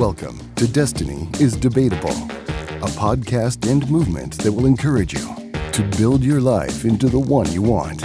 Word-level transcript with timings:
Welcome 0.00 0.40
to 0.54 0.66
Destiny 0.66 1.28
is 1.40 1.54
Debatable, 1.54 2.08
a 2.08 2.88
podcast 2.96 3.70
and 3.70 3.86
movement 3.90 4.38
that 4.38 4.50
will 4.50 4.64
encourage 4.64 5.12
you 5.12 5.52
to 5.72 5.82
build 5.98 6.24
your 6.24 6.40
life 6.40 6.86
into 6.86 7.10
the 7.10 7.18
one 7.18 7.52
you 7.52 7.60
want. 7.60 8.00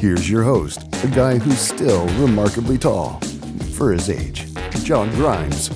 Here's 0.00 0.28
your 0.28 0.42
host, 0.42 0.82
a 1.04 1.06
guy 1.06 1.38
who's 1.38 1.60
still 1.60 2.08
remarkably 2.20 2.76
tall 2.76 3.20
for 3.76 3.92
his 3.92 4.10
age, 4.10 4.52
John 4.82 5.10
Grimes. 5.10 5.68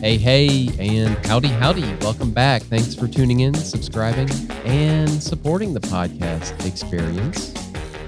Hey, 0.00 0.16
hey, 0.16 0.68
and 0.80 1.16
howdy, 1.24 1.46
howdy. 1.46 1.94
Welcome 2.00 2.32
back. 2.32 2.62
Thanks 2.62 2.92
for 2.92 3.06
tuning 3.06 3.38
in, 3.38 3.54
subscribing, 3.54 4.28
and 4.64 5.08
supporting 5.22 5.74
the 5.74 5.80
podcast 5.80 6.66
experience. 6.66 7.54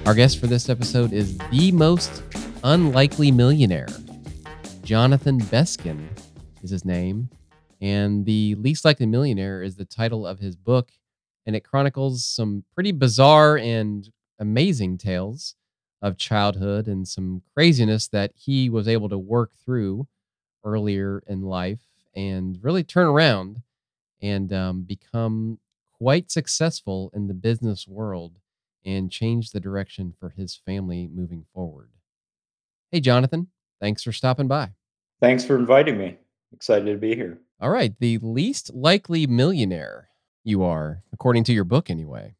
Our 0.05 0.13
guest 0.13 0.39
for 0.39 0.47
this 0.47 0.67
episode 0.67 1.13
is 1.13 1.37
the 1.37 1.71
most 1.71 2.21
unlikely 2.65 3.31
millionaire. 3.31 3.87
Jonathan 4.89 5.37
Beskin 5.37 6.09
is 6.63 6.71
his 6.71 6.83
name, 6.83 7.29
and 7.79 8.25
The 8.25 8.55
Least 8.55 8.83
Likely 8.83 9.05
Millionaire 9.05 9.61
is 9.61 9.75
the 9.75 9.85
title 9.85 10.25
of 10.25 10.39
his 10.39 10.55
book, 10.55 10.89
and 11.45 11.55
it 11.55 11.63
chronicles 11.63 12.25
some 12.25 12.63
pretty 12.73 12.91
bizarre 12.91 13.55
and 13.55 14.09
amazing 14.39 14.97
tales 14.97 15.53
of 16.01 16.17
childhood 16.17 16.87
and 16.87 17.07
some 17.07 17.43
craziness 17.53 18.07
that 18.07 18.31
he 18.35 18.67
was 18.67 18.87
able 18.87 19.09
to 19.09 19.17
work 19.19 19.51
through 19.63 20.07
earlier 20.63 21.21
in 21.27 21.43
life 21.43 21.85
and 22.15 22.57
really 22.63 22.83
turn 22.83 23.05
around 23.05 23.61
and 24.23 24.51
um, 24.51 24.81
become 24.81 25.59
quite 25.99 26.31
successful 26.31 27.11
in 27.13 27.27
the 27.27 27.35
business 27.35 27.87
world 27.87 28.39
and 28.83 29.11
change 29.11 29.51
the 29.51 29.59
direction 29.59 30.15
for 30.19 30.29
his 30.29 30.55
family 30.55 31.07
moving 31.07 31.45
forward. 31.53 31.91
Hey, 32.91 33.01
Jonathan, 33.01 33.49
thanks 33.79 34.01
for 34.01 34.11
stopping 34.11 34.47
by. 34.47 34.71
Thanks 35.21 35.43
for 35.43 35.55
inviting 35.57 35.97
me. 35.97 36.17
Excited 36.53 36.85
to 36.85 36.97
be 36.97 37.15
here. 37.15 37.39
All 37.61 37.69
right. 37.69 37.93
The 37.99 38.17
least 38.19 38.73
likely 38.73 39.27
millionaire 39.27 40.09
you 40.43 40.63
are, 40.63 41.03
according 41.11 41.43
to 41.45 41.53
your 41.53 41.65
book, 41.65 41.89
anyway. 41.89 42.35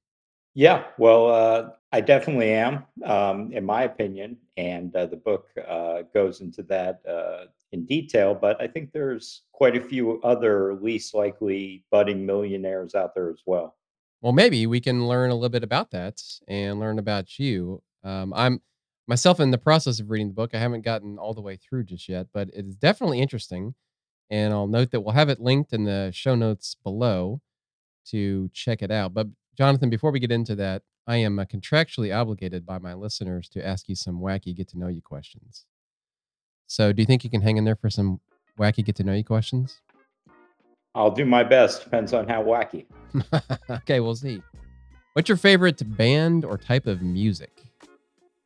Yeah, 0.55 0.85
well, 0.97 1.29
uh, 1.29 1.69
I 1.91 2.01
definitely 2.01 2.51
am, 2.51 2.85
um, 3.05 3.51
in 3.51 3.65
my 3.65 3.83
opinion. 3.83 4.37
And 4.57 4.95
uh, 4.95 5.05
the 5.05 5.15
book 5.15 5.47
uh, 5.67 6.03
goes 6.13 6.41
into 6.41 6.63
that 6.63 7.01
uh, 7.07 7.45
in 7.71 7.85
detail. 7.85 8.33
But 8.33 8.61
I 8.61 8.67
think 8.67 8.91
there's 8.91 9.43
quite 9.51 9.77
a 9.77 9.81
few 9.81 10.21
other 10.21 10.73
least 10.75 11.13
likely 11.13 11.85
budding 11.91 12.25
millionaires 12.25 12.95
out 12.95 13.13
there 13.13 13.29
as 13.29 13.41
well. 13.45 13.75
Well, 14.21 14.33
maybe 14.33 14.67
we 14.67 14.81
can 14.81 15.07
learn 15.07 15.29
a 15.29 15.35
little 15.35 15.49
bit 15.49 15.63
about 15.63 15.91
that 15.91 16.21
and 16.47 16.79
learn 16.79 16.99
about 16.99 17.39
you. 17.39 17.81
Um, 18.03 18.33
I'm 18.33 18.61
myself 19.09 19.39
in 19.39 19.49
the 19.49 19.57
process 19.57 19.99
of 19.99 20.11
reading 20.11 20.27
the 20.27 20.33
book. 20.35 20.51
I 20.53 20.59
haven't 20.59 20.85
gotten 20.85 21.17
all 21.17 21.33
the 21.33 21.41
way 21.41 21.57
through 21.57 21.85
just 21.85 22.07
yet, 22.07 22.27
but 22.31 22.47
it 22.49 22.67
is 22.67 22.75
definitely 22.75 23.19
interesting. 23.19 23.73
And 24.29 24.53
I'll 24.53 24.67
note 24.67 24.91
that 24.91 25.01
we'll 25.01 25.15
have 25.15 25.29
it 25.29 25.39
linked 25.39 25.73
in 25.73 25.83
the 25.83 26.11
show 26.13 26.35
notes 26.35 26.75
below 26.83 27.41
to 28.09 28.49
check 28.53 28.83
it 28.83 28.91
out. 28.91 29.15
But 29.15 29.27
Jonathan, 29.57 29.89
before 29.89 30.11
we 30.11 30.19
get 30.19 30.31
into 30.31 30.55
that, 30.55 30.83
I 31.07 31.17
am 31.17 31.39
uh, 31.39 31.45
contractually 31.45 32.15
obligated 32.15 32.67
by 32.67 32.77
my 32.77 32.93
listeners 32.93 33.49
to 33.49 33.65
ask 33.65 33.89
you 33.89 33.95
some 33.95 34.21
wacky 34.21 34.55
get 34.55 34.67
to 34.69 34.77
know 34.77 34.87
you 34.87 35.01
questions. 35.01 35.65
So, 36.67 36.93
do 36.93 37.01
you 37.01 37.07
think 37.07 37.23
you 37.23 37.31
can 37.31 37.41
hang 37.41 37.57
in 37.57 37.65
there 37.65 37.75
for 37.75 37.89
some 37.89 38.21
wacky 38.59 38.85
get 38.85 38.95
to 38.97 39.03
know 39.03 39.13
you 39.13 39.23
questions? 39.23 39.81
I'll 40.93 41.09
do 41.09 41.25
my 41.25 41.43
best. 41.43 41.83
Depends 41.83 42.13
on 42.13 42.27
how 42.27 42.43
wacky. 42.43 42.85
okay, 43.71 43.99
we'll 43.99 44.15
see. 44.15 44.43
What's 45.13 45.27
your 45.27 45.37
favorite 45.37 45.81
band 45.97 46.45
or 46.45 46.59
type 46.59 46.85
of 46.85 47.01
music? 47.01 47.68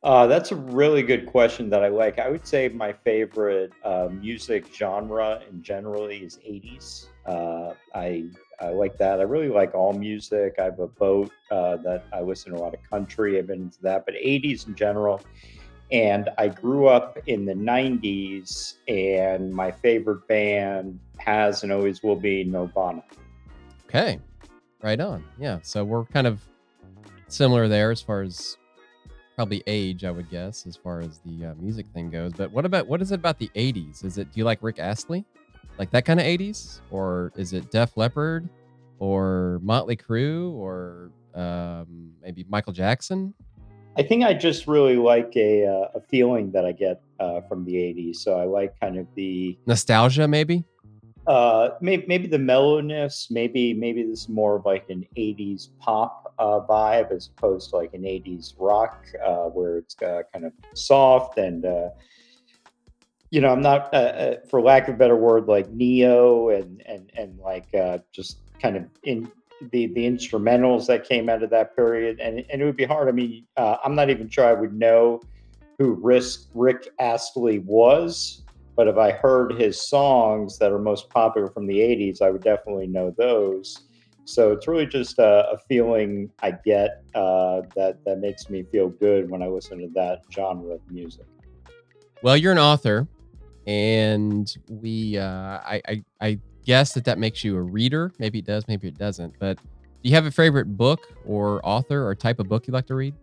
Uh, 0.04 0.26
that's 0.26 0.52
a 0.52 0.56
really 0.56 1.02
good 1.02 1.24
question 1.24 1.70
that 1.70 1.82
I 1.82 1.88
like. 1.88 2.18
I 2.18 2.28
would 2.28 2.46
say 2.46 2.68
my 2.68 2.92
favorite 2.92 3.72
uh, 3.82 4.08
music 4.12 4.66
genre 4.70 5.40
in 5.48 5.62
generally 5.62 6.18
is 6.18 6.36
80s. 6.46 7.06
Uh, 7.26 7.72
I 7.94 8.26
I 8.60 8.68
like 8.68 8.98
that. 8.98 9.18
I 9.18 9.22
really 9.22 9.48
like 9.48 9.74
all 9.74 9.94
music. 9.94 10.56
I 10.60 10.64
have 10.64 10.78
a 10.78 10.86
boat 10.86 11.32
uh, 11.50 11.76
that 11.78 12.04
I 12.12 12.20
listen 12.20 12.52
to 12.52 12.58
a 12.58 12.60
lot 12.60 12.74
of 12.74 12.80
country. 12.88 13.38
I've 13.38 13.46
been 13.46 13.62
into 13.62 13.80
that, 13.80 14.04
but 14.04 14.14
80s 14.14 14.68
in 14.68 14.74
general. 14.74 15.22
And 15.90 16.28
I 16.36 16.48
grew 16.48 16.86
up 16.86 17.18
in 17.26 17.46
the 17.46 17.54
90s, 17.54 18.74
and 18.88 19.52
my 19.52 19.70
favorite 19.70 20.28
band 20.28 21.00
has 21.16 21.62
and 21.62 21.72
always 21.72 22.02
will 22.02 22.16
be 22.16 22.44
Nirvana. 22.44 23.02
Okay, 23.86 24.20
right 24.82 25.00
on. 25.00 25.24
Yeah, 25.38 25.60
so 25.62 25.82
we're 25.82 26.04
kind 26.04 26.26
of 26.26 26.42
similar 27.28 27.68
there 27.68 27.90
as 27.90 28.02
far 28.02 28.20
as 28.20 28.58
probably 29.34 29.62
age, 29.66 30.04
I 30.04 30.10
would 30.10 30.30
guess, 30.30 30.66
as 30.66 30.76
far 30.76 31.00
as 31.00 31.20
the 31.24 31.46
uh, 31.46 31.54
music 31.54 31.86
thing 31.92 32.10
goes. 32.10 32.32
But 32.32 32.50
what 32.52 32.64
about 32.64 32.86
what 32.86 33.02
is 33.02 33.12
it 33.12 33.16
about 33.16 33.38
the 33.38 33.50
'80s? 33.54 34.04
Is 34.04 34.18
it 34.18 34.32
do 34.32 34.38
you 34.38 34.44
like 34.44 34.62
Rick 34.62 34.78
Astley, 34.78 35.24
like 35.78 35.90
that 35.90 36.04
kind 36.04 36.20
of 36.20 36.26
'80s, 36.26 36.80
or 36.90 37.32
is 37.36 37.52
it 37.52 37.70
Def 37.70 37.96
Leppard, 37.96 38.48
or 38.98 39.60
Motley 39.62 39.96
Crue, 39.96 40.52
or 40.52 41.10
um, 41.34 42.12
maybe 42.22 42.44
Michael 42.48 42.72
Jackson? 42.72 43.34
I 43.96 44.02
think 44.02 44.24
I 44.24 44.34
just 44.34 44.66
really 44.66 44.96
like 44.96 45.32
a 45.36 45.66
uh, 45.66 45.98
a 45.98 46.00
feeling 46.00 46.50
that 46.52 46.64
I 46.64 46.72
get 46.72 47.00
uh, 47.20 47.40
from 47.42 47.64
the 47.64 47.74
'80s. 47.74 48.16
So 48.16 48.38
I 48.38 48.44
like 48.44 48.78
kind 48.80 48.98
of 48.98 49.06
the 49.14 49.58
nostalgia, 49.66 50.26
maybe. 50.28 50.64
Uh, 51.26 51.70
maybe, 51.80 52.04
maybe 52.06 52.26
the 52.26 52.38
mellowness. 52.38 53.28
Maybe 53.30 53.72
maybe 53.72 54.02
this 54.02 54.22
is 54.22 54.28
more 54.28 54.56
of 54.56 54.66
like 54.66 54.90
an 54.90 55.06
'80s 55.16 55.70
pop 55.78 56.34
uh, 56.38 56.60
vibe 56.60 57.12
as 57.12 57.28
opposed 57.28 57.70
to 57.70 57.76
like 57.76 57.94
an 57.94 58.02
'80s 58.02 58.54
rock, 58.58 59.06
uh, 59.24 59.44
where 59.46 59.78
it's 59.78 59.96
uh, 60.02 60.22
kind 60.32 60.44
of 60.44 60.52
soft 60.74 61.38
and 61.38 61.64
uh, 61.64 61.88
you 63.30 63.40
know, 63.40 63.48
I'm 63.48 63.62
not, 63.62 63.92
uh, 63.92 64.36
for 64.48 64.60
lack 64.60 64.86
of 64.86 64.94
a 64.94 64.98
better 64.98 65.16
word, 65.16 65.46
like 65.48 65.68
neo 65.70 66.50
and 66.50 66.82
and 66.86 67.10
and 67.16 67.38
like 67.38 67.66
just 68.12 68.38
kind 68.60 68.76
of 68.76 68.84
in 69.02 69.30
the 69.72 69.86
the 69.88 70.06
instrumentals 70.06 70.86
that 70.86 71.08
came 71.08 71.28
out 71.28 71.42
of 71.42 71.50
that 71.50 71.74
period, 71.74 72.20
and 72.20 72.44
and 72.50 72.60
it 72.60 72.64
would 72.64 72.76
be 72.76 72.84
hard. 72.84 73.08
I 73.08 73.12
mean, 73.12 73.46
I'm 73.56 73.94
not 73.94 74.10
even 74.10 74.28
sure 74.28 74.44
I 74.44 74.52
would 74.52 74.74
know 74.74 75.22
who 75.78 75.94
Rick 76.54 76.88
Astley 77.00 77.58
was 77.60 78.43
but 78.76 78.88
if 78.88 78.96
I 78.96 79.12
heard 79.12 79.52
his 79.52 79.88
songs 79.88 80.58
that 80.58 80.72
are 80.72 80.78
most 80.78 81.08
popular 81.10 81.48
from 81.48 81.66
the 81.66 81.78
80s, 81.78 82.20
I 82.20 82.30
would 82.30 82.42
definitely 82.42 82.86
know 82.86 83.14
those. 83.16 83.76
So 84.24 84.52
it's 84.52 84.66
really 84.66 84.86
just 84.86 85.18
a, 85.18 85.50
a 85.52 85.58
feeling 85.68 86.30
I 86.42 86.52
get 86.64 87.02
uh, 87.14 87.62
that, 87.76 87.98
that 88.06 88.18
makes 88.18 88.48
me 88.48 88.64
feel 88.72 88.88
good 88.88 89.30
when 89.30 89.42
I 89.42 89.48
listen 89.48 89.78
to 89.80 89.88
that 89.94 90.20
genre 90.32 90.74
of 90.74 90.80
music. 90.90 91.26
Well, 92.22 92.36
you're 92.36 92.52
an 92.52 92.58
author, 92.58 93.06
and 93.66 94.52
we, 94.68 95.18
uh, 95.18 95.24
I, 95.24 95.82
I, 95.86 96.04
I 96.20 96.38
guess 96.64 96.94
that 96.94 97.04
that 97.04 97.18
makes 97.18 97.44
you 97.44 97.56
a 97.56 97.60
reader. 97.60 98.12
Maybe 98.18 98.38
it 98.38 98.46
does, 98.46 98.66
maybe 98.66 98.88
it 98.88 98.98
doesn't. 98.98 99.34
But 99.38 99.58
do 99.58 100.08
you 100.08 100.14
have 100.14 100.26
a 100.26 100.30
favorite 100.30 100.76
book 100.76 101.06
or 101.26 101.60
author 101.64 102.06
or 102.06 102.14
type 102.14 102.40
of 102.40 102.48
book 102.48 102.66
you 102.66 102.72
like 102.72 102.86
to 102.86 102.94
read? 102.94 103.14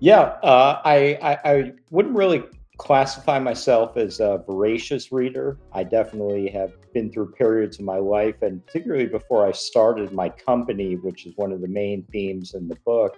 Yeah, 0.00 0.20
uh, 0.42 0.80
I, 0.84 1.18
I, 1.22 1.50
I 1.50 1.72
wouldn't 1.90 2.16
really 2.16 2.44
classify 2.76 3.38
myself 3.38 3.96
as 3.96 4.20
a 4.20 4.42
voracious 4.46 5.12
reader. 5.12 5.58
I 5.72 5.84
definitely 5.84 6.48
have 6.50 6.72
been 6.92 7.10
through 7.12 7.32
periods 7.32 7.78
of 7.78 7.84
my 7.84 7.98
life, 7.98 8.42
and 8.42 8.64
particularly 8.66 9.06
before 9.06 9.46
I 9.46 9.52
started 9.52 10.12
my 10.12 10.28
company, 10.28 10.96
which 10.96 11.26
is 11.26 11.34
one 11.36 11.52
of 11.52 11.60
the 11.60 11.68
main 11.68 12.04
themes 12.10 12.54
in 12.54 12.68
the 12.68 12.76
book, 12.84 13.16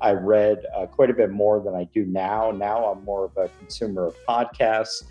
I 0.00 0.12
read 0.12 0.66
uh, 0.76 0.86
quite 0.86 1.10
a 1.10 1.14
bit 1.14 1.30
more 1.30 1.60
than 1.60 1.74
I 1.74 1.84
do 1.94 2.04
now. 2.04 2.50
Now 2.50 2.86
I'm 2.86 3.04
more 3.04 3.24
of 3.24 3.36
a 3.36 3.48
consumer 3.58 4.06
of 4.06 4.16
podcasts. 4.28 5.04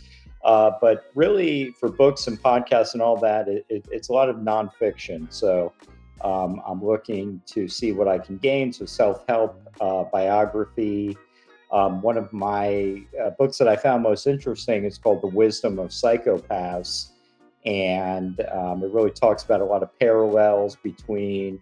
Uh, 0.43 0.71
but 0.79 1.09
really, 1.15 1.71
for 1.71 1.89
books 1.89 2.27
and 2.27 2.41
podcasts 2.41 2.93
and 2.93 3.01
all 3.01 3.17
that, 3.17 3.47
it, 3.47 3.65
it, 3.67 3.87
it's 3.91 4.09
a 4.09 4.13
lot 4.13 4.29
of 4.29 4.35
nonfiction. 4.37 5.31
So 5.33 5.73
um, 6.21 6.61
I'm 6.67 6.85
looking 6.85 7.41
to 7.47 7.67
see 7.67 7.93
what 7.93 8.07
I 8.07 8.19
can 8.19 8.37
gain. 8.37 8.71
So 8.71 8.85
self 8.85 9.23
help, 9.27 9.59
uh, 9.81 10.03
biography, 10.03 11.17
um, 11.75 12.01
one 12.01 12.17
of 12.17 12.31
my 12.31 13.03
uh, 13.21 13.31
books 13.31 13.57
that 13.57 13.67
I 13.67 13.75
found 13.75 14.01
most 14.01 14.27
interesting 14.27 14.85
is 14.85 14.97
called 14.97 15.21
The 15.21 15.27
Wisdom 15.27 15.77
of 15.77 15.89
Psychopaths. 15.89 17.09
And 17.65 18.39
um, 18.49 18.81
it 18.81 18.91
really 18.91 19.11
talks 19.11 19.43
about 19.43 19.59
a 19.59 19.65
lot 19.65 19.83
of 19.83 19.89
parallels 19.99 20.77
between 20.77 21.61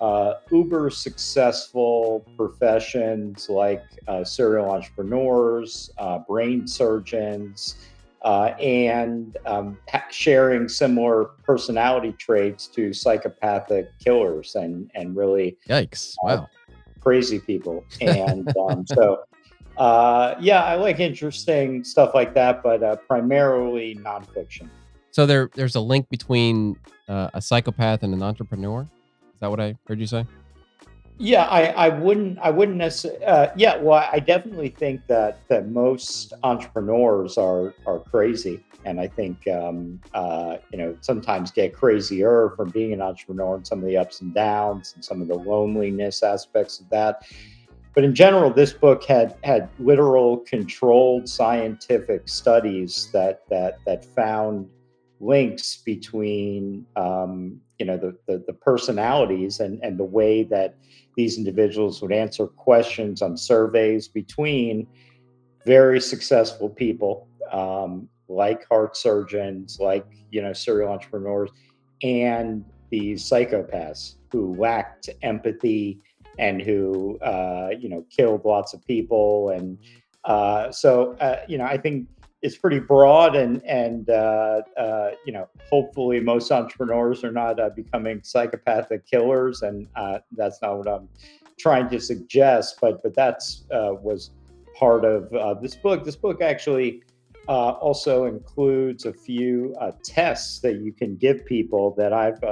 uh, 0.00 0.34
uber 0.50 0.88
successful 0.88 2.24
professions 2.34 3.50
like 3.50 3.84
uh, 4.08 4.24
serial 4.24 4.70
entrepreneurs, 4.70 5.90
uh, 5.98 6.20
brain 6.20 6.66
surgeons, 6.66 7.76
uh, 8.22 8.54
and 8.58 9.36
um, 9.44 9.76
sharing 10.10 10.66
similar 10.66 11.26
personality 11.44 12.12
traits 12.12 12.68
to 12.68 12.94
psychopathic 12.94 13.90
killers 13.98 14.54
and, 14.54 14.90
and 14.94 15.14
really 15.14 15.58
yikes. 15.68 16.14
uh, 16.24 16.38
wow. 16.38 16.48
crazy 17.00 17.38
people. 17.38 17.84
And 18.00 18.50
um, 18.56 18.86
so 18.86 19.24
uh, 19.76 20.34
yeah, 20.40 20.64
I 20.64 20.74
like 20.74 21.00
interesting 21.00 21.84
stuff 21.84 22.14
like 22.14 22.34
that, 22.34 22.62
but 22.62 22.82
uh, 22.82 22.96
primarily 22.96 23.96
nonfiction. 23.96 24.68
So 25.10 25.26
there, 25.26 25.50
there's 25.54 25.74
a 25.74 25.80
link 25.80 26.08
between 26.08 26.76
uh, 27.08 27.30
a 27.34 27.42
psychopath 27.42 28.02
and 28.02 28.14
an 28.14 28.22
entrepreneur. 28.22 28.82
Is 28.82 29.40
that 29.40 29.50
what 29.50 29.60
I 29.60 29.76
heard 29.86 30.00
you 30.00 30.06
say? 30.06 30.26
Yeah, 31.18 31.44
I, 31.44 31.66
I 31.66 31.88
wouldn't, 31.90 32.38
I 32.38 32.50
wouldn't 32.50 32.78
necessarily. 32.78 33.24
Uh, 33.24 33.48
yeah, 33.54 33.76
well, 33.76 34.08
I 34.10 34.18
definitely 34.18 34.70
think 34.70 35.06
that 35.06 35.46
that 35.48 35.68
most 35.68 36.32
entrepreneurs 36.42 37.36
are 37.38 37.74
are 37.86 38.00
crazy. 38.00 38.64
and 38.84 39.00
I 39.00 39.06
think 39.06 39.46
um, 39.48 40.00
uh, 40.14 40.56
you 40.72 40.78
know 40.78 40.96
sometimes 41.00 41.50
get 41.50 41.74
crazier 41.74 42.52
from 42.56 42.70
being 42.70 42.92
an 42.92 43.00
entrepreneur 43.00 43.56
and 43.56 43.66
some 43.66 43.78
of 43.78 43.84
the 43.84 43.96
ups 43.96 44.20
and 44.20 44.34
downs 44.34 44.94
and 44.94 45.04
some 45.04 45.22
of 45.22 45.28
the 45.28 45.36
loneliness 45.36 46.22
aspects 46.22 46.80
of 46.80 46.88
that. 46.90 47.22
But 47.94 48.04
in 48.04 48.14
general, 48.14 48.50
this 48.50 48.72
book 48.72 49.04
had 49.04 49.36
had 49.44 49.68
literal 49.78 50.38
controlled 50.38 51.28
scientific 51.28 52.28
studies 52.28 53.10
that 53.12 53.42
that 53.50 53.78
that 53.86 54.04
found 54.04 54.70
links 55.20 55.76
between 55.84 56.86
um, 56.96 57.60
you 57.78 57.86
know 57.86 57.96
the, 57.96 58.16
the, 58.26 58.42
the 58.46 58.54
personalities 58.54 59.60
and 59.60 59.78
and 59.82 59.98
the 59.98 60.04
way 60.04 60.42
that 60.44 60.74
these 61.16 61.36
individuals 61.36 62.00
would 62.00 62.12
answer 62.12 62.46
questions 62.46 63.20
on 63.20 63.36
surveys 63.36 64.08
between 64.08 64.86
very 65.66 66.00
successful 66.00 66.70
people 66.70 67.28
um, 67.52 68.08
like 68.28 68.66
heart 68.68 68.96
surgeons, 68.96 69.78
like 69.78 70.06
you 70.30 70.40
know 70.40 70.52
serial 70.52 70.90
entrepreneurs, 70.90 71.50
and 72.02 72.64
these 72.90 73.22
psychopaths 73.28 74.16
who 74.30 74.54
lacked 74.56 75.10
empathy 75.22 76.00
and 76.38 76.62
who 76.62 77.18
uh, 77.20 77.70
you 77.78 77.88
know 77.88 78.04
killed 78.14 78.44
lots 78.44 78.74
of 78.74 78.84
people. 78.86 79.50
And 79.50 79.78
uh, 80.24 80.70
so 80.70 81.12
uh, 81.20 81.40
you 81.48 81.58
know 81.58 81.64
I 81.64 81.76
think 81.76 82.08
it's 82.42 82.56
pretty 82.56 82.80
broad 82.80 83.36
and 83.36 83.62
and 83.64 84.10
uh, 84.10 84.62
uh, 84.76 85.10
you 85.24 85.32
know 85.32 85.48
hopefully 85.70 86.20
most 86.20 86.50
entrepreneurs 86.50 87.22
are 87.24 87.32
not 87.32 87.60
uh, 87.60 87.70
becoming 87.70 88.20
psychopathic 88.22 89.06
killers. 89.06 89.62
And 89.62 89.88
that's 90.32 90.60
not 90.62 90.78
what 90.78 90.88
I'm 90.88 91.08
trying 91.58 91.88
to 91.90 92.00
suggest 92.00 92.78
but 92.80 93.02
but 93.02 93.14
that's 93.14 93.64
was 93.70 94.30
part 94.78 95.04
of 95.04 95.62
this 95.62 95.76
book. 95.76 96.04
This 96.04 96.16
book 96.16 96.42
actually 96.42 97.02
also 97.46 98.24
includes 98.24 99.04
a 99.04 99.12
few 99.12 99.76
tests 100.02 100.60
that 100.60 100.80
you 100.80 100.92
can 100.92 101.16
give 101.16 101.44
people 101.44 101.94
that 101.96 102.12
I've 102.12 102.42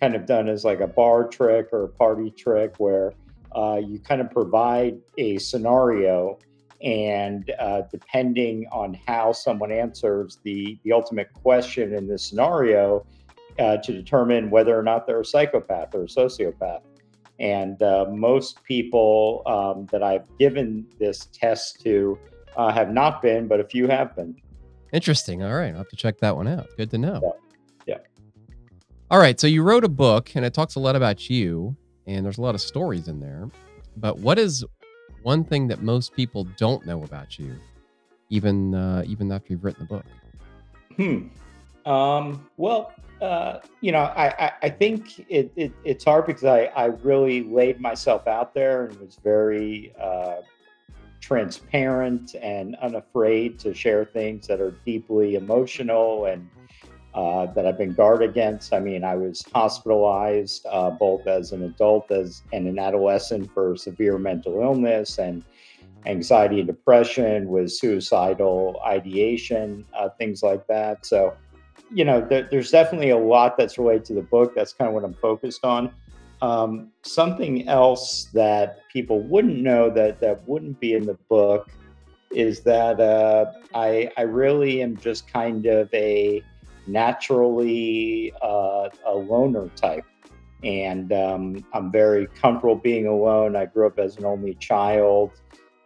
kind 0.00 0.14
of 0.14 0.26
done 0.26 0.48
as 0.48 0.64
like 0.64 0.80
a 0.80 0.86
bar 0.86 1.28
trick 1.28 1.68
or 1.72 1.84
a 1.84 1.88
party 1.88 2.30
trick 2.30 2.74
where 2.78 3.12
uh, 3.54 3.80
you 3.84 3.98
kind 3.98 4.20
of 4.20 4.30
provide 4.30 4.98
a 5.18 5.38
scenario 5.38 6.38
and 6.82 7.52
uh, 7.58 7.82
depending 7.90 8.66
on 8.72 8.98
how 9.06 9.32
someone 9.32 9.70
answers 9.70 10.38
the, 10.44 10.78
the 10.84 10.92
ultimate 10.92 11.30
question 11.34 11.92
in 11.92 12.06
this 12.06 12.24
scenario 12.24 13.04
uh, 13.58 13.76
to 13.78 13.92
determine 13.92 14.50
whether 14.50 14.78
or 14.78 14.82
not 14.82 15.06
they're 15.06 15.20
a 15.20 15.24
psychopath 15.24 15.94
or 15.94 16.04
a 16.04 16.06
sociopath. 16.06 16.80
And 17.38 17.82
uh, 17.82 18.06
most 18.10 18.62
people 18.64 19.42
um, 19.46 19.86
that 19.86 20.02
i've 20.02 20.26
given 20.38 20.86
this 20.98 21.26
test 21.32 21.80
to 21.82 22.18
uh, 22.56 22.70
have 22.70 22.90
not 22.92 23.22
been 23.22 23.48
but 23.48 23.60
a 23.60 23.64
few 23.64 23.88
have 23.88 24.14
been. 24.16 24.36
Interesting. 24.92 25.42
All 25.42 25.54
right. 25.54 25.70
I'll 25.70 25.78
have 25.78 25.88
to 25.88 25.96
check 25.96 26.18
that 26.18 26.36
one 26.36 26.48
out. 26.48 26.66
Good 26.76 26.90
to 26.90 26.98
know. 26.98 27.20
Yeah. 27.22 27.49
All 29.10 29.18
right, 29.18 29.40
so 29.40 29.48
you 29.48 29.64
wrote 29.64 29.82
a 29.82 29.88
book 29.88 30.30
and 30.36 30.44
it 30.44 30.54
talks 30.54 30.76
a 30.76 30.80
lot 30.80 30.94
about 30.94 31.28
you 31.28 31.76
and 32.06 32.24
there's 32.24 32.38
a 32.38 32.42
lot 32.42 32.54
of 32.54 32.60
stories 32.60 33.08
in 33.08 33.18
there. 33.18 33.48
But 33.96 34.18
what 34.18 34.38
is 34.38 34.64
one 35.22 35.42
thing 35.42 35.66
that 35.66 35.82
most 35.82 36.14
people 36.14 36.44
don't 36.56 36.86
know 36.86 37.02
about 37.02 37.36
you 37.36 37.56
even 38.28 38.72
uh, 38.72 39.02
even 39.04 39.32
after 39.32 39.52
you've 39.52 39.64
written 39.64 39.88
the 39.88 39.94
book? 39.96 40.04
Hmm. 40.96 41.90
Um, 41.90 42.48
well, 42.56 42.92
uh, 43.20 43.58
you 43.80 43.90
know, 43.90 43.98
I, 43.98 44.28
I, 44.46 44.52
I 44.62 44.70
think 44.70 45.26
it, 45.28 45.50
it, 45.56 45.72
it's 45.84 46.04
hard 46.04 46.26
because 46.26 46.44
I, 46.44 46.66
I 46.66 46.84
really 46.84 47.42
laid 47.42 47.80
myself 47.80 48.28
out 48.28 48.54
there 48.54 48.86
and 48.86 49.00
was 49.00 49.18
very 49.24 49.92
uh, 50.00 50.36
transparent 51.20 52.36
and 52.40 52.76
unafraid 52.76 53.58
to 53.58 53.74
share 53.74 54.04
things 54.04 54.46
that 54.46 54.60
are 54.60 54.70
deeply 54.86 55.34
emotional 55.34 56.26
and 56.26 56.48
uh, 57.14 57.46
that 57.46 57.66
I've 57.66 57.78
been 57.78 57.92
guarded 57.92 58.30
against. 58.30 58.72
I 58.72 58.80
mean, 58.80 59.04
I 59.04 59.16
was 59.16 59.44
hospitalized 59.52 60.66
uh, 60.70 60.90
both 60.90 61.26
as 61.26 61.52
an 61.52 61.64
adult 61.64 62.10
as 62.10 62.42
and 62.52 62.66
an 62.66 62.78
adolescent 62.78 63.52
for 63.52 63.76
severe 63.76 64.18
mental 64.18 64.60
illness 64.60 65.18
and 65.18 65.42
anxiety 66.06 66.60
and 66.60 66.66
depression, 66.66 67.48
with 67.48 67.70
suicidal 67.72 68.80
ideation, 68.86 69.84
uh, 69.94 70.08
things 70.18 70.42
like 70.42 70.66
that. 70.66 71.04
So, 71.04 71.36
you 71.92 72.04
know, 72.04 72.20
there, 72.20 72.48
there's 72.50 72.70
definitely 72.70 73.10
a 73.10 73.18
lot 73.18 73.56
that's 73.58 73.76
related 73.78 74.04
to 74.06 74.14
the 74.14 74.22
book. 74.22 74.54
That's 74.54 74.72
kind 74.72 74.88
of 74.88 74.94
what 74.94 75.04
I'm 75.04 75.14
focused 75.14 75.64
on. 75.64 75.92
Um, 76.42 76.88
something 77.02 77.68
else 77.68 78.28
that 78.32 78.88
people 78.90 79.20
wouldn't 79.20 79.58
know 79.58 79.90
that 79.90 80.20
that 80.20 80.48
wouldn't 80.48 80.80
be 80.80 80.94
in 80.94 81.04
the 81.04 81.18
book 81.28 81.68
is 82.30 82.60
that 82.60 83.00
uh, 83.00 83.46
I 83.74 84.10
I 84.16 84.22
really 84.22 84.82
am 84.82 84.96
just 84.96 85.30
kind 85.30 85.66
of 85.66 85.92
a 85.92 86.42
naturally 86.86 88.32
uh, 88.42 88.88
a 89.06 89.14
loner 89.14 89.68
type. 89.76 90.04
And 90.62 91.12
um, 91.12 91.64
I'm 91.72 91.90
very 91.90 92.26
comfortable 92.26 92.76
being 92.76 93.06
alone. 93.06 93.56
I 93.56 93.66
grew 93.66 93.86
up 93.86 93.98
as 93.98 94.18
an 94.18 94.24
only 94.24 94.54
child. 94.54 95.32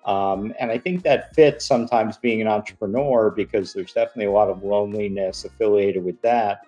Um, 0.05 0.52
and 0.58 0.70
I 0.70 0.79
think 0.79 1.02
that 1.05 1.35
fits 1.35 1.64
sometimes 1.64 2.19
being 2.19 2.41
an 2.43 2.49
entrepreneur 2.49 3.31
because 3.31 3.73
there's 3.73 3.93
definitely 3.93 4.26
a 4.26 4.32
lot 4.32 4.49
of 4.49 4.62
loneliness 4.62 5.44
affiliated 5.44 6.05
with 6.05 6.20
that. 6.23 6.67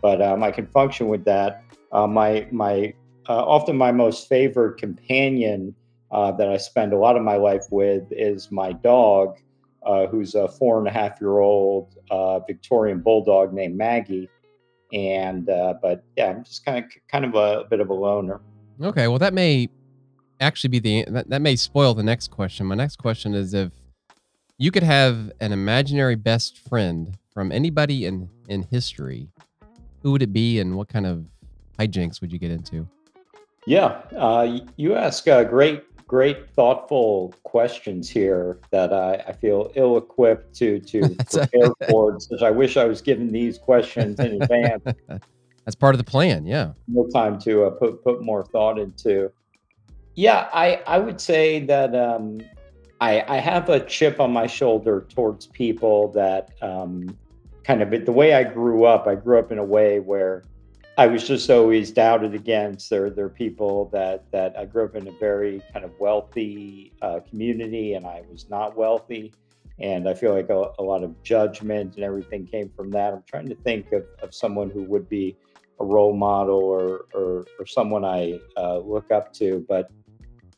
But 0.00 0.22
um, 0.22 0.42
I 0.42 0.50
can 0.50 0.66
function 0.66 1.08
with 1.08 1.24
that. 1.24 1.64
Uh, 1.90 2.06
my 2.06 2.46
my 2.50 2.94
uh, 3.28 3.44
often 3.44 3.76
my 3.76 3.92
most 3.92 4.28
favored 4.28 4.78
companion 4.78 5.74
uh, 6.10 6.32
that 6.32 6.48
I 6.48 6.56
spend 6.56 6.92
a 6.92 6.96
lot 6.98 7.16
of 7.16 7.22
my 7.22 7.36
life 7.36 7.64
with 7.70 8.04
is 8.10 8.50
my 8.50 8.72
dog, 8.72 9.38
uh, 9.88 10.06
who's 10.06 10.34
a 10.34 10.46
four 10.46 10.78
and 10.78 10.86
a 10.86 10.90
half 10.90 11.18
year 11.20 11.38
old 11.38 11.96
uh, 12.10 12.38
Victorian 12.40 13.00
bulldog 13.00 13.54
named 13.54 13.76
Maggie. 13.76 14.28
And 14.92 15.48
uh, 15.48 15.74
but 15.80 16.04
yeah, 16.16 16.26
I'm 16.30 16.44
just 16.44 16.64
kind 16.64 16.84
of 16.84 16.90
kind 17.10 17.24
of 17.24 17.34
a, 17.34 17.60
a, 17.60 17.64
bit 17.64 17.80
of 17.80 17.88
a 17.88 17.94
loner. 17.94 18.40
Okay, 18.82 19.08
well 19.08 19.18
that 19.18 19.34
may 19.34 19.68
actually 20.40 20.68
be 20.68 20.78
the 20.78 21.04
that, 21.08 21.28
that 21.30 21.42
may 21.42 21.56
spoil 21.56 21.94
the 21.94 22.02
next 22.02 22.30
question. 22.30 22.66
My 22.66 22.74
next 22.74 22.96
question 22.96 23.34
is 23.34 23.54
if 23.54 23.72
you 24.58 24.70
could 24.70 24.82
have 24.82 25.32
an 25.40 25.52
imaginary 25.52 26.16
best 26.16 26.58
friend 26.68 27.16
from 27.32 27.50
anybody 27.50 28.04
in 28.04 28.28
in 28.48 28.62
history, 28.62 29.28
who 30.02 30.12
would 30.12 30.22
it 30.22 30.32
be, 30.32 30.60
and 30.60 30.76
what 30.76 30.88
kind 30.88 31.06
of 31.06 31.26
hijinks 31.78 32.20
would 32.20 32.32
you 32.32 32.38
get 32.38 32.50
into? 32.50 32.86
Yeah, 33.66 34.00
uh, 34.16 34.60
you 34.76 34.94
ask 34.94 35.26
a 35.26 35.44
great 35.44 35.84
great, 36.08 36.50
thoughtful 36.50 37.34
questions 37.44 38.08
here 38.08 38.58
that 38.70 38.92
I, 38.92 39.22
I 39.28 39.32
feel 39.32 39.70
ill-equipped 39.76 40.54
to 40.56 40.80
to 40.80 41.00
prepare 41.30 41.70
for. 41.88 42.18
Since 42.18 42.42
I 42.42 42.50
wish 42.50 42.76
I 42.76 42.84
was 42.86 43.00
given 43.00 43.30
these 43.30 43.58
questions 43.58 44.18
in 44.18 44.42
advance. 44.42 44.82
That's 45.64 45.76
part 45.76 45.94
of 45.94 45.98
the 45.98 46.10
plan. 46.10 46.46
Yeah. 46.46 46.72
No 46.88 47.06
time 47.08 47.38
to 47.40 47.64
uh, 47.64 47.70
put 47.70 48.02
put 48.02 48.22
more 48.22 48.44
thought 48.44 48.78
into. 48.78 49.30
Yeah, 50.14 50.48
I 50.52 50.82
I 50.86 50.98
would 50.98 51.20
say 51.20 51.60
that 51.66 51.94
um, 51.94 52.40
I 53.00 53.22
I 53.28 53.36
have 53.36 53.68
a 53.68 53.78
chip 53.80 54.18
on 54.18 54.32
my 54.32 54.46
shoulder 54.46 55.06
towards 55.10 55.46
people 55.46 56.10
that 56.12 56.50
um, 56.62 57.16
kind 57.64 57.82
of 57.82 58.04
the 58.06 58.12
way 58.12 58.32
I 58.32 58.44
grew 58.44 58.84
up. 58.84 59.06
I 59.06 59.14
grew 59.14 59.38
up 59.38 59.52
in 59.52 59.58
a 59.58 59.64
way 59.64 60.00
where 60.00 60.42
I 60.98 61.06
was 61.06 61.28
just 61.28 61.48
always 61.48 61.92
doubted 61.92 62.34
against. 62.34 62.90
There, 62.90 63.08
there 63.08 63.26
are 63.26 63.28
people 63.28 63.88
that 63.92 64.28
that 64.32 64.58
I 64.58 64.64
grew 64.64 64.84
up 64.84 64.96
in 64.96 65.06
a 65.06 65.12
very 65.12 65.62
kind 65.72 65.84
of 65.84 65.92
wealthy 66.00 66.92
uh, 67.00 67.20
community, 67.20 67.94
and 67.94 68.04
I 68.04 68.24
was 68.28 68.50
not 68.50 68.76
wealthy, 68.76 69.32
and 69.78 70.08
I 70.08 70.14
feel 70.14 70.34
like 70.34 70.50
a, 70.50 70.72
a, 70.76 70.82
lot 70.82 71.04
of 71.04 71.22
judgment 71.22 71.94
and 71.94 72.02
everything 72.02 72.48
came 72.48 72.68
from 72.74 72.90
that. 72.90 73.12
I'm 73.12 73.22
trying 73.28 73.48
to 73.48 73.54
think 73.54 73.92
of, 73.92 74.06
of 74.24 74.34
someone 74.34 74.70
who 74.70 74.82
would 74.82 75.08
be 75.08 75.36
a 75.78 75.84
role 75.84 76.16
model 76.16 76.58
or 76.58 77.06
or, 77.14 77.46
or 77.60 77.66
someone 77.66 78.04
I 78.04 78.40
uh, 78.56 78.78
look 78.78 79.12
up 79.12 79.32
to, 79.34 79.64
but 79.68 79.92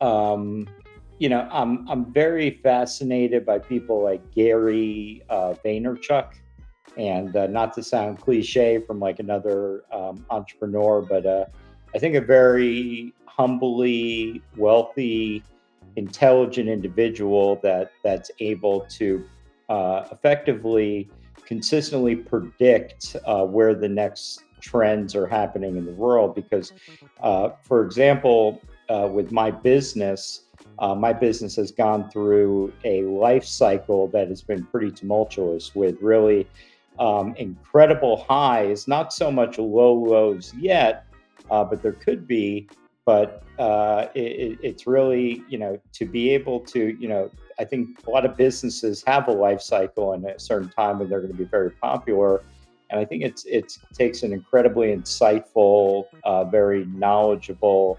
um, 0.00 0.66
you 1.18 1.28
know, 1.28 1.46
I'm 1.52 1.86
I'm 1.86 2.10
very 2.14 2.58
fascinated 2.62 3.44
by 3.44 3.58
people 3.58 4.02
like 4.02 4.22
Gary 4.30 5.22
uh, 5.28 5.52
Vaynerchuk 5.62 6.32
and 7.00 7.34
uh, 7.34 7.46
not 7.46 7.72
to 7.72 7.82
sound 7.82 8.20
cliche 8.20 8.78
from 8.78 9.00
like 9.00 9.20
another 9.20 9.84
um, 9.90 10.24
entrepreneur, 10.28 11.00
but 11.00 11.24
uh, 11.24 11.46
I 11.94 11.98
think 11.98 12.14
a 12.14 12.20
very 12.20 13.14
humbly 13.24 14.42
wealthy, 14.54 15.42
intelligent 15.96 16.68
individual 16.68 17.58
that 17.62 17.92
that's 18.04 18.30
able 18.38 18.82
to 18.98 19.24
uh, 19.70 20.08
effectively, 20.12 21.08
consistently 21.46 22.16
predict 22.16 23.16
uh, 23.26 23.46
where 23.46 23.74
the 23.74 23.88
next 23.88 24.44
trends 24.60 25.16
are 25.16 25.26
happening 25.26 25.76
in 25.78 25.86
the 25.86 25.92
world. 25.92 26.34
Because, 26.34 26.74
uh, 27.22 27.48
for 27.62 27.82
example, 27.82 28.60
uh, 28.90 29.08
with 29.10 29.32
my 29.32 29.50
business. 29.50 30.42
Uh, 30.78 30.94
my 30.94 31.12
business 31.12 31.56
has 31.56 31.70
gone 31.70 32.10
through 32.10 32.72
a 32.84 33.02
life 33.02 33.44
cycle 33.44 34.08
that 34.08 34.28
has 34.28 34.42
been 34.42 34.64
pretty 34.66 34.90
tumultuous 34.90 35.74
with 35.74 35.96
really 36.00 36.46
um, 37.00 37.34
incredible 37.36 38.24
highs, 38.28 38.86
not 38.86 39.12
so 39.12 39.32
much 39.32 39.58
low 39.58 39.94
lows 39.94 40.54
yet, 40.54 41.06
uh, 41.50 41.64
but 41.64 41.82
there 41.82 41.92
could 41.92 42.28
be. 42.28 42.68
But 43.06 43.42
uh, 43.58 44.06
it, 44.14 44.58
it's 44.62 44.86
really, 44.86 45.42
you 45.48 45.58
know, 45.58 45.80
to 45.94 46.04
be 46.04 46.30
able 46.30 46.60
to, 46.60 46.96
you 47.00 47.08
know, 47.08 47.30
I 47.58 47.64
think 47.64 47.88
a 48.06 48.10
lot 48.10 48.24
of 48.24 48.36
businesses 48.36 49.02
have 49.06 49.26
a 49.26 49.32
life 49.32 49.62
cycle 49.62 50.12
and 50.12 50.24
a 50.26 50.38
certain 50.38 50.68
time 50.68 50.98
when 50.98 51.08
they're 51.08 51.20
going 51.20 51.32
to 51.32 51.38
be 51.38 51.44
very 51.44 51.70
popular. 51.70 52.42
And 52.90 53.00
I 53.00 53.04
think 53.04 53.22
it's 53.22 53.44
it 53.46 53.72
takes 53.94 54.22
an 54.22 54.32
incredibly 54.32 54.94
insightful, 54.94 56.04
uh, 56.24 56.44
very 56.44 56.84
knowledgeable 56.86 57.98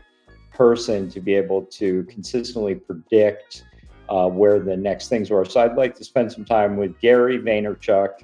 person 0.54 1.10
to 1.10 1.20
be 1.20 1.34
able 1.34 1.64
to 1.64 2.04
consistently 2.04 2.76
predict 2.76 3.66
uh, 4.10 4.28
where 4.28 4.60
the 4.60 4.78
next 4.78 5.08
things 5.08 5.30
were. 5.30 5.46
So 5.46 5.62
I'd 5.62 5.78
like 5.78 5.96
to 5.96 6.04
spend 6.04 6.32
some 6.32 6.46
time 6.46 6.78
with 6.78 7.00
Gary 7.00 7.40
Vaynerchuk, 7.40 8.24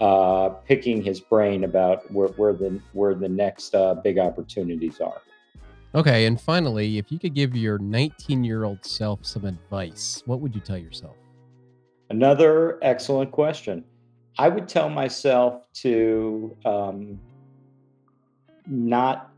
uh, 0.00 0.50
picking 0.66 1.02
his 1.02 1.20
brain 1.20 1.64
about 1.64 2.10
where, 2.12 2.28
where 2.28 2.52
the 2.52 2.80
where 2.92 3.14
the 3.14 3.28
next 3.28 3.74
uh, 3.74 3.94
big 3.94 4.18
opportunities 4.18 5.00
are. 5.00 5.20
Okay, 5.94 6.26
and 6.26 6.40
finally, 6.40 6.98
if 6.98 7.10
you 7.10 7.18
could 7.18 7.34
give 7.34 7.56
your 7.56 7.78
19 7.78 8.44
year 8.44 8.64
old 8.64 8.84
self 8.84 9.24
some 9.24 9.44
advice, 9.44 10.22
what 10.26 10.40
would 10.40 10.54
you 10.54 10.60
tell 10.60 10.76
yourself? 10.76 11.16
Another 12.10 12.78
excellent 12.82 13.32
question. 13.32 13.84
I 14.38 14.48
would 14.48 14.68
tell 14.68 14.88
myself 14.88 15.62
to 15.74 16.56
um, 16.64 17.18
not 18.66 19.32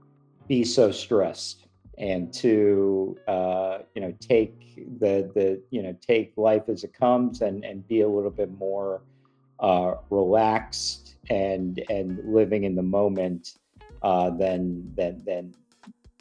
be 0.47 0.65
so 0.65 0.91
stressed 0.91 1.67
and 1.99 2.33
to 2.35 3.17
uh, 3.29 3.79
you 3.95 4.03
know 4.03 4.13
take 4.21 4.75
the 4.99 5.31
the 5.35 5.63
you 5.71 5.83
know 5.83 5.97
take 6.01 6.33
life 6.37 6.69
as 6.69 6.85
it 6.85 6.93
comes 6.93 7.41
and 7.43 7.65
and 7.65 7.87
be 7.87 8.01
a 8.01 8.09
little 8.09 8.31
bit 8.31 8.51
more 8.59 9.03
uh, 9.61 9.95
relaxed 10.11 11.17
and 11.29 11.83
and 11.89 12.19
living 12.25 12.65
in 12.65 12.75
the 12.75 12.83
moment 12.83 13.59
uh, 14.03 14.31
than 14.31 14.93
than 14.97 15.23
than 15.25 15.55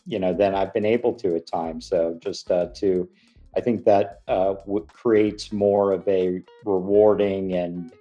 you 0.05 0.19
know 0.19 0.33
than 0.33 0.55
I've 0.55 0.73
been 0.73 0.85
able 0.85 1.13
to 1.15 1.35
at 1.35 1.47
times. 1.47 1.87
So 1.87 2.17
just 2.21 2.51
uh, 2.51 2.67
to 2.75 3.09
I 3.55 3.61
think 3.61 3.85
that 3.85 4.21
uh, 4.27 4.53
w- 4.53 4.85
creates 4.91 5.51
more 5.51 5.91
of 5.91 6.07
a 6.07 6.41
rewarding 6.65 7.53
and 7.53 7.91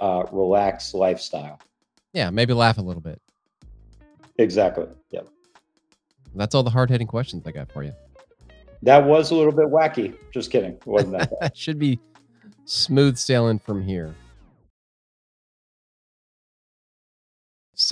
uh, 0.00 0.24
relaxed 0.32 0.94
lifestyle. 0.94 1.58
Yeah, 2.12 2.30
maybe 2.30 2.52
laugh 2.52 2.78
a 2.78 2.82
little 2.82 3.00
bit. 3.00 3.20
Exactly. 4.38 4.86
Yep. 5.10 5.28
That's 6.34 6.54
all 6.54 6.62
the 6.62 6.70
hard 6.70 6.90
hitting 6.90 7.06
questions 7.06 7.46
I 7.46 7.52
got 7.52 7.70
for 7.70 7.82
you. 7.82 7.92
That 8.82 9.04
was 9.04 9.30
a 9.30 9.34
little 9.34 9.52
bit 9.52 9.66
wacky. 9.66 10.16
Just 10.32 10.50
kidding. 10.50 10.72
It 10.72 10.86
wasn't 10.86 11.12
that. 11.12 11.56
Should 11.56 11.78
be 11.78 12.00
smooth 12.64 13.16
sailing 13.16 13.58
from 13.58 13.82
here. 13.82 14.14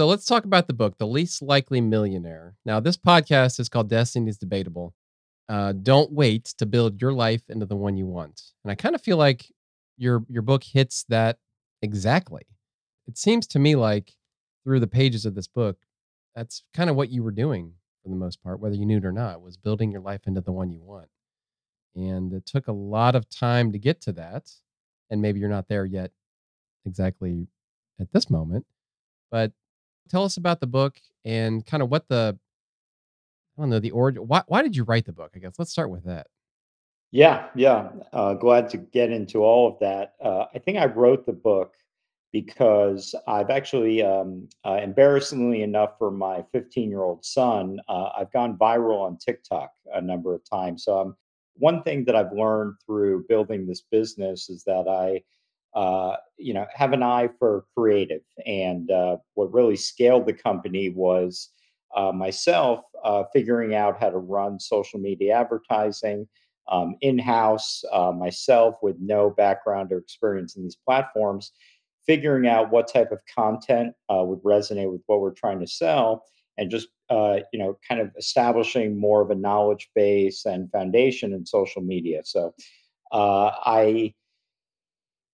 So 0.00 0.06
let's 0.06 0.24
talk 0.24 0.46
about 0.46 0.66
the 0.66 0.72
book, 0.72 0.96
The 0.96 1.06
Least 1.06 1.42
Likely 1.42 1.82
Millionaire. 1.82 2.54
Now, 2.64 2.80
this 2.80 2.96
podcast 2.96 3.60
is 3.60 3.68
called 3.68 3.90
Destiny 3.90 4.30
is 4.30 4.38
Debatable. 4.38 4.94
Uh, 5.46 5.72
don't 5.72 6.10
wait 6.10 6.54
to 6.56 6.64
build 6.64 7.02
your 7.02 7.12
life 7.12 7.42
into 7.50 7.66
the 7.66 7.76
one 7.76 7.98
you 7.98 8.06
want. 8.06 8.40
And 8.64 8.72
I 8.72 8.76
kind 8.76 8.94
of 8.94 9.02
feel 9.02 9.18
like 9.18 9.52
your 9.98 10.24
your 10.26 10.40
book 10.40 10.64
hits 10.64 11.04
that 11.10 11.36
exactly. 11.82 12.44
It 13.08 13.18
seems 13.18 13.46
to 13.48 13.58
me 13.58 13.76
like 13.76 14.14
through 14.64 14.80
the 14.80 14.86
pages 14.86 15.26
of 15.26 15.34
this 15.34 15.48
book, 15.48 15.76
that's 16.34 16.62
kind 16.72 16.88
of 16.88 16.96
what 16.96 17.10
you 17.10 17.22
were 17.22 17.30
doing 17.30 17.74
for 18.02 18.08
the 18.08 18.16
most 18.16 18.42
part, 18.42 18.58
whether 18.58 18.76
you 18.76 18.86
knew 18.86 18.96
it 18.96 19.04
or 19.04 19.12
not, 19.12 19.42
was 19.42 19.58
building 19.58 19.92
your 19.92 20.00
life 20.00 20.26
into 20.26 20.40
the 20.40 20.50
one 20.50 20.72
you 20.72 20.80
want. 20.82 21.10
And 21.94 22.32
it 22.32 22.46
took 22.46 22.68
a 22.68 22.72
lot 22.72 23.14
of 23.14 23.28
time 23.28 23.70
to 23.72 23.78
get 23.78 24.00
to 24.00 24.12
that. 24.12 24.50
And 25.10 25.20
maybe 25.20 25.40
you're 25.40 25.50
not 25.50 25.68
there 25.68 25.84
yet 25.84 26.12
exactly 26.86 27.48
at 28.00 28.12
this 28.12 28.30
moment. 28.30 28.64
But 29.30 29.52
tell 30.10 30.24
us 30.24 30.36
about 30.36 30.60
the 30.60 30.66
book 30.66 31.00
and 31.24 31.64
kind 31.64 31.82
of 31.82 31.90
what 31.90 32.08
the, 32.08 32.38
I 33.56 33.62
don't 33.62 33.70
know, 33.70 33.78
the 33.78 33.90
origin. 33.92 34.26
Why, 34.26 34.42
why 34.46 34.62
did 34.62 34.76
you 34.76 34.84
write 34.84 35.06
the 35.06 35.12
book? 35.12 35.32
I 35.34 35.38
guess 35.38 35.54
let's 35.58 35.70
start 35.70 35.90
with 35.90 36.04
that. 36.04 36.26
Yeah, 37.12 37.48
yeah. 37.54 37.88
Uh, 38.12 38.34
glad 38.34 38.68
to 38.70 38.76
get 38.76 39.10
into 39.10 39.42
all 39.42 39.68
of 39.68 39.78
that. 39.80 40.14
Uh, 40.22 40.46
I 40.54 40.58
think 40.58 40.78
I 40.78 40.86
wrote 40.86 41.26
the 41.26 41.32
book 41.32 41.74
because 42.32 43.14
I've 43.26 43.50
actually, 43.50 44.02
um, 44.02 44.48
uh, 44.64 44.78
embarrassingly 44.80 45.62
enough, 45.62 45.98
for 45.98 46.12
my 46.12 46.44
15 46.52 46.88
year 46.88 47.02
old 47.02 47.24
son, 47.24 47.80
uh, 47.88 48.10
I've 48.16 48.32
gone 48.32 48.56
viral 48.56 49.00
on 49.00 49.16
TikTok 49.16 49.72
a 49.92 50.00
number 50.00 50.34
of 50.34 50.48
times. 50.48 50.84
So, 50.84 51.00
um, 51.00 51.16
one 51.54 51.82
thing 51.82 52.04
that 52.04 52.14
I've 52.14 52.32
learned 52.32 52.76
through 52.86 53.26
building 53.28 53.66
this 53.66 53.82
business 53.90 54.48
is 54.48 54.62
that 54.64 54.86
I, 54.88 55.22
uh, 55.74 56.16
you 56.36 56.54
know, 56.54 56.66
have 56.74 56.92
an 56.92 57.02
eye 57.02 57.28
for 57.38 57.64
creative. 57.76 58.22
And 58.46 58.90
uh, 58.90 59.18
what 59.34 59.52
really 59.52 59.76
scaled 59.76 60.26
the 60.26 60.32
company 60.32 60.90
was 60.90 61.50
uh, 61.96 62.12
myself 62.12 62.80
uh, 63.04 63.24
figuring 63.32 63.74
out 63.74 64.00
how 64.00 64.10
to 64.10 64.18
run 64.18 64.58
social 64.60 65.00
media 65.00 65.34
advertising. 65.34 66.28
Um, 66.70 66.94
in 67.00 67.18
house, 67.18 67.82
myself 68.14 68.76
with 68.80 68.94
no 69.00 69.30
background 69.30 69.90
or 69.90 69.98
experience 69.98 70.54
in 70.54 70.62
these 70.62 70.76
platforms, 70.76 71.50
figuring 72.06 72.46
out 72.46 72.70
what 72.70 72.92
type 72.92 73.12
of 73.12 73.20
content 73.32 73.94
uh, 74.08 74.22
would 74.24 74.42
resonate 74.42 74.90
with 74.90 75.02
what 75.06 75.20
we're 75.20 75.32
trying 75.32 75.60
to 75.60 75.66
sell 75.66 76.24
and 76.58 76.70
just 76.70 76.88
uh, 77.08 77.38
you 77.52 77.58
know 77.58 77.78
kind 77.86 78.00
of 78.00 78.10
establishing 78.16 78.98
more 78.98 79.20
of 79.22 79.30
a 79.30 79.34
knowledge 79.34 79.88
base 79.94 80.44
and 80.44 80.70
foundation 80.72 81.32
in 81.32 81.44
social 81.44 81.82
media 81.82 82.20
so 82.24 82.54
uh, 83.12 83.50
i 83.64 84.12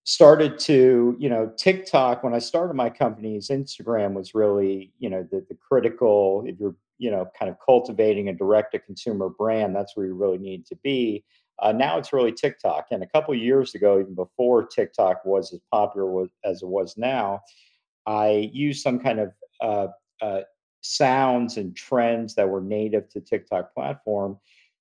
started 0.09 0.57
to 0.57 1.17
you 1.19 1.29
know 1.29 1.53
tiktok 1.59 2.23
when 2.23 2.33
i 2.33 2.39
started 2.39 2.75
my 2.75 2.89
company's 2.89 3.49
instagram 3.49 4.15
was 4.15 4.35
really 4.35 4.93
you 4.99 5.11
know 5.11 5.27
the, 5.33 5.45
the 5.49 5.57
critical 5.69 6.45
if 6.47 6.59
you're 6.61 6.77
you 6.99 7.11
know 7.11 7.29
kind 7.39 7.51
of 7.51 7.57
cultivating 7.65 8.29
a 8.29 8.33
direct 8.33 8.73
to 8.73 8.79
consumer 8.79 9.29
brand 9.29 9.75
that's 9.75 9.97
where 9.97 10.07
you 10.07 10.15
really 10.15 10.39
need 10.39 10.65
to 10.65 10.77
be 10.77 11.25
uh, 11.59 11.73
now 11.73 11.99
it's 11.99 12.13
really 12.13 12.33
TikTok. 12.33 12.89
And 12.91 13.03
a 13.03 13.07
couple 13.07 13.35
years 13.35 13.75
ago, 13.75 13.99
even 13.99 14.15
before 14.15 14.67
TikTok 14.67 15.25
was 15.25 15.53
as 15.53 15.61
popular 15.73 16.27
as 16.45 16.63
it 16.63 16.69
was 16.69 16.97
now, 16.97 17.41
I 18.07 18.51
used 18.53 18.83
some 18.83 18.99
kind 18.99 19.21
of 19.21 19.33
uh, 19.61 19.87
uh, 20.21 20.41
sounds 20.83 21.57
and 21.57 21.75
trends 21.75 22.35
that 22.35 22.49
were 22.49 22.61
native 22.61 23.09
to 23.11 23.21
TikTok 23.21 23.75
platform 23.75 24.39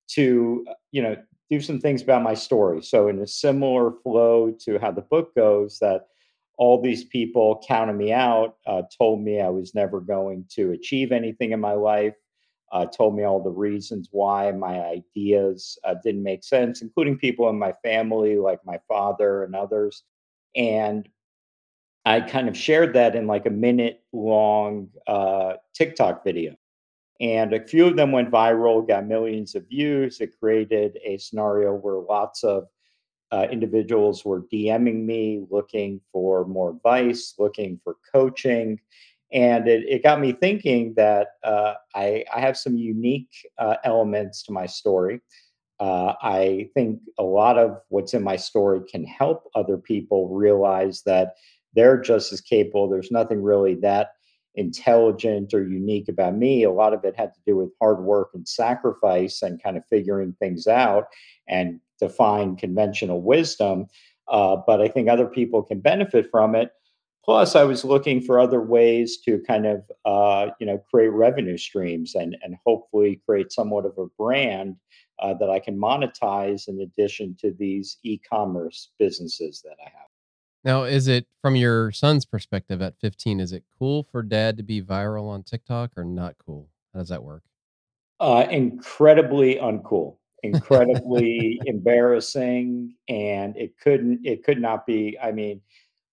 to, 0.08 0.64
uh, 0.68 0.74
you 0.92 1.02
know, 1.02 1.16
do 1.50 1.60
some 1.60 1.80
things 1.80 2.02
about 2.02 2.22
my 2.22 2.34
story. 2.34 2.82
So 2.82 3.08
in 3.08 3.20
a 3.20 3.26
similar 3.26 3.92
flow 4.02 4.52
to 4.64 4.78
how 4.78 4.90
the 4.90 5.02
book 5.02 5.34
goes, 5.34 5.78
that 5.80 6.06
all 6.58 6.80
these 6.80 7.04
people 7.04 7.62
counted 7.66 7.94
me 7.94 8.12
out, 8.12 8.56
uh, 8.66 8.82
told 8.96 9.22
me 9.22 9.40
I 9.40 9.50
was 9.50 9.74
never 9.74 10.00
going 10.00 10.46
to 10.52 10.72
achieve 10.72 11.12
anything 11.12 11.52
in 11.52 11.60
my 11.60 11.72
life 11.72 12.14
uh, 12.72 12.86
told 12.86 13.16
me 13.16 13.22
all 13.22 13.42
the 13.42 13.50
reasons 13.50 14.08
why 14.10 14.50
my 14.52 14.80
ideas 14.80 15.78
uh, 15.84 15.94
didn't 16.02 16.22
make 16.22 16.42
sense, 16.42 16.82
including 16.82 17.18
people 17.18 17.48
in 17.48 17.58
my 17.58 17.72
family, 17.84 18.36
like 18.36 18.58
my 18.64 18.78
father 18.88 19.44
and 19.44 19.54
others. 19.54 20.02
And 20.54 21.08
I 22.04 22.20
kind 22.20 22.48
of 22.48 22.56
shared 22.56 22.94
that 22.94 23.14
in 23.14 23.26
like 23.26 23.46
a 23.46 23.50
minute 23.50 24.02
long 24.12 24.88
uh, 25.06 25.54
TikTok 25.74 26.24
video. 26.24 26.54
And 27.20 27.52
a 27.52 27.64
few 27.64 27.86
of 27.86 27.96
them 27.96 28.12
went 28.12 28.30
viral, 28.30 28.86
got 28.86 29.06
millions 29.06 29.54
of 29.54 29.68
views. 29.68 30.20
It 30.20 30.38
created 30.38 30.98
a 31.04 31.18
scenario 31.18 31.74
where 31.74 32.00
lots 32.00 32.44
of 32.44 32.66
uh, 33.32 33.46
individuals 33.50 34.24
were 34.24 34.42
DMing 34.52 35.04
me 35.04 35.44
looking 35.50 36.00
for 36.12 36.44
more 36.46 36.70
advice, 36.70 37.34
looking 37.38 37.80
for 37.82 37.96
coaching 38.12 38.78
and 39.32 39.66
it, 39.66 39.84
it 39.88 40.02
got 40.02 40.20
me 40.20 40.32
thinking 40.32 40.94
that 40.96 41.28
uh, 41.42 41.74
I, 41.94 42.24
I, 42.34 42.40
have 42.40 42.56
some 42.56 42.76
unique 42.76 43.30
uh, 43.58 43.76
elements 43.84 44.42
to 44.44 44.52
my 44.52 44.66
story. 44.66 45.20
Uh, 45.80 46.14
I 46.22 46.70
think 46.74 47.00
a 47.18 47.22
lot 47.22 47.58
of 47.58 47.78
what's 47.88 48.14
in 48.14 48.22
my 48.22 48.36
story 48.36 48.80
can 48.88 49.04
help 49.04 49.50
other 49.54 49.78
people 49.78 50.28
realize 50.28 51.02
that 51.02 51.34
they're 51.74 52.00
just 52.00 52.32
as 52.32 52.40
capable. 52.40 52.88
There's 52.88 53.10
nothing 53.10 53.42
really 53.42 53.74
that 53.76 54.10
intelligent 54.56 55.54
or 55.54 55.62
unique 55.62 56.08
about 56.08 56.36
me. 56.36 56.64
A 56.64 56.70
lot 56.70 56.92
of 56.92 57.04
it 57.04 57.14
had 57.16 57.32
to 57.34 57.40
do 57.46 57.56
with 57.56 57.70
hard 57.80 58.00
work 58.02 58.30
and 58.34 58.46
sacrifice 58.48 59.42
and 59.42 59.62
kind 59.62 59.76
of 59.76 59.84
figuring 59.86 60.34
things 60.38 60.66
out 60.66 61.04
and 61.48 61.80
define 62.00 62.56
conventional 62.56 63.22
wisdom. 63.22 63.86
Uh, 64.28 64.56
but 64.66 64.80
I 64.80 64.88
think 64.88 65.08
other 65.08 65.26
people 65.26 65.62
can 65.62 65.80
benefit 65.80 66.28
from 66.30 66.54
it 66.54 66.72
Plus, 67.26 67.56
I 67.56 67.64
was 67.64 67.84
looking 67.84 68.20
for 68.20 68.38
other 68.38 68.62
ways 68.62 69.18
to 69.24 69.40
kind 69.48 69.66
of, 69.66 69.82
uh, 70.04 70.52
you 70.60 70.66
know, 70.66 70.78
create 70.78 71.08
revenue 71.08 71.58
streams 71.58 72.14
and 72.14 72.36
and 72.40 72.56
hopefully 72.64 73.20
create 73.26 73.50
somewhat 73.50 73.84
of 73.84 73.98
a 73.98 74.06
brand 74.16 74.76
uh, 75.18 75.34
that 75.34 75.50
I 75.50 75.58
can 75.58 75.76
monetize 75.76 76.68
in 76.68 76.80
addition 76.80 77.36
to 77.40 77.50
these 77.50 77.98
e-commerce 78.04 78.92
businesses 79.00 79.60
that 79.64 79.76
I 79.84 79.90
have. 79.90 80.05
Now, 80.66 80.82
is 80.82 81.06
it 81.06 81.28
from 81.40 81.54
your 81.54 81.92
son's 81.92 82.24
perspective 82.24 82.82
at 82.82 82.98
15? 82.98 83.38
Is 83.38 83.52
it 83.52 83.62
cool 83.78 84.02
for 84.10 84.20
dad 84.20 84.56
to 84.56 84.64
be 84.64 84.82
viral 84.82 85.28
on 85.28 85.44
TikTok 85.44 85.92
or 85.96 86.04
not 86.04 86.34
cool? 86.44 86.68
How 86.92 86.98
does 86.98 87.08
that 87.08 87.22
work? 87.22 87.44
Uh, 88.18 88.48
incredibly 88.50 89.54
uncool, 89.54 90.16
incredibly 90.42 91.60
embarrassing, 91.66 92.96
and 93.08 93.56
it 93.56 93.78
couldn't, 93.80 94.26
it 94.26 94.42
could 94.42 94.60
not 94.60 94.84
be. 94.86 95.16
I 95.22 95.30
mean, 95.30 95.60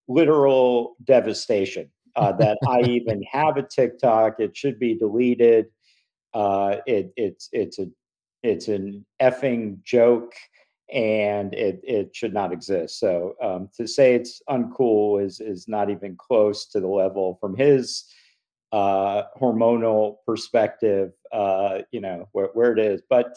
literal 0.07 0.97
devastation 1.03 1.89
uh, 2.15 2.33
that 2.33 2.59
I 2.67 2.81
even 2.81 3.23
have 3.31 3.57
a 3.57 3.63
TikTok. 3.63 4.39
It 4.39 4.55
should 4.55 4.77
be 4.77 4.93
deleted. 4.93 5.65
Uh, 6.31 6.75
it, 6.85 7.11
it's 7.15 7.49
it's 7.53 7.79
a 7.79 7.87
it's 8.43 8.67
an 8.67 9.03
effing 9.19 9.81
joke, 9.81 10.33
and 10.93 11.53
it 11.55 11.81
it 11.83 12.15
should 12.15 12.33
not 12.33 12.53
exist. 12.53 12.99
So 12.99 13.35
um, 13.41 13.69
to 13.75 13.87
say 13.87 14.13
it's 14.13 14.41
uncool 14.49 15.23
is 15.23 15.39
is 15.39 15.67
not 15.67 15.89
even 15.89 16.15
close 16.15 16.67
to 16.67 16.79
the 16.79 16.87
level 16.87 17.37
from 17.41 17.57
his 17.57 18.05
uh, 18.71 19.23
hormonal 19.39 20.17
perspective. 20.25 21.11
Uh, 21.31 21.79
you 21.91 21.99
know 21.99 22.29
where, 22.31 22.49
where 22.53 22.71
it 22.71 22.79
is, 22.79 23.01
but 23.09 23.35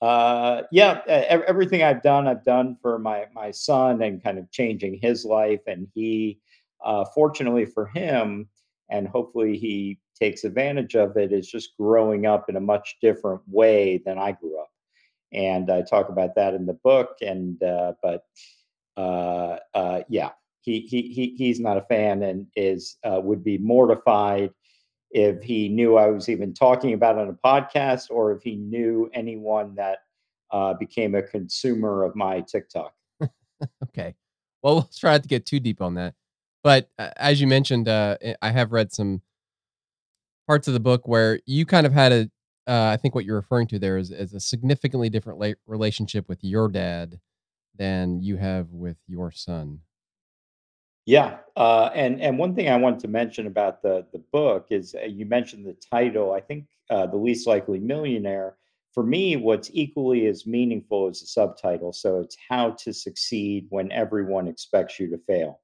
uh, 0.00 0.62
yeah, 0.72 1.00
everything 1.06 1.82
I've 1.82 2.02
done, 2.02 2.26
I've 2.26 2.44
done 2.44 2.76
for 2.80 2.98
my 2.98 3.26
my 3.34 3.50
son 3.50 4.02
and 4.02 4.22
kind 4.22 4.38
of 4.38 4.50
changing 4.50 4.98
his 5.00 5.24
life. 5.24 5.60
And 5.66 5.88
he, 5.94 6.40
uh, 6.84 7.04
fortunately 7.14 7.66
for 7.66 7.86
him, 7.86 8.48
and 8.90 9.06
hopefully 9.06 9.58
he 9.58 9.98
takes 10.18 10.44
advantage 10.44 10.96
of 10.96 11.16
it, 11.16 11.32
is 11.32 11.48
just 11.48 11.76
growing 11.78 12.24
up 12.24 12.48
in 12.48 12.56
a 12.56 12.60
much 12.60 12.96
different 13.02 13.42
way 13.46 14.02
than 14.04 14.18
I 14.18 14.32
grew 14.32 14.58
up. 14.58 14.70
And 15.32 15.70
I 15.70 15.82
talk 15.82 16.08
about 16.08 16.34
that 16.36 16.54
in 16.54 16.66
the 16.66 16.72
book. 16.72 17.16
And 17.20 17.62
uh, 17.62 17.94
but 18.02 18.24
uh, 18.96 19.58
uh, 19.74 20.02
yeah, 20.08 20.30
he 20.60 20.80
he 20.80 21.02
he 21.02 21.34
he's 21.36 21.60
not 21.60 21.76
a 21.76 21.82
fan 21.82 22.22
and 22.22 22.46
is 22.56 22.96
uh, 23.04 23.20
would 23.22 23.44
be 23.44 23.58
mortified 23.58 24.50
if 25.10 25.42
he 25.42 25.68
knew 25.68 25.96
I 25.96 26.10
was 26.10 26.28
even 26.28 26.52
talking 26.52 26.92
about 26.92 27.18
on 27.18 27.28
a 27.28 27.32
podcast 27.32 28.10
or 28.10 28.32
if 28.32 28.42
he 28.42 28.56
knew 28.56 29.10
anyone 29.14 29.74
that 29.76 29.98
uh, 30.50 30.74
became 30.74 31.14
a 31.14 31.22
consumer 31.22 32.04
of 32.04 32.16
my 32.16 32.40
TikTok. 32.40 32.92
okay. 33.84 34.14
Well, 34.62 34.74
we'll 34.74 34.90
try 34.98 35.12
not 35.12 35.22
to 35.22 35.28
get 35.28 35.46
too 35.46 35.60
deep 35.60 35.80
on 35.80 35.94
that. 35.94 36.14
But 36.64 36.90
uh, 36.98 37.10
as 37.16 37.40
you 37.40 37.46
mentioned, 37.46 37.88
I 37.88 38.16
have 38.42 38.72
read 38.72 38.92
some 38.92 39.22
parts 40.46 40.68
of 40.68 40.74
the 40.74 40.80
book 40.80 41.06
where 41.06 41.40
you 41.46 41.66
kind 41.66 41.86
of 41.86 41.92
had 41.92 42.12
a, 42.12 42.30
uh, 42.66 42.90
I 42.92 42.96
think 42.96 43.14
what 43.14 43.24
you're 43.24 43.36
referring 43.36 43.68
to 43.68 43.78
there 43.78 43.96
is, 43.96 44.10
is 44.10 44.34
a 44.34 44.40
significantly 44.40 45.08
different 45.08 45.38
la- 45.38 45.52
relationship 45.66 46.28
with 46.28 46.42
your 46.42 46.68
dad 46.68 47.20
than 47.76 48.22
you 48.22 48.36
have 48.36 48.70
with 48.72 48.96
your 49.06 49.30
son. 49.30 49.80
Yeah, 51.04 51.38
uh, 51.54 51.90
and 51.94 52.20
and 52.20 52.36
one 52.36 52.56
thing 52.56 52.68
I 52.68 52.76
wanted 52.76 52.98
to 53.00 53.08
mention 53.08 53.46
about 53.46 53.80
the 53.80 54.06
the 54.12 54.18
book 54.32 54.66
is 54.70 54.96
uh, 55.00 55.06
you 55.06 55.24
mentioned 55.24 55.64
the 55.64 55.76
title. 55.88 56.32
I 56.32 56.40
think 56.40 56.66
uh, 56.90 57.06
the 57.06 57.16
least 57.16 57.46
likely 57.46 57.78
millionaire. 57.78 58.56
For 58.92 59.04
me, 59.04 59.36
what's 59.36 59.70
equally 59.72 60.26
as 60.26 60.46
meaningful 60.46 61.06
as 61.08 61.20
the 61.20 61.26
subtitle. 61.26 61.92
So 61.92 62.20
it's 62.20 62.36
how 62.48 62.70
to 62.82 62.92
succeed 62.92 63.66
when 63.68 63.92
everyone 63.92 64.48
expects 64.48 64.98
you 64.98 65.08
to 65.10 65.18
fail. 65.18 65.60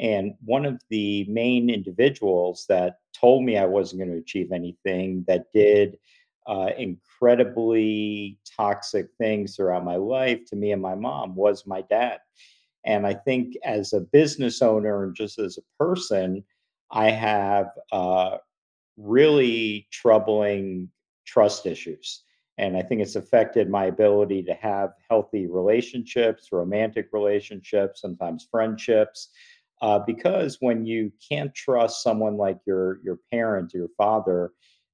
And 0.00 0.34
one 0.42 0.64
of 0.64 0.80
the 0.88 1.24
main 1.28 1.68
individuals 1.68 2.64
that 2.70 3.00
told 3.12 3.44
me 3.44 3.58
I 3.58 3.66
wasn't 3.66 4.00
going 4.00 4.12
to 4.12 4.18
achieve 4.18 4.50
anything, 4.50 5.24
that 5.28 5.52
did 5.52 5.98
uh, 6.46 6.70
incredibly 6.78 8.38
toxic 8.56 9.08
things 9.18 9.56
throughout 9.56 9.84
my 9.84 9.96
life 9.96 10.44
to 10.46 10.56
me 10.56 10.72
and 10.72 10.82
my 10.82 10.94
mom, 10.94 11.34
was 11.34 11.66
my 11.66 11.82
dad. 11.82 12.18
And 12.84 13.06
I 13.06 13.14
think 13.14 13.54
as 13.64 13.92
a 13.92 14.00
business 14.00 14.62
owner 14.62 15.04
and 15.04 15.14
just 15.14 15.38
as 15.38 15.58
a 15.58 15.82
person, 15.84 16.44
I 16.90 17.10
have 17.10 17.70
uh, 17.92 18.38
really 18.96 19.86
troubling 19.92 20.88
trust 21.26 21.66
issues. 21.66 22.22
And 22.58 22.76
I 22.76 22.82
think 22.82 23.00
it's 23.00 23.16
affected 23.16 23.70
my 23.70 23.86
ability 23.86 24.42
to 24.44 24.54
have 24.54 24.90
healthy 25.08 25.46
relationships, 25.46 26.48
romantic 26.52 27.08
relationships, 27.12 28.00
sometimes 28.02 28.48
friendships. 28.50 29.30
Uh, 29.80 29.98
because 29.98 30.58
when 30.60 30.84
you 30.84 31.10
can't 31.26 31.54
trust 31.54 32.02
someone 32.02 32.36
like 32.36 32.58
your 32.66 33.00
your 33.02 33.18
parent 33.30 33.72
your 33.72 33.88
father, 33.96 34.52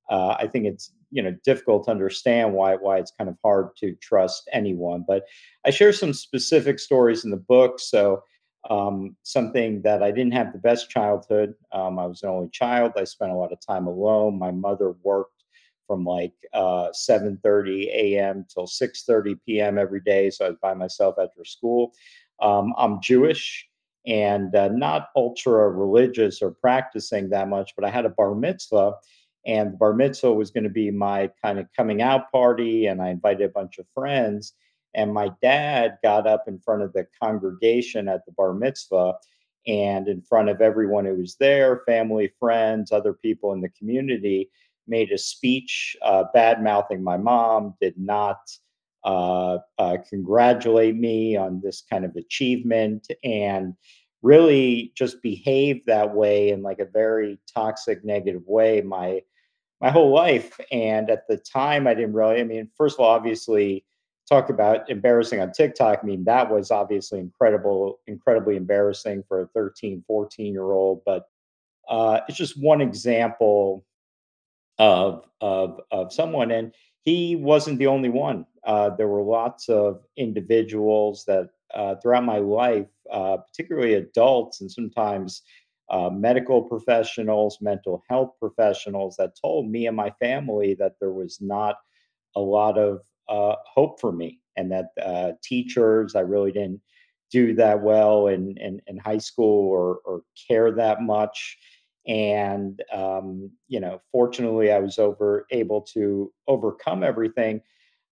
uh, 0.09 0.37
I 0.39 0.47
think 0.47 0.67
it's 0.67 0.93
you 1.11 1.23
know 1.23 1.35
difficult 1.45 1.85
to 1.85 1.91
understand 1.91 2.53
why 2.55 2.77
why 2.77 2.99
it's 2.99 3.13
kind 3.17 3.31
of 3.31 3.37
hard 3.45 3.77
to 3.79 3.95
trust 3.97 4.49
anyone. 4.53 5.05
But 5.07 5.25
I 5.65 5.71
share 5.71 5.93
some 5.93 6.13
specific 6.13 6.79
stories 6.79 7.25
in 7.25 7.31
the 7.31 7.37
book. 7.37 7.81
So 7.81 8.23
um, 8.71 9.17
something 9.23 9.83
that 9.83 10.03
I 10.03 10.11
didn't 10.11 10.33
have 10.33 10.53
the 10.53 10.59
best 10.59 10.91
childhood. 10.91 11.55
Um, 11.73 11.99
I 11.99 12.07
was 12.07 12.23
an 12.23 12.31
only 12.31 12.49
child. 12.51 12.93
I 12.97 13.05
spent 13.05 13.33
a 13.33 13.37
lot 13.37 13.53
of 13.53 13.61
time 13.65 13.87
alone. 13.87 14.39
My 14.39 14.51
mother 14.51 14.95
worked 15.03 15.45
from 15.87 16.05
like 16.05 16.33
uh, 16.53 16.89
7:30 16.93 17.89
a.m. 17.89 18.45
till 18.53 18.67
6:30 18.67 19.39
p.m. 19.47 19.79
every 19.79 20.01
day, 20.01 20.31
so 20.31 20.47
I 20.47 20.49
was 20.51 20.59
by 20.61 20.75
myself 20.75 21.17
after 21.21 21.45
school. 21.45 21.93
Um, 22.41 22.75
I'm 22.77 23.01
Jewish 23.01 23.67
and 24.07 24.55
uh, 24.55 24.69
not 24.69 25.09
ultra 25.17 25.69
religious 25.71 26.41
or 26.43 26.53
practicing 26.53 27.29
that 27.31 27.49
much, 27.49 27.73
but 27.77 27.85
I 27.85 27.91
had 27.91 28.07
a 28.07 28.11
bar 28.11 28.35
mitzvah 28.35 28.93
and 29.47 29.73
the 29.73 29.77
bar 29.77 29.95
mitzvah 29.95 30.33
was 30.33 30.51
going 30.51 30.65
to 30.65 30.71
be 30.71 30.91
my 30.91 31.31
kind 31.43 31.59
of 31.59 31.67
coming 31.77 32.03
out 32.03 32.31
party 32.31 32.87
and 32.87 33.01
i 33.01 33.09
invited 33.09 33.45
a 33.45 33.53
bunch 33.53 33.79
of 33.79 33.87
friends 33.95 34.55
and 34.95 35.13
my 35.13 35.31
dad 35.43 35.99
got 36.03 36.27
up 36.27 36.45
in 36.47 36.59
front 36.59 36.83
of 36.83 36.93
the 36.93 37.07
congregation 37.23 38.09
at 38.09 38.25
the 38.27 38.33
bar 38.33 38.53
mitzvah 38.53 39.15
and 39.67 40.09
in 40.09 40.23
front 40.23 40.49
of 40.49 40.61
everyone 40.61 41.05
who 41.05 41.15
was 41.15 41.37
there 41.37 41.83
family 41.87 42.33
friends 42.39 42.93
other 42.93 43.13
people 43.13 43.53
in 43.53 43.61
the 43.61 43.71
community 43.71 44.51
made 44.89 45.11
a 45.11 45.19
speech 45.19 45.97
uh, 46.03 46.25
bad 46.35 46.63
mouthing 46.63 47.03
my 47.03 47.17
mom 47.17 47.75
did 47.81 47.95
not 47.97 48.39
uh, 49.05 49.59
uh, 49.79 49.97
congratulate 50.09 50.97
me 50.97 51.37
on 51.37 51.61
this 51.63 51.85
kind 51.89 52.05
of 52.05 52.17
achievement 52.17 53.07
and 53.23 53.75
really 54.23 54.93
just 54.97 55.23
behaved 55.23 55.87
that 55.87 56.13
way 56.13 56.51
in 56.51 56.61
like 56.61 56.81
a 56.81 56.85
very 56.85 57.39
toxic 57.53 58.05
negative 58.05 58.43
way. 58.47 58.81
My 58.81 59.23
my 59.81 59.91
whole 59.91 60.13
life. 60.13 60.59
And 60.73 61.11
at 61.11 61.27
the 61.29 61.37
time, 61.37 61.87
I 61.87 61.95
didn't 61.95 62.15
really, 62.15 62.41
I 62.41 62.45
mean, 62.45 62.71
first 62.77 62.97
of 62.97 63.01
all, 63.01 63.11
obviously, 63.11 63.85
talk 64.29 64.51
about 64.51 64.89
embarrassing 64.91 65.41
on 65.41 65.53
TikTok. 65.53 66.01
I 66.03 66.07
mean, 66.07 66.25
that 66.25 66.51
was 66.51 66.71
obviously 66.71 67.21
incredible, 67.21 68.01
incredibly 68.07 68.57
embarrassing 68.57 69.23
for 69.29 69.43
a 69.43 69.47
13, 69.49 70.03
14 70.07 70.53
year 70.53 70.73
old. 70.73 71.03
But 71.05 71.29
uh, 71.89 72.21
it's 72.29 72.39
just 72.39 72.61
one 72.61 72.81
example 72.81 73.85
of, 74.79 75.25
of, 75.41 75.81
of 75.91 76.13
someone. 76.13 76.51
And 76.51 76.73
he 77.03 77.37
wasn't 77.37 77.79
the 77.79 77.87
only 77.87 78.09
one. 78.09 78.47
Uh, 78.65 78.91
there 78.91 79.07
were 79.07 79.23
lots 79.23 79.69
of 79.69 80.03
individuals 80.17 81.25
that 81.27 81.51
uh, 81.73 81.95
throughout 81.97 82.25
my 82.25 82.39
life, 82.39 82.89
uh, 83.13 83.37
particularly 83.37 83.95
adults, 83.95 84.61
and 84.61 84.71
sometimes 84.71 85.43
uh, 85.89 86.11
medical 86.11 86.63
professionals, 86.63 87.59
mental 87.61 88.03
health 88.09 88.33
professionals 88.41 89.17
that 89.17 89.39
told 89.41 89.71
me 89.71 89.87
and 89.87 89.97
my 89.97 90.11
family 90.21 90.75
that 90.75 90.95
there 91.01 91.13
was 91.13 91.39
not 91.41 91.77
a 92.35 92.41
lot 92.41 92.77
of 92.77 93.01
uh, 93.29 93.55
hope 93.73 94.01
for 94.01 94.13
me 94.13 94.41
and 94.57 94.71
that 94.73 94.87
uh, 95.05 95.33
teachers, 95.43 96.15
I 96.15 96.21
really 96.21 96.53
didn't 96.53 96.81
do 97.31 97.55
that 97.55 97.83
well 97.83 98.29
in, 98.29 98.57
in, 98.59 98.81
in 98.87 98.99
high 98.99 99.19
school 99.19 99.69
or, 99.69 100.01
or 100.05 100.23
care 100.49 100.71
that 100.73 101.03
much. 101.03 101.59
And, 102.07 102.81
um, 102.93 103.51
you 103.67 103.81
know, 103.81 104.01
fortunately, 104.13 104.71
I 104.71 104.79
was 104.79 104.99
over 104.99 105.47
able 105.51 105.83
to 105.95 106.33
overcome 106.47 107.03
everything. 107.03 107.61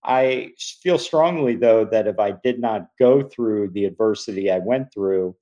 I 0.05 0.51
feel 0.83 0.99
strongly, 0.99 1.55
though, 1.57 1.85
that 1.87 2.09
if 2.09 2.19
I 2.19 2.33
did 2.43 2.61
not 2.61 2.89
go 2.99 3.23
through 3.23 3.71
the 3.71 3.85
adversity 3.85 4.51
I 4.51 4.59
went 4.59 4.93
through, 4.93 5.37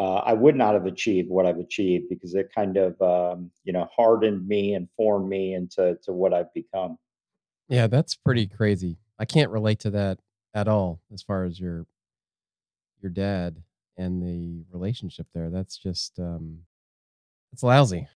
uh, 0.00 0.22
I 0.24 0.32
would 0.32 0.56
not 0.56 0.72
have 0.72 0.86
achieved 0.86 1.28
what 1.28 1.44
I've 1.44 1.58
achieved 1.58 2.08
because 2.08 2.34
it 2.34 2.50
kind 2.54 2.78
of 2.78 3.00
um, 3.02 3.50
you 3.64 3.72
know 3.74 3.86
hardened 3.94 4.48
me 4.48 4.72
and 4.72 4.88
formed 4.96 5.28
me 5.28 5.52
into 5.52 5.98
to 6.04 6.12
what 6.12 6.32
I've 6.32 6.52
become. 6.54 6.96
Yeah, 7.68 7.86
that's 7.86 8.16
pretty 8.16 8.46
crazy. 8.46 8.96
I 9.18 9.26
can't 9.26 9.50
relate 9.50 9.78
to 9.80 9.90
that 9.90 10.20
at 10.54 10.68
all 10.68 11.02
as 11.12 11.22
far 11.22 11.44
as 11.44 11.60
your 11.60 11.84
your 13.02 13.10
dad 13.10 13.62
and 13.98 14.22
the 14.22 14.64
relationship 14.72 15.26
there. 15.34 15.50
That's 15.50 15.76
just 15.76 16.18
um 16.18 16.60
it's 17.52 17.62
lousy. 17.62 18.08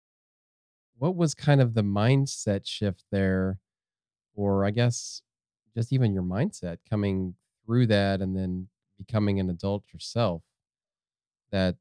What 0.97 1.17
was 1.17 1.35
kind 1.35 1.59
of 1.59 1.73
the 1.73 1.83
mindset 1.83 2.65
shift 2.65 3.03
there 3.11 3.59
or 4.35 4.63
I 4.63 4.71
guess 4.71 5.21
just 5.75 5.91
even 5.91 6.13
your 6.13 6.23
mindset 6.23 6.77
coming 6.89 7.35
through 7.65 7.87
that 7.87 8.21
and 8.21 8.37
then 8.37 8.69
becoming 8.97 9.41
an 9.41 9.49
adult 9.49 9.83
yourself? 9.91 10.43
That 11.53 11.75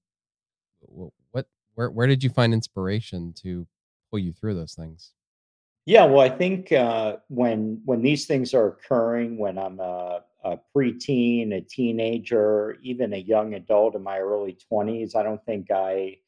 what 0.81 1.47
where 1.75 1.91
where 1.91 2.07
did 2.07 2.23
you 2.23 2.31
find 2.31 2.53
inspiration 2.53 3.35
to 3.43 3.67
pull 4.11 4.21
you 4.21 4.33
through 4.33 4.55
those 4.55 4.75
things? 4.75 5.13
Yeah, 5.85 6.05
well, 6.05 6.21
I 6.21 6.29
think 6.29 6.71
uh, 6.71 7.17
when 7.29 7.81
when 7.85 8.03
these 8.03 8.27
things 8.27 8.55
are 8.55 8.69
occurring, 8.69 9.39
when 9.39 9.59
I'm 9.59 9.81
a, 9.81 10.21
a 10.45 10.59
preteen, 10.77 11.55
a 11.55 11.61
teenager, 11.61 12.77
even 12.83 13.15
a 13.15 13.17
young 13.17 13.55
adult 13.55 13.97
in 13.97 14.03
my 14.03 14.21
early 14.21 14.57
twenties, 14.69 15.17
I 15.17 15.25
don't 15.25 15.45
think 15.45 15.73
I 15.73 16.19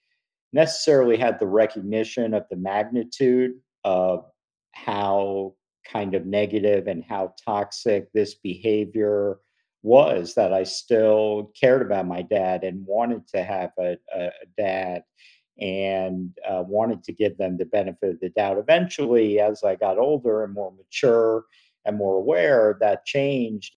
necessarily 0.53 1.17
had 1.17 1.39
the 1.39 1.47
recognition 1.47 2.35
of 2.35 2.47
the 2.51 2.57
magnitude 2.57 3.53
of 3.85 4.25
how 4.73 5.55
kind 5.85 6.15
of 6.15 6.27
negative 6.27 6.89
and 6.89 7.05
how 7.05 7.35
toxic 7.45 8.11
this 8.13 8.35
behavior 8.35 9.39
was 9.85 10.35
that 10.35 10.51
I 10.53 10.65
still 10.65 11.53
cared 11.61 11.83
about 11.83 12.07
my 12.07 12.23
dad 12.23 12.65
and 12.65 12.87
wanted 12.87 13.29
to 13.29 13.45
have 13.45 13.71
a, 13.79 13.99
a, 14.17 14.31
dad 14.57 15.03
and 15.61 16.31
uh, 16.49 16.65
wanted 16.67 17.05
to 17.05 17.13
give 17.13 17.37
them 17.37 17.59
the 17.59 17.67
benefit 17.67 18.15
of 18.15 18.21
the 18.21 18.31
doubt. 18.31 18.57
Eventually, 18.57 19.39
as 19.39 19.63
I 19.63 19.77
got 19.77 19.99
older 19.99 20.43
and 20.43 20.55
more 20.55 20.73
mature 20.73 21.45
and 21.85 21.99
more 21.99 22.17
aware, 22.17 22.79
that 22.81 23.05
changed. 23.05 23.77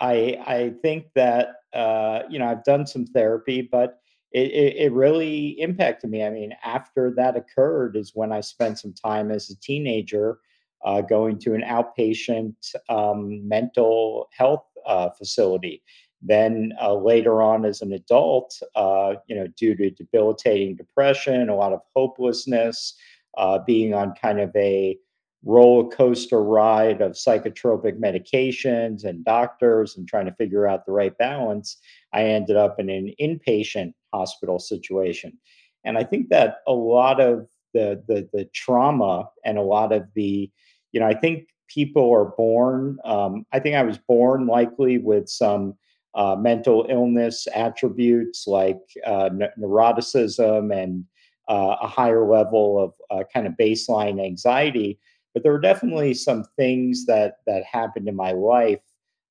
I 0.00 0.38
I 0.46 0.74
think 0.82 1.06
that 1.14 1.54
uh, 1.72 2.20
you 2.28 2.38
know 2.38 2.48
I've 2.48 2.64
done 2.64 2.86
some 2.86 3.06
therapy, 3.06 3.62
but 3.62 4.00
it, 4.32 4.50
it, 4.50 4.76
it 4.76 4.92
really 4.92 5.58
impacted 5.60 6.10
me. 6.10 6.24
I 6.24 6.30
mean, 6.30 6.54
after 6.62 7.10
that 7.16 7.36
occurred 7.36 7.96
is 7.96 8.12
when 8.14 8.32
I 8.32 8.42
spent 8.42 8.78
some 8.78 8.92
time 8.92 9.30
as 9.30 9.48
a 9.48 9.58
teenager 9.60 10.40
uh, 10.84 11.00
going 11.00 11.38
to 11.38 11.54
an 11.54 11.62
outpatient 11.62 12.54
um, 12.90 13.46
mental 13.48 14.28
health 14.36 14.64
uh, 14.86 15.10
facility. 15.10 15.82
Then 16.22 16.72
uh, 16.80 16.94
later 16.94 17.42
on, 17.42 17.64
as 17.64 17.82
an 17.82 17.92
adult, 17.92 18.60
uh, 18.76 19.14
you 19.26 19.34
know, 19.34 19.48
due 19.56 19.74
to 19.74 19.90
debilitating 19.90 20.76
depression, 20.76 21.48
a 21.48 21.56
lot 21.56 21.72
of 21.72 21.80
hopelessness, 21.96 22.94
uh, 23.36 23.58
being 23.66 23.92
on 23.94 24.14
kind 24.14 24.40
of 24.40 24.54
a 24.54 24.96
roller 25.44 25.88
coaster 25.88 26.42
ride 26.42 27.00
of 27.00 27.12
psychotropic 27.12 27.98
medications 27.98 29.04
and 29.04 29.24
doctors 29.24 29.96
and 29.96 30.06
trying 30.06 30.26
to 30.26 30.34
figure 30.34 30.68
out 30.68 30.86
the 30.86 30.92
right 30.92 31.16
balance, 31.18 31.78
I 32.12 32.24
ended 32.24 32.56
up 32.56 32.78
in 32.78 32.88
an 32.88 33.12
inpatient 33.20 33.94
hospital 34.14 34.60
situation. 34.60 35.36
And 35.84 35.98
I 35.98 36.04
think 36.04 36.28
that 36.28 36.58
a 36.68 36.72
lot 36.72 37.20
of 37.20 37.48
the 37.74 38.02
the, 38.06 38.28
the 38.32 38.44
trauma 38.54 39.28
and 39.44 39.58
a 39.58 39.62
lot 39.62 39.92
of 39.92 40.04
the, 40.14 40.50
you 40.92 41.00
know, 41.00 41.06
I 41.06 41.14
think 41.14 41.48
people 41.72 42.12
are 42.12 42.26
born. 42.36 42.98
Um, 43.04 43.46
I 43.52 43.60
think 43.60 43.76
I 43.76 43.82
was 43.82 43.98
born 43.98 44.46
likely 44.46 44.98
with 44.98 45.28
some 45.28 45.74
uh, 46.14 46.36
mental 46.36 46.86
illness 46.88 47.46
attributes 47.54 48.46
like 48.46 48.80
uh, 49.06 49.30
neuroticism 49.58 50.74
and 50.76 51.04
uh, 51.48 51.76
a 51.80 51.88
higher 51.88 52.28
level 52.28 52.78
of 52.78 52.92
uh, 53.10 53.24
kind 53.32 53.46
of 53.46 53.54
baseline 53.54 54.22
anxiety 54.24 54.98
but 55.34 55.42
there 55.42 55.52
were 55.52 55.60
definitely 55.60 56.14
some 56.14 56.44
things 56.56 57.06
that 57.06 57.36
that 57.46 57.64
happened 57.64 58.08
in 58.08 58.16
my 58.16 58.32
life 58.32 58.82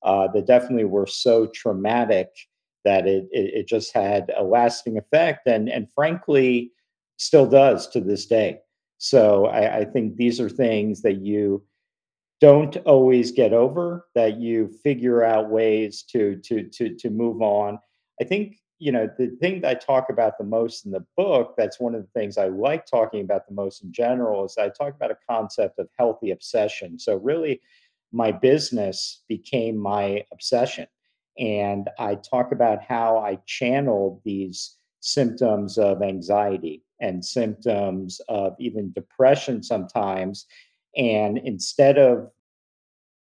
uh, 0.03 0.27
that 0.29 0.47
definitely 0.47 0.85
were 0.85 1.05
so 1.05 1.47
traumatic 1.47 2.29
that 2.83 3.05
it, 3.05 3.27
it, 3.31 3.53
it 3.53 3.67
just 3.67 3.93
had 3.93 4.31
a 4.35 4.43
lasting 4.43 4.97
effect, 4.97 5.47
and 5.47 5.69
and 5.69 5.91
frankly, 5.93 6.71
still 7.17 7.45
does 7.45 7.87
to 7.89 8.01
this 8.01 8.25
day. 8.25 8.59
So 8.97 9.45
I, 9.45 9.79
I 9.79 9.85
think 9.85 10.15
these 10.15 10.39
are 10.39 10.49
things 10.49 11.01
that 11.03 11.21
you 11.21 11.63
don't 12.41 12.77
always 12.77 13.31
get 13.31 13.53
over 13.53 14.07
that 14.15 14.39
you 14.39 14.67
figure 14.83 15.23
out 15.23 15.49
ways 15.49 16.03
to 16.03 16.37
to 16.43 16.63
to 16.69 16.95
to 16.95 17.09
move 17.09 17.41
on 17.41 17.77
i 18.21 18.23
think 18.23 18.57
you 18.83 18.91
know, 18.91 19.07
the 19.19 19.27
thing 19.39 19.61
that 19.61 19.69
I 19.69 19.73
talk 19.75 20.09
about 20.09 20.39
the 20.39 20.43
most 20.43 20.87
in 20.87 20.91
the 20.91 21.05
book, 21.15 21.53
that's 21.55 21.79
one 21.79 21.93
of 21.93 22.01
the 22.01 22.19
things 22.19 22.39
I 22.39 22.47
like 22.47 22.87
talking 22.87 23.21
about 23.21 23.47
the 23.47 23.53
most 23.53 23.83
in 23.83 23.93
general, 23.93 24.43
is 24.43 24.57
I 24.57 24.69
talk 24.69 24.95
about 24.95 25.11
a 25.11 25.17
concept 25.29 25.77
of 25.77 25.87
healthy 25.99 26.31
obsession. 26.31 26.97
So, 26.97 27.17
really, 27.17 27.61
my 28.11 28.31
business 28.31 29.21
became 29.29 29.77
my 29.77 30.23
obsession. 30.33 30.87
And 31.37 31.89
I 31.99 32.15
talk 32.15 32.51
about 32.51 32.81
how 32.81 33.17
I 33.19 33.37
channeled 33.45 34.21
these 34.25 34.77
symptoms 34.99 35.77
of 35.77 36.01
anxiety 36.01 36.83
and 36.99 37.23
symptoms 37.23 38.19
of 38.29 38.55
even 38.59 38.91
depression 38.93 39.63
sometimes. 39.63 40.45
And 40.95 41.37
instead 41.37 41.97
of 41.97 42.29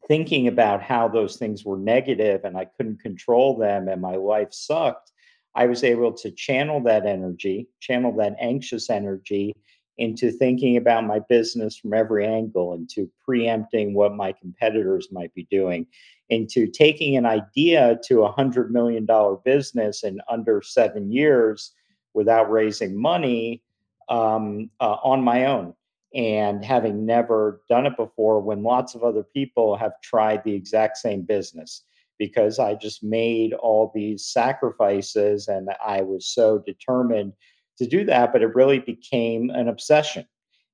thinking 0.09 0.49
about 0.49 0.83
how 0.83 1.09
those 1.09 1.37
things 1.37 1.65
were 1.65 1.79
negative 1.79 2.45
and 2.45 2.57
I 2.57 2.65
couldn't 2.65 3.01
control 3.01 3.57
them 3.57 3.89
and 3.89 4.01
my 4.01 4.17
life 4.17 4.53
sucked, 4.53 5.13
I 5.55 5.67
was 5.67 5.85
able 5.85 6.13
to 6.15 6.31
channel 6.31 6.83
that 6.85 7.07
energy, 7.07 7.69
channel 7.81 8.15
that 8.17 8.37
anxious 8.41 8.89
energy 8.89 9.55
into 9.99 10.33
thinking 10.33 10.79
about 10.79 11.07
my 11.07 11.21
business 11.29 11.77
from 11.77 11.93
every 11.93 12.27
angle, 12.27 12.73
into 12.75 13.11
preempting 13.25 13.95
what 13.95 14.15
my 14.15 14.33
competitors 14.33 15.09
might 15.13 15.33
be 15.35 15.47
doing, 15.51 15.87
into 16.31 16.67
taking 16.67 17.17
an 17.17 17.27
idea 17.27 17.99
to 18.07 18.25
a 18.25 18.33
$100 18.33 18.71
million 18.71 19.07
business 19.45 20.03
in 20.03 20.19
under 20.29 20.63
seven 20.63 21.13
years 21.13 21.73
without 22.15 22.51
raising 22.51 23.01
money 23.01 23.63
um, 24.09 24.71
uh, 24.81 24.97
on 25.05 25.23
my 25.23 25.45
own 25.45 25.75
and 26.15 26.65
having 26.65 27.07
never 27.07 27.63
done 27.69 27.87
it 27.87 27.97
before 27.97 28.41
when 28.41 28.63
lots 28.63 28.95
of 28.95 29.03
other 29.03 29.23
people 29.23 29.77
have 29.77 29.93
tried 30.03 30.45
the 30.45 30.55
exact 30.55 30.99
same 30.99 31.23
business 31.23 31.85
because 32.19 32.59
I 32.59 32.75
just 32.75 33.03
made 33.03 33.53
all 33.55 33.91
these 33.95 34.27
sacrifices 34.27 35.49
and 35.49 35.71
I 35.85 36.03
was 36.03 36.27
so 36.27 36.63
determined 36.65 37.33
to 37.79 37.87
do 37.87 38.05
that. 38.05 38.33
But 38.33 38.43
it 38.43 38.55
really 38.55 38.79
became 38.79 39.51
an 39.51 39.69
obsession. 39.69 40.27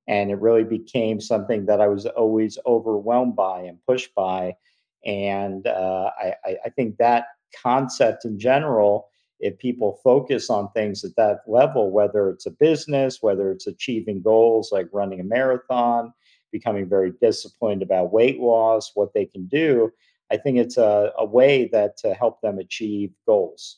And 0.07 0.31
it 0.31 0.39
really 0.39 0.63
became 0.63 1.21
something 1.21 1.65
that 1.67 1.81
I 1.81 1.87
was 1.87 2.05
always 2.05 2.57
overwhelmed 2.65 3.35
by 3.35 3.61
and 3.61 3.77
pushed 3.87 4.13
by. 4.15 4.55
And 5.05 5.65
uh, 5.67 6.11
I, 6.19 6.57
I 6.65 6.69
think 6.69 6.97
that 6.97 7.27
concept 7.63 8.25
in 8.25 8.39
general, 8.39 9.07
if 9.39 9.57
people 9.57 9.99
focus 10.03 10.49
on 10.49 10.71
things 10.71 11.03
at 11.03 11.15
that 11.15 11.39
level, 11.47 11.91
whether 11.91 12.29
it's 12.29 12.45
a 12.45 12.51
business, 12.51 13.19
whether 13.21 13.51
it's 13.51 13.67
achieving 13.67 14.21
goals 14.21 14.71
like 14.71 14.87
running 14.91 15.19
a 15.19 15.23
marathon, 15.23 16.13
becoming 16.51 16.89
very 16.89 17.13
disciplined 17.21 17.81
about 17.81 18.11
weight 18.11 18.39
loss, 18.39 18.91
what 18.95 19.13
they 19.13 19.25
can 19.25 19.47
do, 19.47 19.91
I 20.31 20.37
think 20.37 20.57
it's 20.57 20.77
a, 20.77 21.11
a 21.17 21.25
way 21.25 21.69
that 21.71 21.97
to 21.97 22.13
help 22.13 22.41
them 22.41 22.59
achieve 22.59 23.11
goals. 23.25 23.77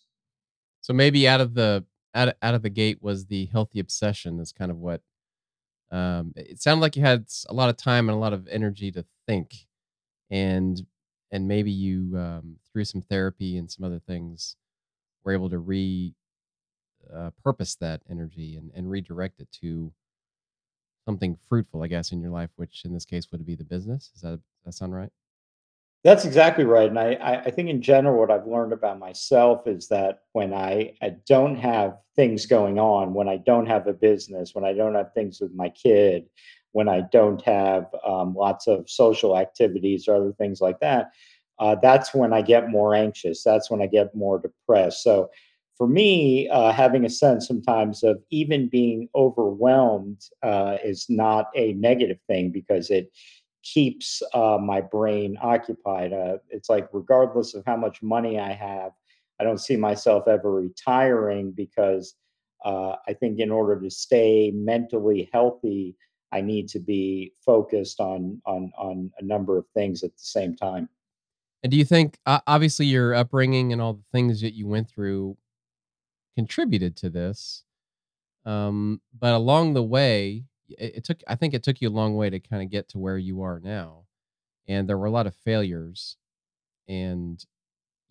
So 0.82 0.93
maybe 0.93 1.28
out 1.28 1.41
of 1.41 1.54
the 1.54 1.86
out 2.13 2.30
of, 2.30 2.34
out 2.41 2.56
of 2.56 2.62
the 2.62 2.69
gate 2.69 2.97
was 3.02 3.26
the 3.26 3.45
healthy 3.47 3.80
obsession. 3.80 4.39
Is 4.39 4.52
kind 4.52 4.71
of 4.71 4.78
what 4.78 5.02
um, 5.91 6.34
it 6.36 6.62
sounded 6.62 6.82
like 6.82 6.95
you 6.95 7.04
had 7.04 7.26
a 7.47 7.54
lot 7.54 7.69
of 7.69 7.78
time 7.78 8.10
and 8.10 8.15
a 8.15 8.19
lot 8.19 8.34
of 8.34 8.47
energy 8.47 8.91
to 8.91 9.06
think, 9.28 9.54
and 10.30 10.86
and 11.32 11.47
maybe 11.47 11.71
you 11.71 12.17
um, 12.17 12.58
through 12.71 12.86
some 12.86 13.02
therapy 13.02 13.58
and 13.58 13.69
some 13.69 13.86
other 13.86 14.00
things 14.00 14.56
were 15.24 15.34
able 15.34 15.50
to 15.50 15.60
re 15.60 16.14
uh, 17.14 17.32
purpose 17.44 17.76
that 17.76 18.02
energy 18.10 18.58
and, 18.58 18.72
and 18.76 18.90
redirect 18.90 19.40
it 19.42 19.48
to 19.62 19.92
something 21.06 21.38
fruitful, 21.50 21.84
I 21.84 21.88
guess, 21.88 22.12
in 22.12 22.22
your 22.22 22.32
life, 22.32 22.52
which 22.56 22.86
in 22.86 22.94
this 22.94 23.06
case 23.06 23.32
would 23.32 23.46
be 23.46 23.56
the 23.56 23.64
business. 23.64 24.12
Is 24.16 24.22
that 24.22 24.40
that 24.66 24.74
sound 24.74 24.94
right? 24.94 25.12
That's 26.04 26.26
exactly 26.26 26.64
right. 26.64 26.90
And 26.90 26.98
I, 26.98 27.14
I, 27.14 27.42
I 27.42 27.52
think 27.52 27.70
in 27.70 27.82
general, 27.82 28.20
what 28.20 28.32
I've 28.32 28.48
learned 28.48 28.74
about 28.74 28.98
myself 28.98 29.68
is 29.68 29.88
that 29.90 30.22
when 30.32 30.52
I, 30.52 30.94
I 31.02 31.16
don't 31.28 31.58
have 31.58 31.98
things 32.16 32.48
going 32.48 32.80
on, 32.80 33.14
when 33.14 33.30
I 33.30 33.38
don't 33.38 33.68
have 33.68 33.86
a 33.86 33.94
business, 33.94 34.56
when 34.56 34.66
I 34.66 34.74
don't 34.74 34.96
have 34.96 35.14
things 35.14 35.40
with 35.40 35.54
my 35.54 35.70
kid, 35.70 36.26
when 36.72 36.90
I 36.90 37.02
don't 37.12 37.42
have 37.44 37.86
um, 38.04 38.34
lots 38.34 38.68
of 38.68 38.90
social 38.90 39.38
activities 39.38 40.08
or 40.08 40.16
other 40.16 40.34
things 40.34 40.60
like 40.60 40.80
that, 40.80 41.12
uh, 41.62 41.76
that's 41.82 42.13
when 42.13 42.34
I 42.34 42.41
get 42.41 42.69
more 42.69 42.95
anxious. 42.95 43.43
That's 43.43 43.69
when 43.69 43.82
I 43.82 43.88
get 43.88 44.15
more 44.15 44.39
depressed. 44.39 45.04
So 45.04 45.30
for 45.78 45.88
me, 45.88 46.50
uh, 46.50 46.71
having 46.71 47.06
a 47.06 47.10
sense 47.10 47.47
sometimes 47.47 48.04
of 48.04 48.21
even 48.32 48.67
being 48.67 49.08
overwhelmed 49.15 50.21
uh, 50.41 50.78
is 50.84 51.06
not 51.08 51.50
a 51.56 51.74
negative 51.74 52.17
thing 52.28 52.50
because 52.52 52.89
it 52.89 53.12
keeps 53.63 54.24
uh, 54.34 54.58
my 54.60 54.82
brain 54.82 55.38
occupied. 55.41 56.13
Uh, 56.13 56.38
it's 56.50 56.67
like, 56.67 56.89
regardless 56.93 57.54
of 57.54 57.63
how 57.67 57.78
much 57.78 58.02
money 58.02 58.39
I 58.39 58.54
have, 58.54 58.91
I 59.39 59.43
don't 59.43 59.60
see 59.60 59.78
myself 59.78 60.28
ever 60.28 60.52
retiring 60.52 61.52
because 61.52 62.15
uh, 62.65 62.95
I 63.08 63.13
think 63.13 63.39
in 63.39 63.52
order 63.52 63.80
to 63.80 63.89
stay 63.89 64.52
mentally 64.54 65.30
healthy, 65.32 65.95
I 66.32 66.41
need 66.41 66.69
to 66.69 66.80
be 66.80 67.34
focused 67.45 68.00
on 68.00 68.41
on 68.45 68.71
on 68.78 69.12
a 69.19 69.24
number 69.24 69.58
of 69.58 69.65
things 69.76 70.04
at 70.04 70.12
the 70.12 70.24
same 70.24 70.56
time. 70.56 70.89
And 71.63 71.71
do 71.71 71.78
you 71.78 71.86
think, 71.86 72.17
obviously, 72.26 72.88
your 72.88 73.13
upbringing 73.13 73.71
and 73.71 73.82
all 73.82 73.93
the 73.93 74.04
things 74.12 74.41
that 74.41 74.54
you 74.54 74.67
went 74.67 74.89
through 74.89 75.38
contributed 76.36 76.95
to 76.97 77.10
this? 77.10 77.63
Um, 78.45 79.02
but 79.17 79.34
along 79.34 79.74
the 79.74 79.84
way, 79.84 80.45
it, 80.67 81.04
took 81.04 81.21
I 81.28 81.36
think 81.36 81.54
it 81.54 81.63
took 81.63 81.82
you 81.82 81.89
a 81.89 81.91
long 81.91 82.15
way 82.15 82.30
to 82.30 82.39
kind 82.39 82.63
of 82.63 82.69
get 82.69 82.89
to 82.89 82.97
where 82.97 83.17
you 83.17 83.41
are 83.41 83.60
now. 83.60 84.06
And 84.67 84.88
there 84.88 84.97
were 84.97 85.06
a 85.06 85.12
lot 85.12 85.28
of 85.28 85.36
failures 85.36 86.17
and 86.88 87.43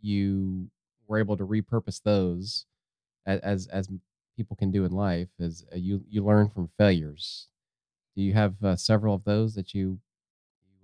you 0.00 0.70
were 1.06 1.18
able 1.18 1.36
to 1.36 1.46
repurpose 1.46 2.02
those 2.02 2.66
as 3.26 3.66
as, 3.66 3.88
people 4.36 4.56
can 4.56 4.70
do 4.70 4.86
in 4.86 4.92
life 4.92 5.28
as 5.38 5.64
uh, 5.72 5.76
you 5.76 6.02
you 6.08 6.24
learn 6.24 6.48
from 6.48 6.70
failures. 6.78 7.48
Do 8.16 8.22
you 8.22 8.32
have 8.32 8.62
uh, 8.64 8.76
several 8.76 9.14
of 9.14 9.24
those 9.24 9.54
that 9.54 9.74
you, 9.74 9.98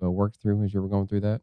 you 0.01 0.07
uh, 0.07 0.11
worked 0.11 0.37
through 0.37 0.63
as 0.63 0.75
you 0.75 0.83
were 0.83 0.89
going 0.89 1.07
through 1.07 1.23
that? 1.23 1.41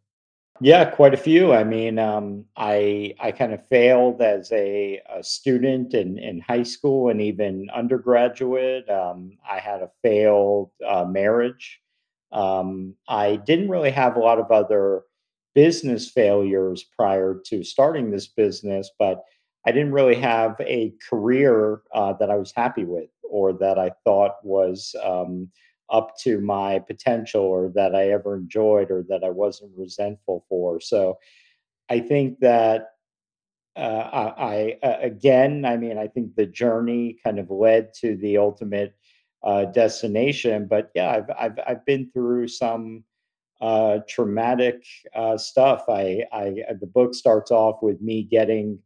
Yeah, 0.64 0.86
quite 0.86 1.14
a 1.14 1.18
few. 1.18 1.52
I 1.52 1.66
mean, 1.66 2.00
um, 2.00 2.46
I 2.56 3.16
I 3.20 3.34
kind 3.34 3.52
of 3.54 3.68
failed 3.68 4.22
as 4.22 4.50
a, 4.54 5.02
a 5.14 5.22
student 5.22 5.94
in, 5.94 6.18
in 6.18 6.40
high 6.40 6.64
school 6.64 7.10
and 7.10 7.20
even 7.20 7.68
undergraduate. 7.76 8.90
Um, 8.90 9.38
I 9.50 9.60
had 9.60 9.82
a 9.82 9.92
failed 10.02 10.72
uh, 10.88 11.04
marriage. 11.04 11.82
Um, 12.32 12.96
I 13.10 13.36
didn't 13.36 13.68
really 13.72 13.92
have 13.92 14.16
a 14.16 14.22
lot 14.22 14.40
of 14.40 14.52
other 14.52 15.02
business 15.54 16.10
failures 16.10 16.86
prior 16.98 17.42
to 17.48 17.62
starting 17.66 18.10
this 18.10 18.28
business, 18.28 18.90
but 18.98 19.22
I 19.68 19.74
didn't 19.74 19.92
really 19.92 20.16
have 20.16 20.56
a 20.62 20.94
career 21.10 21.82
uh, 21.94 22.14
that 22.22 22.30
I 22.30 22.38
was 22.38 22.54
happy 22.56 22.86
with 22.86 23.10
or 23.24 23.52
that 23.52 23.78
I 23.78 23.92
thought 24.06 24.36
was 24.44 24.96
um, 25.04 25.50
up 25.94 26.18
to 26.18 26.42
my 26.42 26.80
potential 26.80 27.44
or 27.44 27.72
that 27.76 27.96
I 27.96 28.10
ever 28.10 28.36
enjoyed 28.36 28.90
or 28.92 29.06
that 29.10 29.24
I 29.24 29.30
wasn't 29.30 29.72
resentful 29.78 30.44
for. 30.50 30.82
So 30.82 31.20
I 31.90 32.00
think 32.00 32.40
that 32.40 32.88
uh, 33.76 34.34
I, 34.38 34.78
I 34.84 34.88
again, 34.88 35.66
I 35.66 35.78
mean, 35.78 35.98
I 35.98 36.08
think 36.08 36.36
the 36.36 36.48
journey 36.48 37.18
kind 37.24 37.40
of 37.40 37.50
led 37.50 37.94
to 38.02 38.18
the 38.18 38.38
ultimate 38.38 38.96
uh, 39.44 39.66
destination. 39.66 40.68
But 40.68 40.92
yeah, 40.96 41.12
I've 41.12 41.30
I've 41.40 41.60
I've 41.68 41.86
been 41.86 42.10
through 42.12 42.48
some 42.48 43.04
uh, 43.62 44.00
traumatic 44.10 44.84
uh, 45.16 45.38
stuff. 45.38 45.86
I, 45.90 46.24
I 46.32 46.56
the 46.80 46.88
book 46.88 47.14
starts 47.14 47.52
off 47.52 47.82
with 47.82 48.02
me 48.02 48.24
getting 48.24 48.80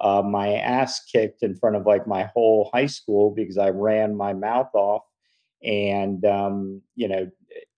uh, 0.00 0.22
my 0.22 0.54
ass 0.54 1.04
kicked 1.04 1.42
in 1.42 1.54
front 1.54 1.76
of 1.76 1.86
like 1.86 2.06
my 2.06 2.24
whole 2.34 2.70
high 2.74 2.86
school 2.86 3.30
because 3.30 3.58
I 3.58 3.70
ran 3.70 4.16
my 4.16 4.32
mouth 4.32 4.70
off 4.74 5.02
and 5.64 6.24
um, 6.24 6.82
you 6.94 7.08
know 7.08 7.30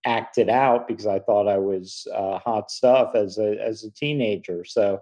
acted 0.04 0.48
out 0.48 0.86
because 0.86 1.06
I 1.06 1.18
thought 1.18 1.48
I 1.48 1.58
was 1.58 2.06
uh, 2.14 2.38
hot 2.38 2.70
stuff 2.70 3.14
as 3.14 3.38
a 3.38 3.60
as 3.60 3.84
a 3.84 3.90
teenager. 3.90 4.64
So 4.64 5.00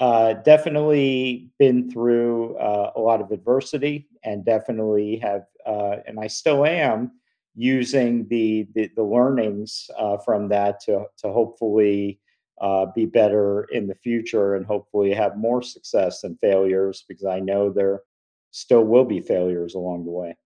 uh, 0.00 0.34
definitely 0.34 1.50
been 1.58 1.90
through 1.90 2.56
uh, 2.56 2.92
a 2.96 3.00
lot 3.00 3.20
of 3.20 3.30
adversity 3.30 4.08
and 4.24 4.44
definitely 4.44 5.16
have, 5.18 5.42
uh, 5.64 5.96
and 6.06 6.18
I 6.18 6.26
still 6.26 6.64
am 6.66 7.12
using 7.54 8.26
the 8.28 8.66
the, 8.74 8.90
the 8.96 9.02
learnings 9.02 9.88
uh, 9.98 10.16
from 10.18 10.48
that 10.48 10.80
to 10.80 11.04
to 11.18 11.32
hopefully 11.32 12.20
uh, 12.60 12.86
be 12.94 13.06
better 13.06 13.64
in 13.72 13.86
the 13.86 13.94
future 13.94 14.54
and 14.54 14.66
hopefully 14.66 15.12
have 15.12 15.36
more 15.36 15.62
success 15.62 16.20
than 16.20 16.36
failures 16.36 17.04
because 17.08 17.26
I 17.26 17.40
know 17.40 17.70
there 17.70 18.02
still 18.50 18.84
will 18.84 19.04
be 19.04 19.20
failures 19.20 19.74
along 19.74 20.04
the 20.04 20.10
way. 20.10 20.36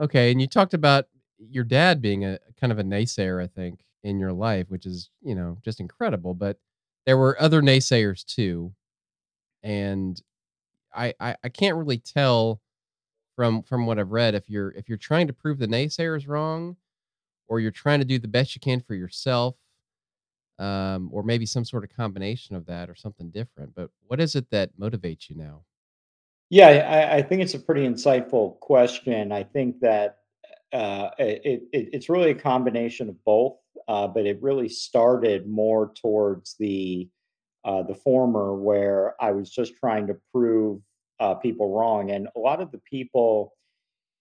Okay, 0.00 0.30
and 0.32 0.40
you 0.40 0.46
talked 0.46 0.74
about 0.74 1.06
your 1.38 1.64
dad 1.64 2.00
being 2.00 2.24
a 2.24 2.38
kind 2.60 2.72
of 2.72 2.78
a 2.78 2.82
naysayer, 2.84 3.42
I 3.42 3.46
think, 3.46 3.80
in 4.02 4.18
your 4.18 4.32
life, 4.32 4.66
which 4.68 4.86
is 4.86 5.10
you 5.22 5.34
know 5.34 5.58
just 5.64 5.80
incredible. 5.80 6.34
But 6.34 6.58
there 7.06 7.16
were 7.18 7.40
other 7.40 7.62
naysayers 7.62 8.24
too 8.24 8.72
and 9.62 10.20
I, 10.94 11.14
I 11.20 11.36
I 11.44 11.48
can't 11.50 11.76
really 11.76 11.98
tell 11.98 12.60
from 13.36 13.62
from 13.64 13.86
what 13.86 13.98
I've 13.98 14.12
read 14.12 14.34
if 14.36 14.48
you're 14.50 14.72
if 14.72 14.88
you're 14.88 14.98
trying 14.98 15.28
to 15.28 15.34
prove 15.34 15.58
the 15.58 15.68
naysayers 15.68 16.28
wrong, 16.28 16.76
or 17.48 17.60
you're 17.60 17.70
trying 17.72 18.00
to 18.00 18.06
do 18.06 18.18
the 18.18 18.28
best 18.28 18.54
you 18.56 18.60
can 18.60 18.80
for 18.80 18.94
yourself, 18.94 19.56
um, 20.58 21.08
or 21.12 21.22
maybe 21.22 21.46
some 21.46 21.64
sort 21.64 21.84
of 21.84 21.90
combination 21.96 22.54
of 22.56 22.66
that 22.66 22.88
or 22.88 22.94
something 22.94 23.30
different. 23.30 23.74
But 23.74 23.90
what 24.06 24.20
is 24.20 24.34
it 24.34 24.50
that 24.50 24.78
motivates 24.78 25.28
you 25.28 25.36
now? 25.36 25.62
Yeah, 26.52 26.68
I, 26.68 27.16
I 27.18 27.22
think 27.22 27.42
it's 27.42 27.54
a 27.54 27.58
pretty 27.58 27.88
insightful 27.88 28.60
question. 28.60 29.32
I 29.32 29.42
think 29.42 29.80
that 29.80 30.18
uh, 30.72 31.10
it, 31.18 31.62
it, 31.72 31.90
it's 31.94 32.10
really 32.10 32.30
a 32.32 32.36
combination 32.36 33.10
of 33.10 33.24
both, 33.24 33.58
uh, 33.88 34.08
but 34.08 34.26
it 34.26 34.42
really 34.42 34.68
started 34.68 35.48
more 35.48 35.92
towards 35.94 36.56
the 36.60 37.08
uh, 37.64 37.82
the 37.82 37.96
former, 37.96 38.54
where 38.56 39.16
I 39.22 39.32
was 39.32 39.50
just 39.50 39.76
trying 39.76 40.08
to 40.08 40.16
prove 40.32 40.82
uh, 41.20 41.34
people 41.36 41.74
wrong. 41.74 42.10
And 42.12 42.28
a 42.36 42.40
lot 42.40 42.62
of 42.62 42.72
the 42.72 42.78
people 42.80 43.54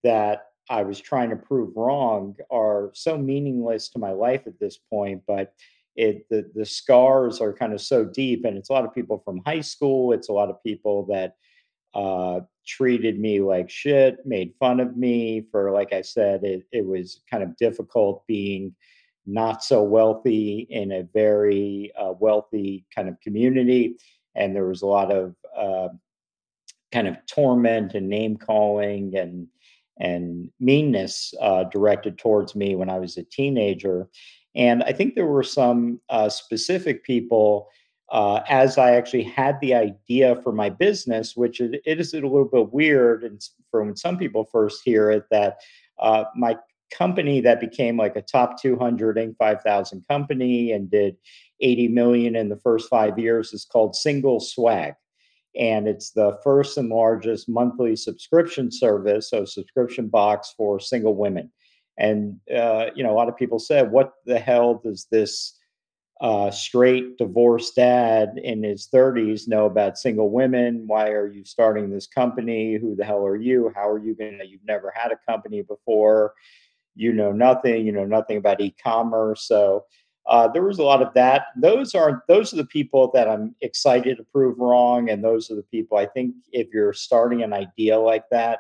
that 0.04 0.48
I 0.70 0.84
was 0.84 1.00
trying 1.00 1.30
to 1.30 1.36
prove 1.36 1.76
wrong 1.76 2.36
are 2.50 2.92
so 2.94 3.18
meaningless 3.18 3.90
to 3.90 4.00
my 4.00 4.12
life 4.12 4.48
at 4.48 4.60
this 4.60 4.78
point, 4.78 5.24
but 5.28 5.54
it 5.96 6.28
the 6.30 6.50
the 6.56 6.66
scars 6.66 7.42
are 7.42 7.54
kind 7.54 7.74
of 7.74 7.82
so 7.82 8.06
deep 8.06 8.46
and 8.46 8.58
it's 8.58 8.70
a 8.70 8.74
lot 8.74 8.86
of 8.86 8.96
people 8.96 9.22
from 9.26 9.42
high 9.46 9.60
school 9.60 10.14
it's 10.14 10.30
a 10.30 10.34
lot 10.34 10.50
of 10.50 10.64
people 10.64 11.06
that 11.06 11.36
uh, 11.94 12.40
treated 12.66 13.20
me 13.20 13.42
like 13.42 13.70
shit 13.70 14.26
made 14.26 14.54
fun 14.60 14.80
of 14.80 14.96
me 14.96 15.44
for 15.52 15.72
like 15.72 15.94
i 15.94 16.02
said 16.02 16.44
it, 16.44 16.64
it 16.72 16.86
was 16.86 17.22
kind 17.30 17.44
of 17.44 17.56
difficult 17.58 18.26
being 18.28 18.74
not 19.26 19.64
so 19.64 19.84
wealthy 19.84 20.68
in 20.70 20.92
a 20.92 21.04
very 21.14 21.92
uh, 22.00 22.14
wealthy 22.20 22.86
kind 22.94 23.08
of 23.08 23.20
community. 23.22 23.96
And 24.36 24.56
there 24.56 24.68
was 24.68 24.82
a 24.82 24.88
lot 24.88 25.12
of 25.12 25.36
uh, 25.56 25.90
kind 26.92 27.08
of 27.08 27.18
torment 27.28 27.94
and 27.94 28.10
name 28.10 28.38
calling 28.38 29.16
and 29.16 29.48
and 30.00 30.50
meanness 30.60 31.34
uh, 31.40 31.66
directed 31.66 32.18
towards 32.18 32.56
me 32.56 32.76
when 32.76 32.90
I 32.90 32.98
was 32.98 33.18
a 33.18 33.24
teenager. 33.24 34.10
And 34.56 34.82
I 34.84 34.94
think 34.94 35.14
there 35.14 35.28
were 35.28 35.44
some 35.44 36.00
uh, 36.10 36.28
specific 36.30 37.04
people 37.04 37.70
uh, 38.12 38.42
as 38.50 38.78
I 38.78 38.92
actually 38.92 39.24
had 39.24 39.60
the 39.62 39.74
idea 39.74 40.36
for 40.44 40.52
my 40.52 40.70
business, 40.70 41.36
which 41.36 41.62
it, 41.62 41.82
it 41.86 42.00
is 42.00 42.14
a 42.14 42.18
little 42.18 42.46
bit 42.46 42.72
weird, 42.74 43.24
and 43.24 43.42
for 43.70 43.84
when 43.84 43.96
some 43.96 44.18
people 44.18 44.44
first 44.52 44.82
hear 44.84 45.10
it, 45.10 45.24
that 45.32 45.62
uh, 45.98 46.26
my 46.36 46.58
company 46.92 47.40
that 47.40 47.62
became 47.62 47.96
like 47.96 48.18
a 48.18 48.22
top 48.22 48.62
200 48.62 49.16
Inc. 49.16 49.38
5000 49.38 50.06
company 50.10 50.74
and 50.74 50.92
did 50.92 51.16
80 51.62 51.88
million 51.88 52.36
in 52.36 52.50
the 52.50 52.58
first 52.58 52.90
five 52.90 53.18
years 53.18 53.54
is 53.54 53.64
called 53.66 53.96
Singles 53.96 54.52
Swag. 54.52 54.94
And 55.58 55.88
it's 55.88 56.12
the 56.12 56.38
first 56.44 56.78
and 56.78 56.90
largest 56.90 57.48
monthly 57.48 57.96
subscription 57.96 58.72
service, 58.72 59.30
so 59.30 59.46
subscription 59.46 60.08
box 60.08 60.54
for 60.58 60.80
single 60.80 61.16
women. 61.16 61.52
And, 61.98 62.40
uh, 62.54 62.88
you 62.96 63.04
know, 63.04 63.12
a 63.12 63.16
lot 63.16 63.30
of 63.30 63.38
people 63.38 63.60
said, 63.60 63.92
what 63.92 64.14
the 64.26 64.40
hell 64.40 64.82
does 64.84 65.08
this 65.12 65.58
uh, 66.22 66.52
straight 66.52 67.18
divorced 67.18 67.76
dad 67.76 68.40
in 68.42 68.64
his 68.64 68.88
30s 68.94 69.48
know 69.48 69.66
about 69.66 69.98
single 69.98 70.30
women? 70.30 70.84
Why 70.86 71.10
are 71.10 71.28
you 71.28 71.44
starting 71.44 71.90
this 71.90 72.06
company? 72.06 72.76
Who 72.76 72.96
the 72.96 73.04
hell 73.04 73.26
are 73.26 73.36
you? 73.36 73.72
How 73.76 73.90
are 73.90 73.98
you 73.98 74.14
going 74.14 74.38
to? 74.38 74.48
You've 74.48 74.66
never 74.66 74.94
had 74.96 75.12
a 75.12 75.32
company 75.32 75.64
before 75.64 76.34
you 76.96 77.12
know 77.12 77.32
nothing, 77.32 77.86
you 77.86 77.92
know 77.92 78.06
nothing 78.06 78.38
about 78.38 78.62
e-commerce. 78.62 79.48
So 79.48 79.86
uh, 80.28 80.48
there 80.48 80.64
was 80.64 80.78
a 80.78 80.84
lot 80.84 81.02
of 81.02 81.14
that. 81.16 81.46
Those 81.58 81.96
are 81.96 82.24
those 82.28 82.54
are 82.54 82.58
the 82.58 82.66
people 82.66 83.10
that 83.14 83.28
I'm 83.28 83.56
excited 83.62 84.18
to 84.18 84.24
prove 84.24 84.60
wrong, 84.60 85.10
and 85.10 85.24
those 85.24 85.50
are 85.50 85.56
the 85.56 85.64
people 85.64 85.98
I 85.98 86.06
think 86.06 86.36
if 86.52 86.68
you're 86.74 86.94
starting 86.94 87.42
an 87.42 87.54
idea 87.54 88.00
like 88.00 88.26
that, 88.30 88.60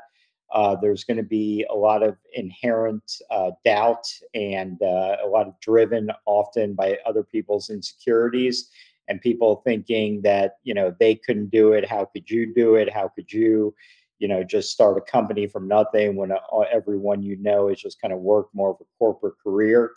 uh, 0.54 0.76
there's 0.76 1.04
going 1.04 1.18
to 1.18 1.24
be 1.24 1.66
a 1.70 1.76
lot 1.76 2.04
of 2.04 2.18
inherent 2.34 3.20
uh, 3.30 3.52
doubt 3.64 4.06
and 4.34 4.82
uh, 4.82 5.18
a 5.24 5.28
lot 5.28 5.48
of 5.48 5.60
driven 5.62 6.12
often 6.26 6.74
by 6.74 6.98
other 7.06 7.24
people's 7.24 7.70
insecurities 7.70 8.70
and 9.08 9.22
people 9.22 9.62
thinking 9.66 10.22
that 10.22 10.58
you 10.64 10.74
know 10.74 10.96
they 11.00 11.16
couldn't 11.16 11.52
do 11.52 11.74
it. 11.74 11.88
How 11.88 12.06
could 12.06 12.30
you 12.30 12.54
do 12.54 12.76
it? 12.76 12.92
How 12.92 13.08
could 13.08 13.32
you? 13.32 13.74
you 14.22 14.28
know 14.28 14.44
just 14.44 14.70
start 14.70 14.98
a 14.98 15.02
company 15.02 15.48
from 15.48 15.68
nothing 15.68 16.16
when 16.16 16.32
uh, 16.32 16.60
everyone 16.72 17.24
you 17.24 17.36
know 17.38 17.68
is 17.68 17.82
just 17.82 18.00
kind 18.00 18.14
of 18.14 18.20
work 18.20 18.48
more 18.54 18.70
of 18.70 18.78
a 18.80 18.86
corporate 18.98 19.34
career 19.44 19.92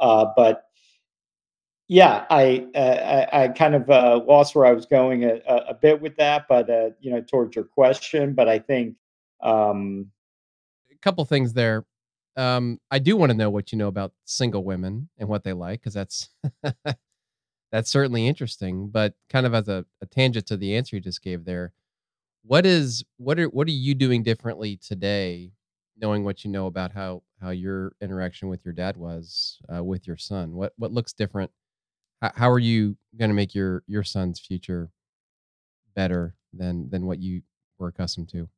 uh, 0.00 0.26
but 0.36 0.64
yeah 1.86 2.26
i 2.30 2.66
uh, 2.74 3.28
I, 3.32 3.44
I, 3.44 3.48
kind 3.48 3.76
of 3.76 3.88
uh, 3.88 4.20
lost 4.26 4.54
where 4.54 4.66
i 4.66 4.72
was 4.72 4.86
going 4.86 5.24
a, 5.24 5.40
a 5.46 5.74
bit 5.74 6.00
with 6.00 6.16
that 6.16 6.46
but 6.48 6.68
uh, 6.68 6.90
you 7.00 7.12
know 7.12 7.20
towards 7.20 7.54
your 7.54 7.64
question 7.64 8.34
but 8.34 8.48
i 8.48 8.58
think 8.58 8.96
um, 9.42 10.10
a 10.92 10.96
couple 10.98 11.24
things 11.24 11.52
there 11.52 11.84
um, 12.36 12.78
i 12.90 12.98
do 12.98 13.16
want 13.16 13.30
to 13.30 13.36
know 13.36 13.50
what 13.50 13.72
you 13.72 13.78
know 13.78 13.88
about 13.88 14.12
single 14.24 14.64
women 14.64 15.08
and 15.18 15.28
what 15.28 15.44
they 15.44 15.52
like 15.52 15.80
because 15.80 15.94
that's 15.94 16.28
that's 17.72 17.90
certainly 17.90 18.26
interesting 18.26 18.88
but 18.88 19.14
kind 19.28 19.46
of 19.46 19.54
as 19.54 19.68
a, 19.68 19.84
a 20.02 20.06
tangent 20.06 20.46
to 20.46 20.56
the 20.56 20.76
answer 20.76 20.96
you 20.96 21.02
just 21.02 21.22
gave 21.22 21.44
there 21.44 21.72
what 22.42 22.66
is 22.66 23.04
what 23.18 23.38
are 23.38 23.48
what 23.48 23.66
are 23.68 23.72
you 23.72 23.94
doing 23.94 24.22
differently 24.22 24.76
today, 24.76 25.52
knowing 25.96 26.24
what 26.24 26.44
you 26.44 26.50
know 26.50 26.66
about 26.66 26.92
how 26.92 27.22
how 27.40 27.50
your 27.50 27.92
interaction 28.00 28.48
with 28.48 28.64
your 28.64 28.74
dad 28.74 28.96
was 28.96 29.58
uh, 29.74 29.82
with 29.84 30.06
your 30.06 30.16
son? 30.16 30.54
What 30.54 30.72
what 30.76 30.92
looks 30.92 31.12
different? 31.12 31.50
How, 32.22 32.32
how 32.34 32.50
are 32.50 32.58
you 32.58 32.96
going 33.18 33.30
to 33.30 33.34
make 33.34 33.54
your 33.54 33.82
your 33.86 34.04
son's 34.04 34.40
future 34.40 34.90
better 35.94 36.34
than 36.52 36.88
than 36.90 37.06
what 37.06 37.18
you 37.20 37.42
were 37.78 37.88
accustomed 37.88 38.28
to? 38.30 38.48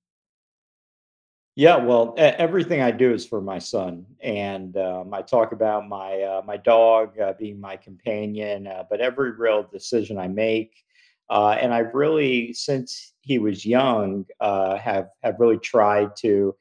Yeah, 1.54 1.76
well, 1.76 2.14
everything 2.16 2.80
I 2.80 2.90
do 2.92 3.12
is 3.12 3.26
for 3.26 3.42
my 3.42 3.58
son, 3.58 4.06
and 4.22 4.74
um, 4.78 5.12
I 5.12 5.20
talk 5.20 5.52
about 5.52 5.86
my 5.86 6.22
uh, 6.22 6.42
my 6.46 6.56
dog 6.56 7.18
uh, 7.20 7.34
being 7.38 7.60
my 7.60 7.76
companion. 7.76 8.66
Uh, 8.66 8.84
but 8.88 9.02
every 9.02 9.32
real 9.32 9.62
decision 9.70 10.16
I 10.18 10.28
make, 10.28 10.72
uh, 11.28 11.50
and 11.60 11.74
I've 11.74 11.92
really, 11.94 12.54
since 12.54 13.12
he 13.20 13.38
was 13.38 13.66
young, 13.66 14.24
uh, 14.40 14.78
have 14.78 15.08
have 15.22 15.36
really 15.38 15.58
tried 15.58 16.16
to 16.20 16.54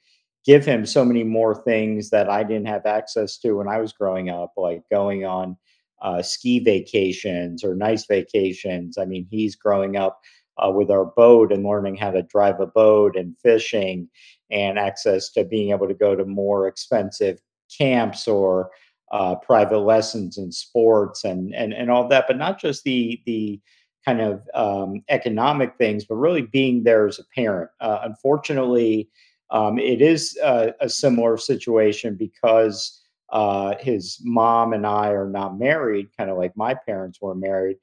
give 0.45 0.65
him 0.65 0.85
so 0.85 1.05
many 1.05 1.23
more 1.23 1.55
things 1.63 2.09
that 2.09 2.29
I 2.29 2.43
didn't 2.43 2.67
have 2.67 2.85
access 2.85 3.37
to 3.39 3.53
when 3.53 3.69
I 3.69 3.79
was 3.79 3.93
growing 3.93 4.29
up, 4.29 4.51
like 4.57 4.83
going 4.91 5.23
on 5.23 5.55
uh, 6.01 6.21
ski 6.21 6.59
vacations 6.59 7.63
or 7.63 7.75
nice 7.75 8.05
vacations. 8.07 8.97
I 8.97 9.05
mean, 9.05 9.25
he's 9.29 9.55
growing 9.55 9.95
up 9.95 10.19
uh, 10.57 10.69
with 10.71 10.89
our 10.91 11.05
boat 11.05 11.51
and 11.51 11.63
learning 11.63 11.95
how 11.95 12.11
to 12.11 12.23
drive 12.23 12.59
a 12.59 12.67
boat 12.67 13.15
and 13.15 13.35
fishing 13.41 14.09
and 14.51 14.77
access 14.77 15.29
to 15.29 15.43
being 15.43 15.71
able 15.71 15.87
to 15.87 15.93
go 15.93 16.15
to 16.15 16.25
more 16.25 16.67
expensive 16.67 17.39
camps 17.75 18.27
or 18.27 18.69
uh, 19.11 19.35
private 19.35 19.79
lessons 19.79 20.37
in 20.37 20.51
sports 20.51 21.23
and 21.23 21.53
and 21.53 21.73
and 21.73 21.91
all 21.91 22.07
that, 22.07 22.25
but 22.27 22.37
not 22.37 22.59
just 22.59 22.83
the 22.83 23.21
the 23.25 23.59
kind 24.05 24.21
of 24.21 24.41
um, 24.53 25.03
economic 25.09 25.75
things, 25.77 26.05
but 26.05 26.15
really 26.15 26.41
being 26.41 26.83
there 26.83 27.07
as 27.07 27.19
a 27.19 27.23
parent. 27.35 27.69
Uh, 27.79 27.99
unfortunately, 28.03 29.07
um, 29.51 29.77
it 29.77 30.01
is 30.01 30.37
a, 30.43 30.73
a, 30.79 30.89
similar 30.89 31.37
situation 31.37 32.15
because 32.15 33.01
uh, 33.31 33.75
his 33.79 34.19
mom 34.23 34.73
and 34.73 34.87
I 34.87 35.09
are 35.09 35.29
not 35.29 35.59
married, 35.59 36.07
kind 36.17 36.31
of 36.31 36.37
like 36.37 36.55
my 36.55 36.73
parents 36.73 37.21
were 37.21 37.35
married. 37.35 37.77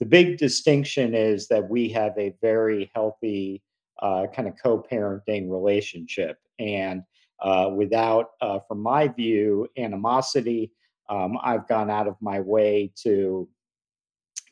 the 0.00 0.06
big 0.06 0.36
distinction 0.38 1.14
is 1.14 1.46
that 1.48 1.68
we 1.68 1.88
have 1.90 2.12
a 2.18 2.34
very 2.40 2.90
healthy 2.94 3.62
uh, 4.02 4.26
kind 4.34 4.46
of 4.48 4.54
co-parenting 4.62 5.50
relationship, 5.50 6.38
and 6.58 7.02
uh, 7.40 7.70
without, 7.74 8.32
uh, 8.40 8.58
from 8.60 8.80
my 8.80 9.08
view, 9.08 9.66
animosity. 9.78 10.72
Um, 11.08 11.36
I've 11.42 11.66
gone 11.68 11.90
out 11.90 12.06
of 12.06 12.16
my 12.20 12.40
way 12.40 12.92
to 13.02 13.48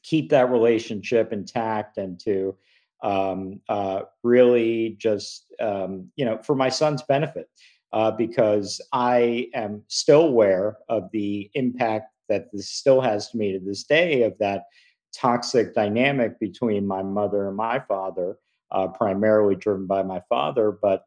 keep 0.03 0.31
that 0.31 0.51
relationship 0.51 1.33
intact 1.33 1.99
and 1.99 2.19
to 2.21 2.57
um, 3.03 3.61
uh, 3.69 4.03
really 4.23 4.97
just 4.99 5.47
um, 5.61 6.11
you 6.17 6.25
know 6.25 6.39
for 6.43 6.55
my 6.55 6.69
son's 6.69 7.03
benefit 7.03 7.49
uh, 7.93 8.11
because 8.11 8.81
I 8.93 9.49
am 9.55 9.83
still 9.89 10.23
aware 10.23 10.79
of 10.89 11.11
the 11.13 11.51
impact 11.55 12.13
that 12.29 12.51
this 12.53 12.71
still 12.71 13.01
has 13.01 13.31
to 13.31 13.37
me 13.37 13.53
to 13.53 13.61
this 13.61 13.85
day 13.85 14.23
of 14.23 14.37
that 14.39 14.65
toxic 15.15 15.75
dynamic 15.75 16.39
between 16.39 16.87
my 16.87 17.03
mother 17.03 17.49
and 17.49 17.57
my 17.57 17.81
father, 17.81 18.37
uh, 18.73 18.89
primarily 18.89 19.57
driven 19.57 19.87
by 19.87 20.03
my 20.03 20.21
father. 20.29 20.71
But 20.71 21.05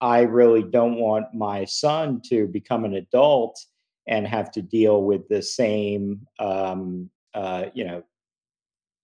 I 0.00 0.20
really 0.22 0.62
don't 0.62 0.96
want 0.96 1.34
my 1.34 1.64
son 1.64 2.20
to 2.28 2.46
become 2.46 2.84
an 2.84 2.94
adult 2.94 3.58
and 4.06 4.26
have 4.26 4.50
to 4.52 4.62
deal 4.62 5.02
with 5.02 5.28
the 5.28 5.42
same, 5.42 6.26
um, 6.38 7.10
uh, 7.34 7.66
you 7.74 7.84
know, 7.84 8.02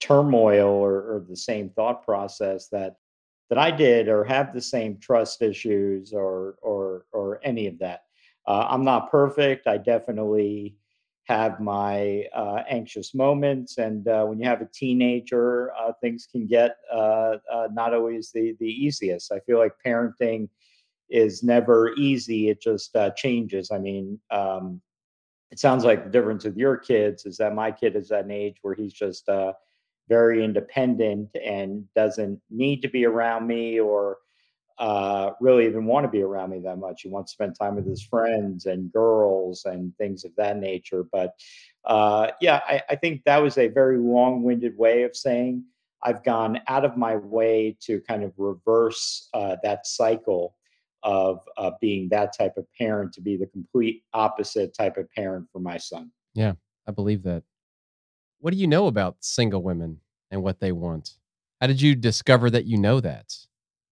turmoil 0.00 0.68
or, 0.68 0.94
or 0.94 1.26
the 1.28 1.36
same 1.36 1.70
thought 1.70 2.04
process 2.04 2.68
that 2.68 2.96
that 3.48 3.58
I 3.58 3.70
did, 3.70 4.08
or 4.08 4.24
have 4.24 4.54
the 4.54 4.62
same 4.62 4.98
trust 4.98 5.42
issues, 5.42 6.12
or 6.12 6.56
or 6.62 7.04
or 7.12 7.40
any 7.42 7.66
of 7.66 7.78
that. 7.80 8.04
Uh, 8.46 8.66
I'm 8.68 8.84
not 8.84 9.10
perfect. 9.10 9.66
I 9.66 9.76
definitely 9.76 10.76
have 11.24 11.60
my 11.60 12.24
uh, 12.34 12.62
anxious 12.68 13.14
moments, 13.14 13.78
and 13.78 14.06
uh, 14.08 14.24
when 14.24 14.40
you 14.40 14.46
have 14.46 14.60
a 14.60 14.68
teenager, 14.72 15.72
uh, 15.74 15.92
things 16.00 16.26
can 16.30 16.46
get 16.46 16.76
uh, 16.92 17.36
uh, 17.52 17.68
not 17.72 17.94
always 17.94 18.32
the 18.32 18.56
the 18.58 18.66
easiest. 18.66 19.32
I 19.32 19.40
feel 19.40 19.58
like 19.58 19.72
parenting 19.84 20.48
is 21.10 21.42
never 21.42 21.92
easy. 21.94 22.48
It 22.48 22.60
just 22.60 22.96
changes. 23.16 23.70
I 23.70 23.78
mean. 23.78 24.18
Um, 24.30 24.80
it 25.50 25.58
sounds 25.58 25.84
like 25.84 26.02
the 26.02 26.08
difference 26.08 26.44
with 26.44 26.56
your 26.56 26.78
kids 26.78 27.26
is 27.26 27.36
that 27.36 27.54
my 27.54 27.70
kid 27.70 27.94
is 27.94 28.10
at 28.10 28.24
an 28.24 28.30
age 28.30 28.56
where 28.62 28.72
he's 28.72 28.94
just 28.94 29.28
very 30.08 30.42
independent 30.42 31.28
and 31.44 31.84
doesn't 31.94 32.40
need 32.50 32.80
to 32.80 32.88
be 32.88 33.04
around 33.04 33.46
me 33.46 33.78
or 33.78 34.16
uh, 34.82 35.30
really 35.40 35.64
even 35.64 35.86
want 35.86 36.02
to 36.02 36.10
be 36.10 36.22
around 36.22 36.50
me 36.50 36.58
that 36.58 36.76
much. 36.76 37.02
He 37.02 37.08
wants 37.08 37.30
to 37.30 37.34
spend 37.36 37.54
time 37.56 37.76
with 37.76 37.86
his 37.86 38.02
friends 38.02 38.66
and 38.66 38.92
girls 38.92 39.64
and 39.64 39.96
things 39.96 40.24
of 40.24 40.32
that 40.36 40.58
nature. 40.58 41.04
But 41.04 41.34
uh, 41.84 42.32
yeah, 42.40 42.62
I, 42.66 42.82
I, 42.90 42.96
think 42.96 43.22
that 43.22 43.40
was 43.40 43.58
a 43.58 43.68
very 43.68 43.96
long 43.96 44.42
winded 44.42 44.76
way 44.76 45.04
of 45.04 45.14
saying 45.14 45.62
I've 46.02 46.24
gone 46.24 46.58
out 46.66 46.84
of 46.84 46.96
my 46.96 47.14
way 47.14 47.76
to 47.82 48.00
kind 48.00 48.24
of 48.24 48.32
reverse 48.36 49.28
uh, 49.34 49.54
that 49.62 49.86
cycle 49.86 50.56
of 51.04 51.48
uh, 51.56 51.70
being 51.80 52.08
that 52.08 52.36
type 52.36 52.56
of 52.56 52.66
parent 52.76 53.12
to 53.12 53.20
be 53.20 53.36
the 53.36 53.46
complete 53.46 54.02
opposite 54.12 54.74
type 54.74 54.96
of 54.96 55.08
parent 55.12 55.46
for 55.52 55.60
my 55.60 55.76
son. 55.76 56.10
Yeah, 56.34 56.54
I 56.88 56.90
believe 56.90 57.22
that. 57.22 57.44
What 58.40 58.52
do 58.52 58.58
you 58.58 58.66
know 58.66 58.88
about 58.88 59.18
single 59.20 59.62
women 59.62 60.00
and 60.32 60.42
what 60.42 60.58
they 60.58 60.72
want? 60.72 61.18
How 61.60 61.68
did 61.68 61.80
you 61.80 61.94
discover 61.94 62.50
that 62.50 62.64
you 62.64 62.78
know 62.78 62.98
that? 62.98 63.32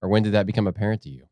Or 0.03 0.09
when 0.09 0.23
did 0.23 0.33
that 0.33 0.47
become 0.47 0.67
apparent 0.67 1.03
to 1.03 1.11
you? 1.11 1.27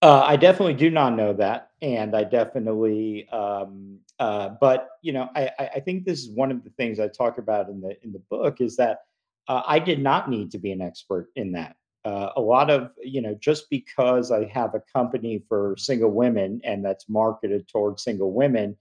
Uh, 0.00 0.22
I 0.24 0.36
definitely 0.36 0.74
do 0.74 0.90
not 0.90 1.16
know 1.16 1.32
that, 1.32 1.70
and 1.82 2.14
I 2.14 2.22
definitely, 2.22 3.28
um, 3.30 3.98
uh, 4.20 4.50
but 4.60 4.90
you 5.02 5.12
know, 5.12 5.28
I, 5.34 5.50
I 5.58 5.80
think 5.80 6.04
this 6.04 6.20
is 6.20 6.30
one 6.30 6.52
of 6.52 6.62
the 6.62 6.70
things 6.70 7.00
I 7.00 7.08
talk 7.08 7.38
about 7.38 7.68
in 7.68 7.80
the 7.80 7.96
in 8.04 8.12
the 8.12 8.22
book 8.30 8.60
is 8.60 8.76
that 8.76 9.00
uh, 9.48 9.62
I 9.66 9.80
did 9.80 10.00
not 10.00 10.30
need 10.30 10.52
to 10.52 10.58
be 10.58 10.70
an 10.70 10.80
expert 10.80 11.30
in 11.34 11.52
that. 11.52 11.74
Uh, 12.04 12.30
a 12.36 12.40
lot 12.40 12.70
of 12.70 12.90
you 13.02 13.20
know, 13.20 13.34
just 13.40 13.68
because 13.70 14.30
I 14.30 14.44
have 14.44 14.76
a 14.76 14.82
company 14.94 15.42
for 15.48 15.74
single 15.76 16.10
women 16.10 16.60
and 16.62 16.84
that's 16.84 17.08
marketed 17.08 17.66
towards 17.66 18.04
single 18.04 18.32
women, 18.32 18.76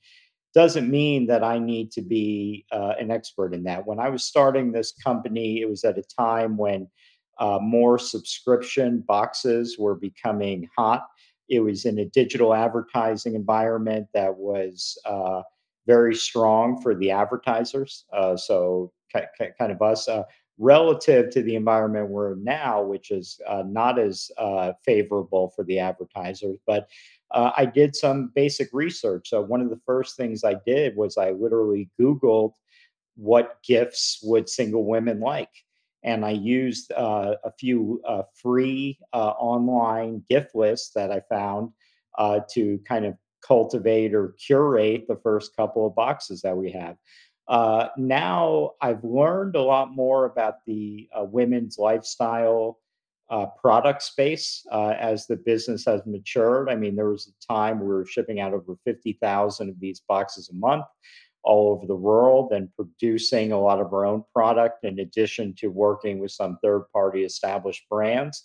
doesn't 0.53 0.89
mean 0.89 1.25
that 1.27 1.43
I 1.43 1.57
need 1.57 1.91
to 1.93 2.01
be 2.03 2.65
uh, 2.71 2.93
an 2.99 3.09
expert 3.09 3.55
in 3.55 3.63
that. 3.63 3.87
When 3.87 3.99
I 3.99 4.09
was 4.09 4.23
starting 4.23 4.71
this 4.71 4.91
company, 4.91 5.61
it 5.61 5.69
was 5.69 5.83
at 5.83 5.97
a 5.97 6.03
time 6.03 6.57
when 6.57 6.87
uh, 7.39 7.59
more 7.61 7.97
subscription 7.97 9.03
boxes 9.07 9.77
were 9.77 9.95
becoming 9.95 10.69
hot. 10.75 11.07
It 11.49 11.59
was 11.59 11.85
in 11.85 11.99
a 11.99 12.05
digital 12.05 12.53
advertising 12.53 13.35
environment 13.35 14.07
that 14.13 14.35
was 14.35 14.97
uh, 15.05 15.41
very 15.85 16.15
strong 16.15 16.81
for 16.81 16.93
the 16.95 17.11
advertisers. 17.11 18.05
Uh, 18.11 18.35
so, 18.35 18.91
kind 19.13 19.71
of 19.71 19.81
us. 19.81 20.07
Uh, 20.07 20.23
relative 20.59 21.29
to 21.29 21.43
the 21.43 21.55
environment 21.55 22.09
we're 22.09 22.33
in 22.33 22.43
now, 22.43 22.81
which 22.81 23.11
is 23.11 23.39
uh, 23.47 23.63
not 23.67 23.99
as 23.99 24.31
favorable 24.83 25.53
for 25.55 25.63
the 25.63 25.77
advertisers, 25.77 26.57
but 26.65 26.87
uh, 27.31 27.51
I 27.57 27.65
did 27.65 27.95
some 27.95 28.31
basic 28.33 28.69
research. 28.73 29.29
So 29.29 29.41
one 29.41 29.61
of 29.61 29.69
the 29.69 29.79
first 29.85 30.15
things 30.15 30.43
I 30.43 30.55
did 30.65 30.95
was 30.95 31.17
I 31.17 31.31
literally 31.31 31.89
Googled 31.99 32.53
what 33.15 33.57
gifts 33.63 34.19
would 34.23 34.47
single 34.47 34.85
women 34.85 35.19
like. 35.19 35.49
And 36.03 36.25
I 36.25 36.31
used 36.31 36.91
uh, 36.91 37.35
a 37.43 37.51
few 37.51 38.01
uh, 38.07 38.23
free 38.41 38.99
uh, 39.13 39.33
online 39.39 40.23
gift 40.29 40.55
lists 40.55 40.91
that 40.95 41.11
I 41.11 41.21
found 41.29 41.71
uh, 42.17 42.41
to 42.51 42.79
kind 42.87 43.05
of 43.05 43.15
cultivate 43.45 44.13
or 44.13 44.35
curate 44.45 45.05
the 45.07 45.19
first 45.23 45.55
couple 45.55 45.85
of 45.87 45.95
boxes 45.95 46.41
that 46.41 46.55
we 46.55 46.71
have. 46.71 46.97
Uh, 47.47 47.87
now 47.97 48.71
I've 48.81 49.03
learned 49.03 49.55
a 49.55 49.61
lot 49.61 49.93
more 49.93 50.25
about 50.25 50.65
the 50.65 51.07
women's 51.31 51.77
lifestyle 51.77 52.79
uh, 53.29 53.45
product 53.45 54.01
space 54.03 54.65
uh, 54.71 54.93
as 54.97 55.27
the 55.27 55.35
business 55.35 55.85
has 55.85 56.01
matured. 56.05 56.69
I 56.69 56.75
mean, 56.75 56.95
there 56.95 57.09
was 57.09 57.27
a 57.27 57.53
time 57.53 57.79
we 57.79 57.87
were 57.87 58.05
shipping 58.05 58.39
out 58.39 58.53
over 58.53 58.77
50,000 58.85 59.69
of 59.69 59.79
these 59.79 60.01
boxes 60.07 60.49
a 60.49 60.55
month 60.55 60.85
all 61.43 61.71
over 61.71 61.85
the 61.85 61.95
world 61.95 62.51
and 62.51 62.73
producing 62.75 63.51
a 63.51 63.59
lot 63.59 63.79
of 63.79 63.93
our 63.93 64.05
own 64.05 64.23
product 64.33 64.83
in 64.83 64.99
addition 64.99 65.53
to 65.55 65.67
working 65.67 66.19
with 66.19 66.31
some 66.31 66.57
third 66.61 66.85
party 66.91 67.23
established 67.23 67.87
brands. 67.89 68.43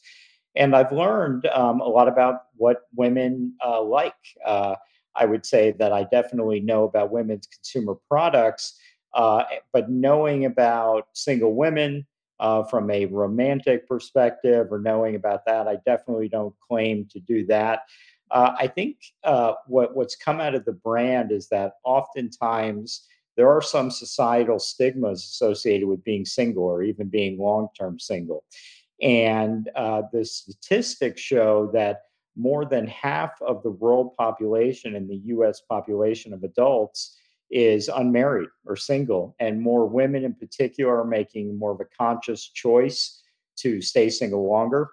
And 0.54 0.76
I've 0.76 0.92
learned 0.92 1.46
um, 1.46 1.80
a 1.80 1.88
lot 1.88 2.08
about 2.08 2.42
what 2.56 2.82
women 2.94 3.54
uh, 3.64 3.82
like. 3.82 4.14
Uh, 4.44 4.76
I 5.14 5.24
would 5.24 5.44
say 5.44 5.72
that 5.72 5.92
I 5.92 6.04
definitely 6.04 6.60
know 6.60 6.84
about 6.84 7.10
women's 7.10 7.46
consumer 7.46 7.96
products, 8.08 8.78
uh, 9.14 9.44
but 9.72 9.90
knowing 9.90 10.44
about 10.44 11.08
single 11.12 11.54
women, 11.54 12.06
uh, 12.42 12.64
from 12.64 12.90
a 12.90 13.06
romantic 13.06 13.86
perspective 13.86 14.66
or 14.72 14.80
knowing 14.80 15.14
about 15.14 15.46
that. 15.46 15.68
I 15.68 15.76
definitely 15.86 16.28
don't 16.28 16.54
claim 16.68 17.06
to 17.12 17.20
do 17.20 17.46
that. 17.46 17.82
Uh, 18.32 18.54
I 18.58 18.66
think 18.66 18.96
uh, 19.24 19.52
what 19.66 19.94
what's 19.94 20.16
come 20.16 20.40
out 20.40 20.54
of 20.54 20.64
the 20.64 20.72
brand 20.72 21.30
is 21.30 21.48
that 21.48 21.74
oftentimes 21.84 23.06
there 23.36 23.48
are 23.50 23.62
some 23.62 23.90
societal 23.90 24.58
stigmas 24.58 25.22
associated 25.22 25.86
with 25.86 26.02
being 26.02 26.24
single 26.24 26.64
or 26.64 26.82
even 26.82 27.08
being 27.08 27.38
long 27.38 27.68
term 27.78 27.98
single, 27.98 28.44
and 29.02 29.68
uh, 29.76 30.02
the 30.12 30.24
statistics 30.24 31.20
show 31.20 31.70
that 31.74 32.02
more 32.34 32.64
than 32.64 32.86
half 32.86 33.32
of 33.42 33.62
the 33.62 33.70
world 33.70 34.16
population 34.16 34.96
and 34.96 35.10
the 35.10 35.20
U.S. 35.26 35.60
population 35.68 36.32
of 36.32 36.42
adults 36.42 37.18
is 37.50 37.88
unmarried 37.88 38.48
or 38.64 38.76
single, 38.76 39.36
and 39.38 39.60
more 39.60 39.86
women 39.86 40.24
in 40.24 40.32
particular 40.34 40.98
are 41.00 41.06
making 41.06 41.58
more 41.58 41.72
of 41.72 41.80
a 41.80 41.96
conscious 41.98 42.48
choice 42.48 43.22
to 43.56 43.82
stay 43.82 44.08
single 44.08 44.48
longer. 44.48 44.88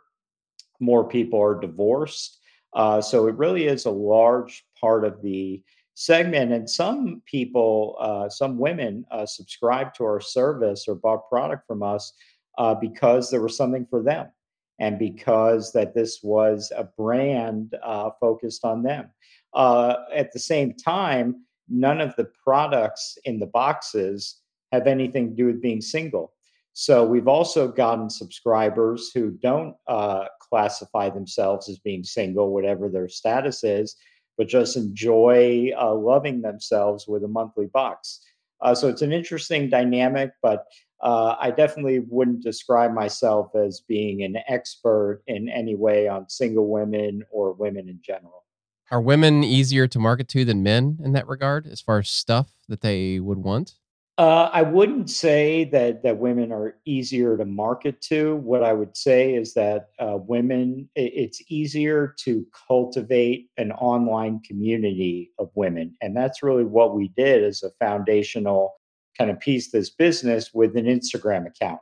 More 0.81 1.07
people 1.07 1.41
are 1.41 1.57
divorced. 1.57 2.38
Uh, 2.73 3.01
so 3.01 3.27
it 3.27 3.35
really 3.35 3.65
is 3.65 3.85
a 3.85 3.91
large 3.91 4.65
part 4.79 5.03
of 5.03 5.21
the 5.21 5.61
segment. 5.95 6.51
And 6.51 6.69
some 6.69 7.21
people, 7.25 7.97
uh, 7.99 8.29
some 8.29 8.57
women, 8.57 9.05
uh, 9.11 9.25
subscribe 9.25 9.93
to 9.95 10.05
our 10.05 10.21
service 10.21 10.85
or 10.87 10.95
bought 10.95 11.29
product 11.29 11.67
from 11.67 11.83
us 11.83 12.13
uh, 12.57 12.75
because 12.75 13.29
there 13.29 13.41
was 13.41 13.57
something 13.57 13.85
for 13.89 14.01
them 14.01 14.27
and 14.79 14.97
because 14.97 15.73
that 15.73 15.93
this 15.93 16.21
was 16.23 16.71
a 16.75 16.85
brand 16.97 17.75
uh, 17.83 18.11
focused 18.19 18.63
on 18.63 18.81
them. 18.81 19.09
Uh, 19.53 19.95
at 20.15 20.31
the 20.31 20.39
same 20.39 20.73
time, 20.73 21.43
none 21.67 21.99
of 21.99 22.15
the 22.15 22.29
products 22.43 23.17
in 23.25 23.39
the 23.39 23.47
boxes 23.47 24.37
have 24.71 24.87
anything 24.87 25.29
to 25.29 25.35
do 25.35 25.45
with 25.47 25.61
being 25.61 25.81
single. 25.81 26.33
So 26.73 27.05
we've 27.05 27.27
also 27.27 27.67
gotten 27.67 28.09
subscribers 28.09 29.11
who 29.13 29.31
don't 29.31 29.75
uh, 29.87 30.25
classify 30.49 31.09
themselves 31.09 31.69
as 31.69 31.79
being 31.79 32.03
single, 32.03 32.53
whatever 32.53 32.89
their 32.89 33.07
status 33.07 33.63
is, 33.63 33.95
but 34.37 34.47
just 34.47 34.77
enjoy 34.77 35.71
uh, 35.79 35.93
loving 35.93 36.41
themselves 36.41 37.07
with 37.07 37.23
a 37.23 37.27
monthly 37.27 37.67
box. 37.67 38.21
Uh, 38.61 38.75
so 38.75 38.87
it's 38.87 39.01
an 39.01 39.13
interesting 39.13 39.69
dynamic, 39.69 40.31
but 40.41 40.65
uh, 41.01 41.35
I 41.39 41.51
definitely 41.51 41.99
wouldn't 41.99 42.43
describe 42.43 42.93
myself 42.93 43.55
as 43.55 43.81
being 43.87 44.23
an 44.23 44.37
expert 44.47 45.23
in 45.27 45.47
any 45.49 45.75
way 45.75 46.07
on 46.07 46.29
single 46.29 46.67
women 46.67 47.23
or 47.31 47.53
women 47.53 47.87
in 47.87 47.99
general. 48.03 48.45
Are 48.91 48.99
women 48.99 49.43
easier 49.43 49.87
to 49.87 49.99
market 49.99 50.27
to 50.29 50.43
than 50.43 50.63
men 50.63 50.97
in 51.03 51.13
that 51.13 51.27
regard, 51.27 51.67
as 51.67 51.79
far 51.79 51.99
as 51.99 52.09
stuff 52.09 52.49
that 52.67 52.81
they 52.81 53.19
would 53.19 53.37
want? 53.37 53.75
Uh, 54.19 54.49
I 54.51 54.63
wouldn't 54.63 55.09
say 55.09 55.63
that 55.71 56.03
that 56.03 56.17
women 56.17 56.51
are 56.51 56.75
easier 56.83 57.37
to 57.37 57.45
market 57.45 58.01
to. 58.01 58.35
What 58.35 58.63
I 58.63 58.73
would 58.73 58.97
say 58.97 59.33
is 59.33 59.53
that 59.53 59.91
uh, 59.97 60.17
women, 60.17 60.89
it's 60.93 61.41
easier 61.47 62.13
to 62.25 62.45
cultivate 62.67 63.47
an 63.55 63.71
online 63.71 64.41
community 64.45 65.31
of 65.39 65.49
women, 65.55 65.95
and 66.01 66.17
that's 66.17 66.43
really 66.43 66.65
what 66.65 66.95
we 66.95 67.13
did 67.15 67.45
as 67.45 67.63
a 67.63 67.71
foundational 67.79 68.73
kind 69.17 69.31
of 69.31 69.39
piece 69.39 69.71
this 69.71 69.89
business 69.89 70.53
with 70.53 70.75
an 70.75 70.83
Instagram 70.83 71.47
account 71.47 71.79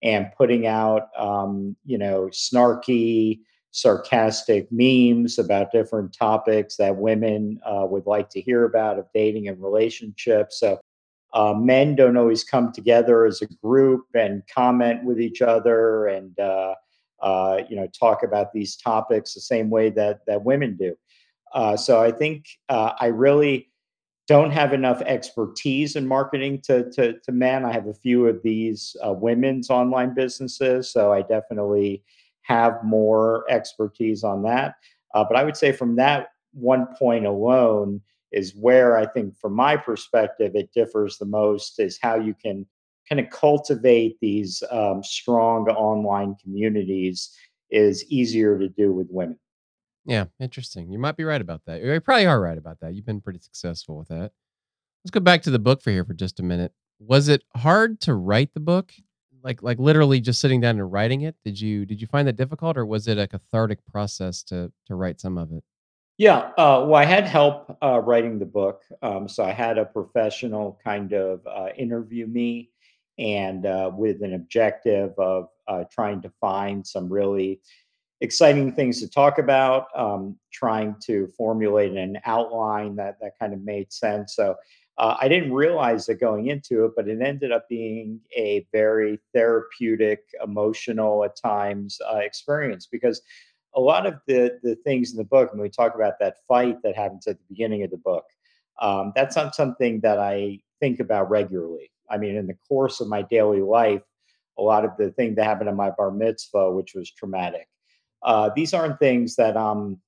and 0.00 0.30
putting 0.38 0.68
out, 0.68 1.08
um, 1.18 1.74
you 1.84 1.98
know, 1.98 2.28
snarky, 2.32 3.40
sarcastic 3.72 4.68
memes 4.70 5.40
about 5.40 5.72
different 5.72 6.14
topics 6.16 6.76
that 6.76 6.96
women 6.96 7.58
uh, 7.66 7.84
would 7.84 8.06
like 8.06 8.28
to 8.30 8.40
hear 8.40 8.64
about 8.64 9.00
of 9.00 9.06
dating 9.12 9.48
and 9.48 9.60
relationships. 9.60 10.60
So 10.60 10.78
uh, 11.32 11.54
men 11.54 11.94
don't 11.94 12.16
always 12.16 12.42
come 12.42 12.72
together 12.72 13.24
as 13.24 13.40
a 13.42 13.46
group 13.46 14.06
and 14.14 14.42
comment 14.52 15.04
with 15.04 15.20
each 15.20 15.40
other 15.42 16.06
and 16.06 16.38
uh, 16.38 16.74
uh, 17.22 17.60
you 17.68 17.76
know 17.76 17.86
talk 17.98 18.22
about 18.22 18.52
these 18.52 18.76
topics 18.76 19.34
the 19.34 19.40
same 19.40 19.70
way 19.70 19.90
that 19.90 20.20
that 20.26 20.44
women 20.44 20.76
do. 20.76 20.96
Uh, 21.52 21.76
so 21.76 22.00
I 22.00 22.10
think 22.10 22.46
uh, 22.68 22.92
I 23.00 23.06
really 23.06 23.68
don't 24.26 24.52
have 24.52 24.72
enough 24.72 25.02
expertise 25.02 25.96
in 25.96 26.06
marketing 26.06 26.62
to 26.62 26.90
to, 26.90 27.18
to 27.20 27.32
men. 27.32 27.64
I 27.64 27.72
have 27.72 27.86
a 27.86 27.94
few 27.94 28.26
of 28.26 28.42
these 28.42 28.96
uh, 29.06 29.12
women's 29.12 29.70
online 29.70 30.14
businesses, 30.14 30.90
so 30.90 31.12
I 31.12 31.22
definitely 31.22 32.02
have 32.42 32.82
more 32.82 33.44
expertise 33.48 34.24
on 34.24 34.42
that. 34.42 34.74
But 35.12 35.36
I 35.36 35.44
would 35.44 35.56
say 35.56 35.72
from 35.72 35.96
that 35.96 36.28
one 36.52 36.86
point 36.98 37.26
alone 37.26 38.00
is 38.32 38.54
where 38.54 38.96
I 38.96 39.06
think, 39.06 39.36
from 39.36 39.54
my 39.54 39.76
perspective, 39.76 40.52
it 40.54 40.70
differs 40.74 41.18
the 41.18 41.26
most. 41.26 41.78
Is 41.78 41.98
how 42.00 42.16
you 42.16 42.34
can 42.34 42.66
kind 43.08 43.20
of 43.20 43.30
cultivate 43.30 44.18
these 44.20 44.62
um, 44.70 45.02
strong 45.02 45.68
online 45.68 46.36
communities 46.42 47.30
is 47.70 48.04
easier 48.06 48.58
to 48.58 48.68
do 48.68 48.92
with 48.92 49.08
women. 49.10 49.38
Yeah, 50.06 50.26
interesting. 50.38 50.90
You 50.90 50.98
might 50.98 51.16
be 51.16 51.24
right 51.24 51.40
about 51.40 51.62
that. 51.66 51.82
You 51.82 52.00
probably 52.00 52.26
are 52.26 52.40
right 52.40 52.58
about 52.58 52.80
that. 52.80 52.94
You've 52.94 53.06
been 53.06 53.20
pretty 53.20 53.40
successful 53.40 53.98
with 53.98 54.08
that. 54.08 54.32
Let's 55.04 55.10
go 55.12 55.20
back 55.20 55.42
to 55.42 55.50
the 55.50 55.58
book 55.58 55.82
for 55.82 55.90
here 55.90 56.04
for 56.04 56.14
just 56.14 56.40
a 56.40 56.42
minute. 56.42 56.72
Was 56.98 57.28
it 57.28 57.42
hard 57.56 58.00
to 58.02 58.14
write 58.14 58.52
the 58.54 58.60
book? 58.60 58.92
Like 59.42 59.62
like 59.62 59.78
literally 59.78 60.20
just 60.20 60.40
sitting 60.40 60.60
down 60.60 60.78
and 60.78 60.92
writing 60.92 61.22
it? 61.22 61.36
Did 61.44 61.60
you 61.60 61.86
did 61.86 62.00
you 62.00 62.06
find 62.06 62.28
that 62.28 62.36
difficult 62.36 62.76
or 62.76 62.84
was 62.84 63.08
it 63.08 63.18
a 63.18 63.26
cathartic 63.26 63.78
process 63.86 64.42
to 64.44 64.70
to 64.86 64.94
write 64.94 65.20
some 65.20 65.38
of 65.38 65.52
it? 65.52 65.64
Yeah, 66.20 66.50
uh, 66.58 66.84
well, 66.86 66.96
I 66.96 67.06
had 67.06 67.24
help 67.24 67.78
uh, 67.82 67.98
writing 68.04 68.38
the 68.38 68.44
book, 68.44 68.82
um, 69.00 69.26
so 69.26 69.42
I 69.42 69.52
had 69.52 69.78
a 69.78 69.86
professional 69.86 70.78
kind 70.84 71.14
of 71.14 71.40
uh, 71.46 71.68
interview 71.78 72.26
me, 72.26 72.68
and 73.18 73.64
uh, 73.64 73.90
with 73.94 74.22
an 74.22 74.34
objective 74.34 75.14
of 75.16 75.48
uh, 75.66 75.84
trying 75.90 76.20
to 76.20 76.30
find 76.38 76.86
some 76.86 77.08
really 77.10 77.62
exciting 78.20 78.70
things 78.72 79.00
to 79.00 79.08
talk 79.08 79.38
about, 79.38 79.86
um, 79.96 80.36
trying 80.52 80.94
to 81.06 81.26
formulate 81.38 81.92
an 81.92 82.18
outline 82.26 82.96
that 82.96 83.16
that 83.22 83.38
kind 83.40 83.54
of 83.54 83.62
made 83.62 83.90
sense. 83.90 84.36
So 84.36 84.56
uh, 84.98 85.16
I 85.18 85.26
didn't 85.26 85.54
realize 85.54 86.06
it 86.10 86.20
going 86.20 86.48
into 86.48 86.84
it, 86.84 86.92
but 86.94 87.08
it 87.08 87.22
ended 87.22 87.50
up 87.50 87.66
being 87.66 88.20
a 88.36 88.66
very 88.72 89.18
therapeutic, 89.32 90.20
emotional 90.44 91.24
at 91.24 91.34
times 91.36 91.98
experience 92.12 92.86
because 92.86 93.22
a 93.74 93.80
lot 93.80 94.06
of 94.06 94.14
the 94.26 94.58
the 94.62 94.74
things 94.76 95.12
in 95.12 95.16
the 95.16 95.24
book, 95.24 95.52
when 95.52 95.60
we 95.60 95.68
talk 95.68 95.94
about 95.94 96.14
that 96.20 96.36
fight 96.48 96.82
that 96.82 96.96
happens 96.96 97.26
at 97.26 97.38
the 97.38 97.44
beginning 97.48 97.82
of 97.82 97.90
the 97.90 97.96
book, 97.96 98.24
um, 98.80 99.12
that's 99.14 99.36
not 99.36 99.54
something 99.54 100.00
that 100.00 100.18
I 100.18 100.60
think 100.80 101.00
about 101.00 101.30
regularly. 101.30 101.90
I 102.10 102.18
mean, 102.18 102.36
in 102.36 102.46
the 102.46 102.58
course 102.68 103.00
of 103.00 103.08
my 103.08 103.22
daily 103.22 103.60
life, 103.60 104.02
a 104.58 104.62
lot 104.62 104.84
of 104.84 104.96
the 104.98 105.10
thing 105.12 105.34
that 105.36 105.44
happened 105.44 105.68
at 105.68 105.76
my 105.76 105.90
bar 105.90 106.10
mitzvah, 106.10 106.70
which 106.72 106.94
was 106.94 107.10
traumatic. 107.10 107.68
Uh, 108.22 108.50
these 108.54 108.74
aren't 108.74 108.98
things 108.98 109.36
that 109.36 109.56
I'm 109.56 110.00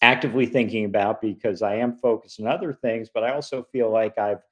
actively 0.00 0.46
thinking 0.46 0.84
about 0.84 1.20
because 1.20 1.62
I 1.62 1.76
am 1.76 1.96
focused 1.96 2.40
on 2.40 2.46
other 2.46 2.72
things, 2.72 3.08
but 3.12 3.24
I 3.24 3.32
also 3.32 3.66
feel 3.72 3.90
like 3.90 4.18
I've 4.18 4.42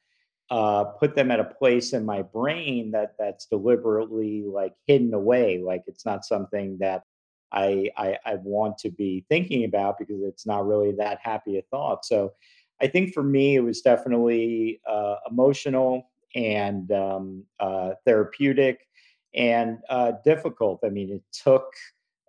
uh, 0.50 0.84
put 0.84 1.14
them 1.14 1.30
at 1.30 1.40
a 1.40 1.44
place 1.44 1.92
in 1.92 2.04
my 2.04 2.22
brain 2.22 2.90
that 2.90 3.14
that's 3.18 3.46
deliberately 3.46 4.44
like 4.46 4.74
hidden 4.86 5.14
away. 5.14 5.62
Like 5.64 5.84
it's 5.86 6.04
not 6.04 6.24
something 6.24 6.78
that 6.78 7.04
I, 7.52 7.90
I 7.96 8.18
I 8.24 8.34
want 8.36 8.78
to 8.78 8.90
be 8.90 9.24
thinking 9.28 9.64
about 9.64 9.98
because 9.98 10.22
it's 10.22 10.46
not 10.46 10.66
really 10.66 10.92
that 10.92 11.18
happy 11.22 11.58
a 11.58 11.62
thought. 11.62 12.04
So 12.04 12.32
I 12.80 12.86
think 12.86 13.12
for 13.12 13.22
me 13.22 13.56
it 13.56 13.60
was 13.60 13.80
definitely 13.82 14.80
uh, 14.88 15.16
emotional 15.30 16.10
and 16.34 16.90
um, 16.92 17.44
uh, 17.58 17.92
therapeutic 18.04 18.86
and 19.34 19.78
uh, 19.88 20.12
difficult. 20.24 20.80
I 20.84 20.88
mean, 20.88 21.10
it 21.10 21.22
took 21.32 21.72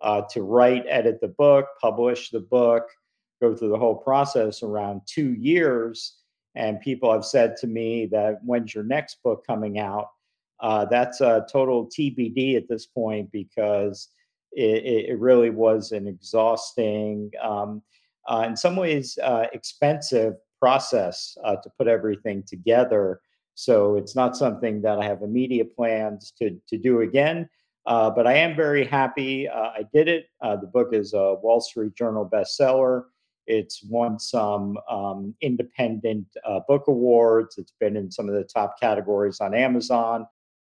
uh, 0.00 0.22
to 0.30 0.42
write, 0.42 0.84
edit 0.88 1.20
the 1.20 1.28
book, 1.28 1.66
publish 1.80 2.30
the 2.30 2.40
book, 2.40 2.84
go 3.40 3.54
through 3.54 3.70
the 3.70 3.78
whole 3.78 3.96
process 3.96 4.62
around 4.62 5.02
two 5.06 5.32
years. 5.34 6.18
And 6.54 6.80
people 6.80 7.12
have 7.12 7.24
said 7.24 7.56
to 7.58 7.66
me 7.66 8.06
that 8.06 8.40
when's 8.44 8.74
your 8.74 8.84
next 8.84 9.22
book 9.22 9.44
coming 9.46 9.78
out? 9.78 10.08
Uh, 10.60 10.84
that's 10.84 11.20
a 11.20 11.46
total 11.50 11.86
TBD 11.86 12.56
at 12.56 12.68
this 12.68 12.86
point 12.86 13.32
because 13.32 14.08
it, 14.52 15.10
it 15.10 15.18
really 15.18 15.50
was 15.50 15.92
an 15.92 16.06
exhausting, 16.06 17.30
um, 17.42 17.82
uh, 18.28 18.44
in 18.46 18.56
some 18.56 18.76
ways, 18.76 19.18
uh, 19.22 19.46
expensive 19.52 20.34
process 20.60 21.36
uh, 21.44 21.56
to 21.56 21.70
put 21.76 21.88
everything 21.88 22.42
together. 22.46 23.20
So 23.54 23.96
it's 23.96 24.14
not 24.14 24.36
something 24.36 24.80
that 24.82 24.98
I 24.98 25.04
have 25.04 25.22
immediate 25.22 25.74
plans 25.74 26.32
to 26.38 26.58
to 26.68 26.78
do 26.78 27.00
again. 27.00 27.48
Uh, 27.84 28.10
but 28.10 28.26
I 28.26 28.34
am 28.34 28.54
very 28.54 28.86
happy 28.86 29.48
uh, 29.48 29.70
I 29.70 29.84
did 29.92 30.08
it. 30.08 30.26
Uh, 30.40 30.56
the 30.56 30.68
book 30.68 30.90
is 30.92 31.14
a 31.14 31.34
Wall 31.42 31.60
Street 31.60 31.94
Journal 31.96 32.28
bestseller. 32.32 33.04
It's 33.46 33.82
won 33.82 34.20
some 34.20 34.78
um, 34.88 35.34
independent 35.40 36.26
uh, 36.44 36.60
book 36.68 36.84
awards. 36.86 37.58
It's 37.58 37.74
been 37.80 37.96
in 37.96 38.10
some 38.10 38.28
of 38.28 38.34
the 38.34 38.44
top 38.44 38.78
categories 38.78 39.40
on 39.40 39.52
Amazon. 39.52 40.26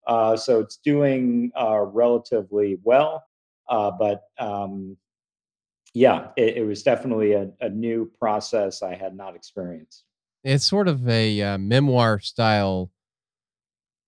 Uh, 0.07 0.37
so 0.37 0.61
it's 0.61 0.77
doing 0.77 1.51
uh, 1.61 1.81
relatively 1.81 2.79
well. 2.85 3.25
Uh, 3.71 3.91
but 3.93 4.25
um, 4.39 4.97
yeah, 5.95 6.29
it, 6.37 6.59
it 6.59 6.67
was 6.67 6.83
definitely 6.83 7.33
a, 7.33 7.51
a 7.61 7.69
new 7.69 8.11
process 8.19 8.83
I 8.83 8.95
had 8.95 9.17
not 9.17 9.35
experienced. 9.35 10.05
It's 10.45 10.65
sort 10.65 10.89
of 10.89 11.09
a 11.09 11.41
uh, 11.43 11.59
memoir 11.59 12.19
style 12.19 12.91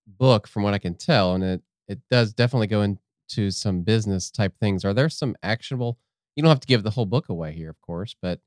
book 0.05 0.47
from 0.47 0.63
what 0.63 0.73
I 0.73 0.79
can 0.79 0.95
tell 0.95 1.33
and 1.33 1.43
it 1.43 1.61
it 1.87 1.99
does 2.09 2.33
definitely 2.33 2.67
go 2.67 2.81
into 2.81 3.51
some 3.51 3.81
business 3.81 4.29
type 4.31 4.53
things. 4.59 4.83
Are 4.83 4.93
there 4.93 5.09
some 5.09 5.35
actionable 5.43 5.97
you 6.35 6.43
don't 6.43 6.49
have 6.49 6.59
to 6.59 6.67
give 6.67 6.83
the 6.83 6.89
whole 6.89 7.05
book 7.05 7.29
away 7.29 7.53
here, 7.53 7.69
of 7.69 7.79
course, 7.81 8.15
but 8.21 8.39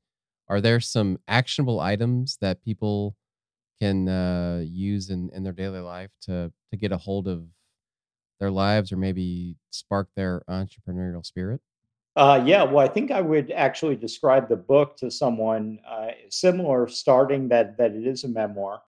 are 0.49 0.61
there 0.61 0.79
some 0.79 1.19
actionable 1.27 1.79
items 1.79 2.37
that 2.41 2.61
people 2.61 3.15
can 3.79 4.09
uh, 4.09 4.61
use 4.65 5.09
in, 5.09 5.29
in 5.33 5.43
their 5.43 5.53
daily 5.53 5.79
life 5.79 6.11
to 6.21 6.51
to 6.71 6.77
get 6.77 6.91
a 6.91 6.97
hold 6.97 7.27
of 7.27 7.47
their 8.39 8.51
lives 8.51 8.91
or 8.91 8.97
maybe 8.97 9.55
spark 9.69 10.09
their 10.15 10.43
entrepreneurial 10.49 11.25
spirit? 11.25 11.61
Uh, 12.17 12.43
yeah, 12.43 12.63
well, 12.63 12.83
I 12.83 12.87
think 12.87 13.11
I 13.11 13.21
would 13.21 13.51
actually 13.51 13.95
describe 13.95 14.49
the 14.49 14.55
book 14.55 14.97
to 14.97 15.11
someone 15.11 15.79
uh, 15.87 16.07
similar, 16.29 16.87
starting 16.87 17.47
that 17.49 17.77
that 17.77 17.91
it 17.91 18.07
is 18.07 18.23
a 18.23 18.27
memoir, 18.27 18.81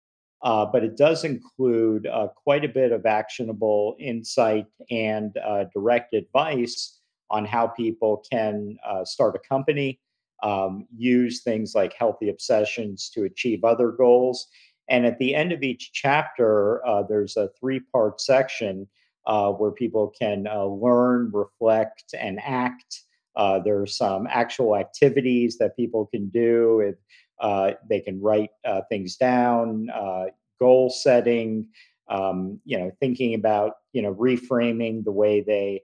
uh, 0.42 0.64
but 0.64 0.82
it 0.82 0.96
does 0.96 1.24
include 1.24 2.06
uh, 2.06 2.28
quite 2.28 2.64
a 2.64 2.68
bit 2.68 2.90
of 2.90 3.04
actionable 3.04 3.96
insight 4.00 4.64
and 4.90 5.36
uh, 5.44 5.64
direct 5.74 6.14
advice 6.14 7.00
on 7.28 7.44
how 7.44 7.66
people 7.66 8.24
can 8.32 8.78
uh, 8.88 9.04
start 9.04 9.36
a 9.36 9.46
company, 9.46 10.00
um, 10.42 10.86
use 10.96 11.42
things 11.42 11.74
like 11.74 11.92
healthy 11.92 12.30
obsessions 12.30 13.10
to 13.10 13.24
achieve 13.24 13.62
other 13.62 13.90
goals, 13.90 14.46
and 14.88 15.04
at 15.04 15.18
the 15.18 15.34
end 15.34 15.52
of 15.52 15.62
each 15.62 15.92
chapter, 15.92 16.80
there's 17.10 17.36
a 17.36 17.50
three-part 17.60 18.22
section 18.22 18.88
uh, 19.28 19.52
where 19.52 19.70
people 19.70 20.12
can 20.18 20.46
uh, 20.48 20.64
learn, 20.64 21.30
reflect, 21.32 22.14
and 22.18 22.40
act 22.42 23.02
uh, 23.36 23.60
are 23.68 23.86
some 23.86 24.26
actual 24.28 24.74
activities 24.74 25.58
that 25.58 25.76
people 25.76 26.06
can 26.06 26.28
do. 26.30 26.94
Uh, 27.38 27.72
they 27.88 28.00
can 28.00 28.20
write 28.20 28.50
uh, 28.64 28.80
things 28.90 29.16
down, 29.16 29.88
uh, 29.94 30.24
goal 30.58 30.90
setting, 30.90 31.68
um, 32.08 32.58
you 32.64 32.76
know, 32.76 32.90
thinking 32.98 33.34
about, 33.34 33.74
you 33.92 34.02
know, 34.02 34.12
reframing 34.14 35.04
the 35.04 35.12
way 35.12 35.40
they 35.40 35.82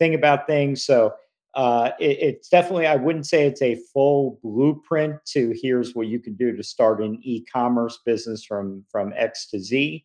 think 0.00 0.14
about 0.14 0.46
things. 0.46 0.84
So 0.84 1.14
uh, 1.54 1.90
it, 2.00 2.18
it's 2.20 2.48
definitely, 2.48 2.86
I 2.86 2.96
wouldn't 2.96 3.26
say 3.26 3.46
it's 3.46 3.62
a 3.62 3.78
full 3.92 4.40
blueprint 4.42 5.24
to 5.26 5.54
here's 5.62 5.94
what 5.94 6.08
you 6.08 6.18
can 6.18 6.34
do 6.34 6.56
to 6.56 6.62
start 6.62 7.02
an 7.02 7.20
e-commerce 7.22 8.00
business 8.04 8.44
from 8.44 8.84
from 8.90 9.12
X 9.16 9.48
to 9.50 9.60
Z 9.60 10.04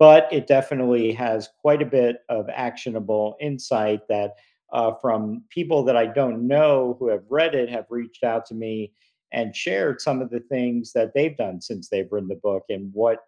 but 0.00 0.28
it 0.32 0.48
definitely 0.48 1.12
has 1.12 1.50
quite 1.60 1.82
a 1.82 1.86
bit 1.86 2.18
of 2.30 2.48
actionable 2.54 3.36
insight 3.40 4.02
that 4.08 4.32
uh, 4.72 4.92
from 5.02 5.44
people 5.50 5.84
that 5.84 5.96
I 5.96 6.06
don't 6.06 6.48
know 6.48 6.96
who 7.00 7.08
have 7.10 7.24
read 7.30 7.54
it 7.54 7.70
have 7.70 7.86
reached 7.90 8.24
out 8.24 8.46
to 8.48 8.56
me 8.56 8.92
and 9.32 9.54
shared 9.54 10.00
some 10.02 10.22
of 10.22 10.30
the 10.30 10.40
things 10.40 10.92
that 10.94 11.12
they've 11.14 11.36
done 11.36 11.62
since 11.62 11.88
they've 11.90 12.10
written 12.12 12.28
the 12.30 12.36
book 12.36 12.64
and 12.70 12.90
what 12.94 13.20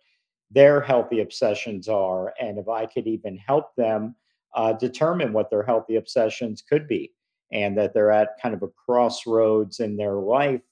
their 0.50 0.80
healthy 0.80 1.20
obsessions 1.20 1.88
are, 1.88 2.34
and 2.40 2.58
if 2.58 2.68
I 2.68 2.86
could 2.86 3.06
even 3.06 3.38
help 3.38 3.74
them 3.76 4.14
uh, 4.54 4.74
determine 4.74 5.32
what 5.32 5.50
their 5.50 5.62
healthy 5.62 5.96
obsessions 5.96 6.62
could 6.62 6.88
be, 6.88 7.12
and 7.52 7.76
that 7.78 7.94
they're 7.94 8.12
at 8.12 8.40
kind 8.42 8.54
of 8.54 8.62
a 8.62 8.68
crossroads 8.68 9.80
in 9.80 9.96
their 9.96 10.14
life 10.14 10.62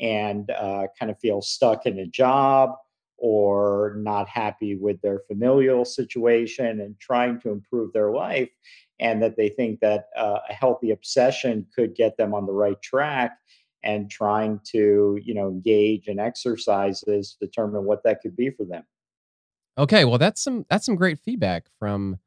and 0.00 0.50
uh, 0.50 0.86
kind 0.98 1.10
of 1.10 1.18
feel 1.18 1.42
stuck 1.42 1.86
in 1.86 1.98
a 2.00 2.06
job 2.06 2.76
or 3.22 3.94
not 3.98 4.28
happy 4.28 4.74
with 4.74 5.00
their 5.00 5.20
familial 5.28 5.84
situation 5.84 6.80
and 6.80 6.98
trying 6.98 7.40
to 7.40 7.50
improve 7.50 7.92
their 7.92 8.10
life 8.10 8.50
and 8.98 9.22
that 9.22 9.36
they 9.36 9.48
think 9.48 9.78
that 9.78 10.06
uh, 10.16 10.40
a 10.50 10.52
healthy 10.52 10.90
obsession 10.90 11.64
could 11.72 11.94
get 11.94 12.16
them 12.16 12.34
on 12.34 12.46
the 12.46 12.52
right 12.52 12.82
track 12.82 13.38
and 13.84 14.10
trying 14.10 14.60
to 14.64 15.18
you 15.22 15.34
know 15.34 15.48
engage 15.48 16.08
in 16.08 16.18
exercises 16.18 17.36
determine 17.40 17.84
what 17.84 18.02
that 18.02 18.20
could 18.20 18.36
be 18.36 18.50
for 18.50 18.64
them. 18.64 18.82
Okay 19.78 20.04
well 20.04 20.18
that's 20.18 20.42
some 20.42 20.66
that's 20.68 20.84
some 20.84 20.96
great 20.96 21.20
feedback 21.20 21.66
from 21.78 22.18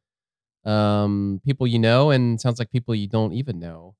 um, 0.63 1.41
people 1.45 1.67
you 1.67 1.77
know 1.77 2.09
and 2.09 2.39
sounds 2.39 2.57
like 2.57 2.71
people 2.71 2.95
you 2.95 3.07
don't 3.07 3.33
even 3.33 3.59
know 3.59 3.95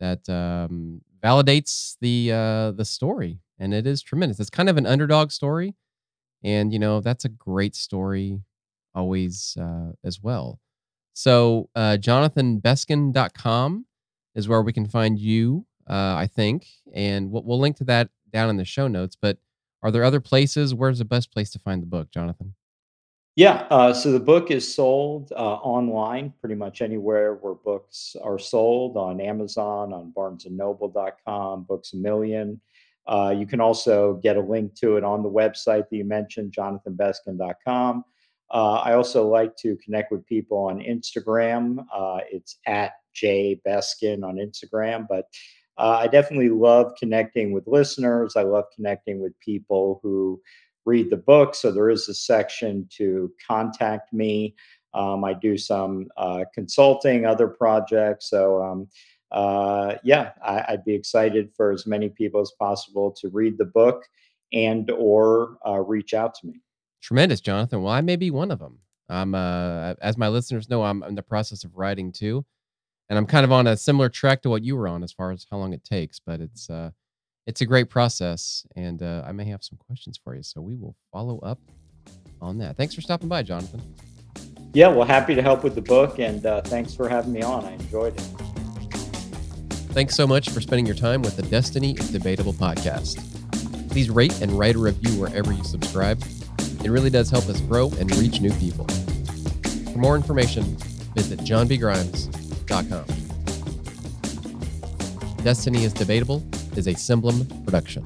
that 0.00 0.26
um, 0.30 1.02
validates 1.22 1.98
the 2.00 2.32
uh, 2.32 2.70
the 2.72 2.86
story 2.86 3.40
and 3.58 3.74
it 3.74 3.86
is 3.86 4.02
tremendous. 4.02 4.40
It's 4.40 4.48
kind 4.48 4.70
of 4.70 4.78
an 4.78 4.86
underdog 4.86 5.30
story 5.30 5.74
and 6.42 6.72
you 6.72 6.78
know 6.78 7.00
that's 7.00 7.24
a 7.24 7.28
great 7.28 7.74
story 7.74 8.40
always 8.94 9.56
uh, 9.60 9.92
as 10.04 10.20
well 10.22 10.58
so 11.12 11.68
uh, 11.74 11.96
jonathanbeskin.com 12.00 13.86
is 14.34 14.48
where 14.48 14.62
we 14.62 14.72
can 14.72 14.86
find 14.86 15.18
you 15.18 15.64
uh, 15.88 16.14
i 16.16 16.26
think 16.26 16.66
and 16.92 17.30
we'll, 17.30 17.42
we'll 17.44 17.60
link 17.60 17.76
to 17.76 17.84
that 17.84 18.08
down 18.32 18.48
in 18.48 18.56
the 18.56 18.64
show 18.64 18.88
notes 18.88 19.16
but 19.20 19.38
are 19.82 19.90
there 19.90 20.04
other 20.04 20.20
places 20.20 20.74
where's 20.74 20.98
the 20.98 21.04
best 21.04 21.32
place 21.32 21.50
to 21.50 21.58
find 21.58 21.82
the 21.82 21.86
book 21.86 22.10
jonathan 22.10 22.54
yeah, 23.36 23.66
uh, 23.70 23.94
so 23.94 24.10
the 24.12 24.20
book 24.20 24.50
is 24.50 24.74
sold 24.74 25.32
uh, 25.32 25.36
online 25.36 26.34
pretty 26.40 26.56
much 26.56 26.82
anywhere 26.82 27.36
where 27.36 27.54
books 27.54 28.16
are 28.22 28.38
sold 28.38 28.96
on 28.96 29.20
Amazon, 29.20 29.92
on 29.92 30.12
BarnesandNoble.com, 30.14 31.62
Books 31.62 31.92
a 31.92 31.96
Million. 31.96 32.60
Uh, 33.10 33.34
you 33.36 33.44
can 33.44 33.60
also 33.60 34.14
get 34.22 34.36
a 34.36 34.40
link 34.40 34.74
to 34.76 34.96
it 34.96 35.02
on 35.02 35.22
the 35.22 35.30
website 35.30 35.88
that 35.90 35.96
you 35.96 36.04
mentioned, 36.04 36.54
jonathanbeskin.com. 36.56 38.04
Uh, 38.52 38.74
I 38.74 38.94
also 38.94 39.28
like 39.28 39.56
to 39.56 39.76
connect 39.84 40.12
with 40.12 40.24
people 40.26 40.58
on 40.58 40.80
Instagram. 40.80 41.84
Uh, 41.92 42.20
it's 42.30 42.58
at 42.66 42.92
jbeskin 43.16 44.24
on 44.24 44.36
Instagram, 44.36 45.06
but 45.08 45.26
uh, 45.76 45.98
I 46.00 46.06
definitely 46.06 46.50
love 46.50 46.92
connecting 46.98 47.52
with 47.52 47.66
listeners. 47.66 48.36
I 48.36 48.42
love 48.42 48.64
connecting 48.74 49.20
with 49.20 49.38
people 49.40 49.98
who 50.02 50.40
read 50.84 51.10
the 51.10 51.16
book. 51.16 51.54
So 51.54 51.72
there 51.72 51.90
is 51.90 52.08
a 52.08 52.14
section 52.14 52.88
to 52.96 53.32
contact 53.46 54.12
me. 54.12 54.54
Um, 54.94 55.24
I 55.24 55.34
do 55.34 55.56
some 55.56 56.08
uh, 56.16 56.44
consulting, 56.54 57.24
other 57.24 57.48
projects. 57.48 58.30
So 58.30 58.62
um, 58.62 58.88
uh, 59.32 59.94
yeah, 60.02 60.32
I, 60.44 60.72
would 60.72 60.84
be 60.84 60.94
excited 60.94 61.50
for 61.56 61.70
as 61.70 61.86
many 61.86 62.08
people 62.08 62.40
as 62.40 62.52
possible 62.58 63.12
to 63.20 63.28
read 63.28 63.58
the 63.58 63.64
book 63.64 64.04
and 64.52 64.90
or 64.90 65.56
uh, 65.66 65.80
reach 65.80 66.14
out 66.14 66.34
to 66.34 66.46
me. 66.46 66.60
Tremendous, 67.02 67.40
Jonathan. 67.40 67.82
Well, 67.82 67.92
I 67.92 68.00
may 68.00 68.16
be 68.16 68.30
one 68.30 68.50
of 68.50 68.58
them. 68.58 68.78
I'm, 69.08 69.34
uh, 69.34 69.94
as 70.00 70.16
my 70.16 70.28
listeners 70.28 70.68
know, 70.68 70.84
I'm 70.84 71.02
in 71.02 71.14
the 71.14 71.22
process 71.22 71.64
of 71.64 71.76
writing 71.76 72.12
too, 72.12 72.44
and 73.08 73.18
I'm 73.18 73.26
kind 73.26 73.44
of 73.44 73.52
on 73.52 73.66
a 73.66 73.76
similar 73.76 74.08
track 74.08 74.42
to 74.42 74.50
what 74.50 74.62
you 74.62 74.76
were 74.76 74.86
on 74.86 75.02
as 75.02 75.12
far 75.12 75.32
as 75.32 75.46
how 75.50 75.56
long 75.56 75.72
it 75.72 75.84
takes. 75.84 76.20
But 76.20 76.40
it's 76.40 76.70
uh, 76.70 76.90
it's 77.46 77.60
a 77.60 77.66
great 77.66 77.90
process, 77.90 78.64
and 78.76 79.02
uh, 79.02 79.24
I 79.26 79.32
may 79.32 79.46
have 79.46 79.64
some 79.64 79.78
questions 79.78 80.20
for 80.22 80.34
you. 80.34 80.42
So 80.42 80.60
we 80.60 80.76
will 80.76 80.94
follow 81.12 81.38
up 81.40 81.58
on 82.40 82.58
that. 82.58 82.76
Thanks 82.76 82.94
for 82.94 83.00
stopping 83.00 83.28
by, 83.28 83.42
Jonathan. 83.42 83.82
Yeah, 84.72 84.88
well, 84.88 85.06
happy 85.06 85.34
to 85.34 85.42
help 85.42 85.64
with 85.64 85.74
the 85.74 85.82
book, 85.82 86.20
and 86.20 86.46
uh, 86.46 86.60
thanks 86.62 86.94
for 86.94 87.08
having 87.08 87.32
me 87.32 87.42
on. 87.42 87.64
I 87.64 87.72
enjoyed 87.72 88.16
it. 88.16 88.49
Thanks 89.92 90.14
so 90.14 90.24
much 90.24 90.50
for 90.50 90.60
spending 90.60 90.86
your 90.86 90.94
time 90.94 91.20
with 91.20 91.36
the 91.36 91.42
Destiny 91.42 91.94
is 91.94 92.10
Debatable 92.10 92.52
podcast. 92.52 93.18
Please 93.90 94.08
rate 94.08 94.40
and 94.40 94.52
write 94.52 94.76
a 94.76 94.78
review 94.78 95.20
wherever 95.20 95.52
you 95.52 95.64
subscribe. 95.64 96.22
It 96.84 96.90
really 96.90 97.10
does 97.10 97.28
help 97.28 97.48
us 97.48 97.60
grow 97.60 97.90
and 97.98 98.14
reach 98.16 98.40
new 98.40 98.52
people. 98.52 98.86
For 99.92 99.98
more 99.98 100.14
information, 100.14 100.76
visit 101.16 101.40
johnbgrimes.com. 101.40 103.04
Destiny 105.42 105.82
is 105.82 105.92
Debatable 105.92 106.46
is 106.76 106.86
a 106.86 106.94
Cemblem 106.94 107.44
production. 107.64 108.04